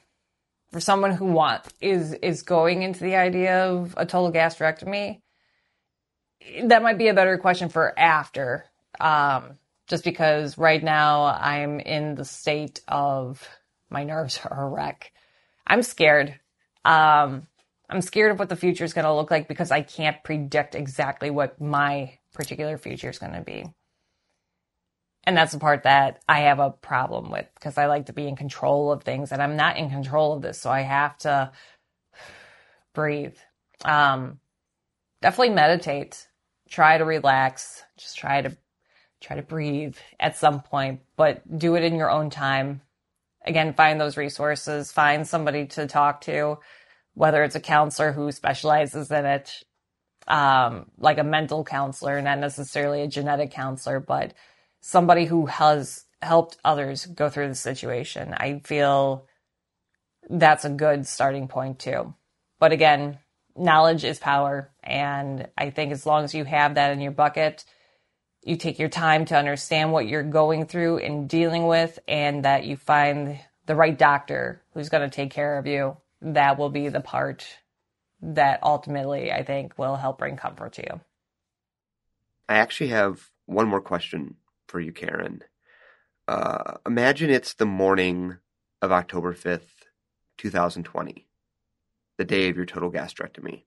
for 0.70 0.80
someone 0.80 1.10
who 1.10 1.26
want 1.26 1.64
is, 1.80 2.12
is 2.12 2.42
going 2.42 2.82
into 2.82 3.02
the 3.02 3.16
idea 3.16 3.66
of 3.66 3.94
a 3.96 4.06
total 4.06 4.30
gastrectomy, 4.32 5.20
that 6.64 6.82
might 6.82 6.98
be 6.98 7.08
a 7.08 7.14
better 7.14 7.36
question 7.38 7.68
for 7.68 7.98
after. 7.98 8.66
Um, 9.00 9.58
just 9.88 10.04
because 10.04 10.56
right 10.56 10.82
now 10.82 11.24
I'm 11.24 11.80
in 11.80 12.14
the 12.14 12.24
state 12.24 12.80
of 12.86 13.46
my 13.90 14.04
nerves 14.04 14.40
are 14.44 14.66
a 14.66 14.68
wreck. 14.68 15.12
I'm 15.66 15.82
scared. 15.82 16.38
Um, 16.84 17.46
I'm 17.88 18.00
scared 18.00 18.32
of 18.32 18.38
what 18.38 18.48
the 18.48 18.56
future 18.56 18.84
is 18.84 18.94
going 18.94 19.04
to 19.04 19.12
look 19.12 19.30
like 19.30 19.48
because 19.48 19.70
I 19.70 19.82
can't 19.82 20.22
predict 20.22 20.74
exactly 20.74 21.30
what 21.30 21.60
my 21.60 22.18
particular 22.32 22.78
future 22.78 23.10
is 23.10 23.18
going 23.18 23.32
to 23.32 23.40
be. 23.40 23.64
And 25.24 25.36
that's 25.36 25.52
the 25.52 25.58
part 25.58 25.82
that 25.82 26.22
I 26.28 26.42
have 26.42 26.60
a 26.60 26.70
problem 26.70 27.30
with 27.30 27.46
because 27.54 27.76
I 27.76 27.86
like 27.86 28.06
to 28.06 28.12
be 28.12 28.26
in 28.26 28.36
control 28.36 28.90
of 28.90 29.02
things 29.02 29.32
and 29.32 29.42
I'm 29.42 29.56
not 29.56 29.76
in 29.76 29.90
control 29.90 30.32
of 30.32 30.42
this. 30.42 30.60
So 30.60 30.70
I 30.70 30.80
have 30.80 31.18
to 31.18 31.52
breathe. 32.94 33.36
Um, 33.84 34.38
definitely 35.20 35.54
meditate. 35.54 36.26
Try 36.68 36.96
to 36.96 37.04
relax. 37.04 37.82
Just 37.98 38.16
try 38.16 38.40
to, 38.40 38.56
try 39.20 39.36
to 39.36 39.42
breathe 39.42 39.96
at 40.18 40.36
some 40.36 40.62
point, 40.62 41.00
but 41.16 41.58
do 41.58 41.74
it 41.74 41.84
in 41.84 41.96
your 41.96 42.10
own 42.10 42.30
time 42.30 42.80
again, 43.44 43.74
find 43.74 44.00
those 44.00 44.16
resources, 44.16 44.92
find 44.92 45.26
somebody 45.26 45.66
to 45.66 45.86
talk 45.86 46.22
to, 46.22 46.58
whether 47.14 47.42
it's 47.42 47.56
a 47.56 47.60
counselor 47.60 48.12
who 48.12 48.32
specializes 48.32 49.10
in 49.10 49.26
it, 49.26 49.52
um, 50.28 50.86
like 50.98 51.18
a 51.18 51.24
mental 51.24 51.64
counselor, 51.64 52.20
not 52.22 52.38
necessarily 52.38 53.02
a 53.02 53.08
genetic 53.08 53.50
counselor, 53.50 54.00
but 54.00 54.34
somebody 54.80 55.24
who 55.24 55.46
has 55.46 56.04
helped 56.22 56.58
others 56.64 57.06
go 57.06 57.28
through 57.30 57.48
the 57.48 57.54
situation. 57.54 58.34
I 58.34 58.60
feel 58.64 59.26
that's 60.28 60.64
a 60.64 60.70
good 60.70 61.06
starting 61.06 61.48
point 61.48 61.78
too. 61.78 62.14
But 62.58 62.72
again, 62.72 63.18
knowledge 63.56 64.04
is 64.04 64.18
power. 64.18 64.70
And 64.82 65.48
I 65.56 65.70
think 65.70 65.92
as 65.92 66.06
long 66.06 66.24
as 66.24 66.34
you 66.34 66.44
have 66.44 66.74
that 66.74 66.92
in 66.92 67.00
your 67.00 67.12
bucket, 67.12 67.64
you 68.42 68.56
take 68.56 68.78
your 68.78 68.88
time 68.88 69.24
to 69.26 69.36
understand 69.36 69.92
what 69.92 70.08
you're 70.08 70.22
going 70.22 70.66
through 70.66 70.98
and 70.98 71.28
dealing 71.28 71.66
with, 71.66 71.98
and 72.08 72.44
that 72.44 72.64
you 72.64 72.76
find 72.76 73.38
the 73.66 73.74
right 73.74 73.96
doctor 73.96 74.62
who's 74.72 74.88
going 74.88 75.08
to 75.08 75.14
take 75.14 75.30
care 75.30 75.58
of 75.58 75.66
you. 75.66 75.96
That 76.22 76.58
will 76.58 76.70
be 76.70 76.88
the 76.88 77.00
part 77.00 77.46
that 78.22 78.60
ultimately 78.62 79.32
I 79.32 79.42
think 79.42 79.78
will 79.78 79.96
help 79.96 80.18
bring 80.18 80.36
comfort 80.36 80.74
to 80.74 80.82
you. 80.82 81.00
I 82.48 82.56
actually 82.56 82.88
have 82.88 83.30
one 83.46 83.68
more 83.68 83.80
question 83.80 84.36
for 84.68 84.80
you, 84.80 84.92
Karen. 84.92 85.42
Uh, 86.26 86.74
imagine 86.86 87.30
it's 87.30 87.54
the 87.54 87.66
morning 87.66 88.38
of 88.82 88.92
October 88.92 89.34
5th, 89.34 89.86
2020, 90.38 91.26
the 92.18 92.24
day 92.24 92.48
of 92.48 92.56
your 92.56 92.66
total 92.66 92.90
gastrectomy. 92.90 93.64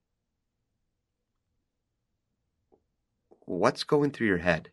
What's 3.46 3.84
going 3.84 4.12
through 4.12 4.28
your 4.28 4.38
head? 4.40 4.72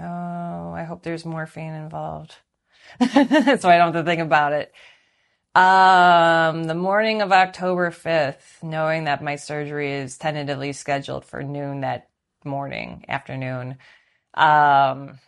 Oh, 0.00 0.72
I 0.72 0.84
hope 0.84 1.02
there's 1.02 1.24
morphine 1.24 1.74
involved. 1.74 2.36
so 3.00 3.08
I 3.14 3.78
don't 3.78 3.94
have 3.94 3.94
to 3.94 4.04
think 4.04 4.20
about 4.20 4.52
it. 4.52 4.72
Um, 5.54 6.64
the 6.64 6.74
morning 6.74 7.22
of 7.22 7.32
October 7.32 7.90
5th, 7.90 8.62
knowing 8.62 9.04
that 9.04 9.22
my 9.22 9.36
surgery 9.36 9.92
is 9.92 10.18
tentatively 10.18 10.72
scheduled 10.72 11.24
for 11.24 11.42
noon 11.42 11.82
that 11.82 12.08
morning, 12.44 13.04
afternoon, 13.08 13.78
um, 14.34 15.20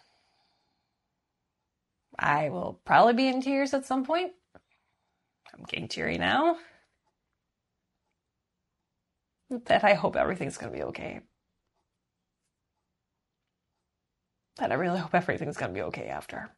I 2.18 2.48
will 2.50 2.80
probably 2.84 3.14
be 3.14 3.28
in 3.28 3.42
tears 3.42 3.74
at 3.74 3.86
some 3.86 4.04
point. 4.04 4.32
I'm 5.56 5.64
getting 5.64 5.88
teary 5.88 6.18
now. 6.18 6.56
That 9.66 9.84
I 9.84 9.94
hope 9.94 10.16
everything's 10.16 10.58
going 10.58 10.72
to 10.72 10.78
be 10.78 10.84
okay. 10.84 11.20
That 14.58 14.72
I 14.72 14.74
really 14.74 14.98
hope 14.98 15.14
everything's 15.14 15.56
going 15.56 15.72
to 15.72 15.74
be 15.74 15.82
okay 15.84 16.08
after. 16.08 16.50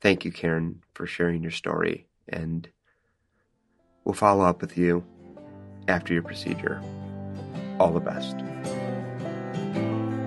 Thank 0.00 0.24
you, 0.24 0.32
Karen, 0.32 0.82
for 0.94 1.06
sharing 1.06 1.42
your 1.42 1.52
story, 1.52 2.06
and 2.28 2.68
we'll 4.04 4.14
follow 4.14 4.44
up 4.44 4.60
with 4.60 4.76
you 4.76 5.04
after 5.88 6.12
your 6.12 6.22
procedure. 6.22 6.82
All 7.78 7.92
the 7.92 8.00
best. 8.00 8.36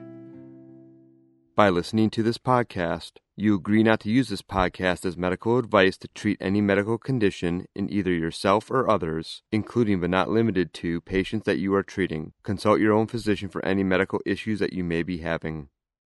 By 1.55 1.69
listening 1.69 2.11
to 2.11 2.21
this 2.21 2.37
podcast, 2.37 3.13
you 3.37 3.53
agree 3.53 3.83
not 3.83 3.99
to 3.99 4.09
use 4.09 4.29
this 4.29 4.41
podcast 4.41 5.05
as 5.05 5.17
medical 5.17 5.57
advice 5.57 5.97
to 5.97 6.07
treat 6.09 6.37
any 6.39 6.61
medical 6.61 6.97
condition 6.97 7.65
in 7.75 7.91
either 7.91 8.13
yourself 8.13 8.71
or 8.71 8.89
others, 8.89 9.41
including 9.51 9.99
but 9.99 10.09
not 10.09 10.29
limited 10.29 10.73
to 10.73 11.01
patients 11.01 11.43
that 11.45 11.59
you 11.59 11.73
are 11.75 11.83
treating. 11.83 12.31
Consult 12.43 12.79
your 12.79 12.93
own 12.93 13.07
physician 13.07 13.49
for 13.49 13.63
any 13.65 13.83
medical 13.83 14.21
issues 14.25 14.59
that 14.59 14.71
you 14.71 14.85
may 14.85 15.03
be 15.03 15.17
having. 15.17 15.67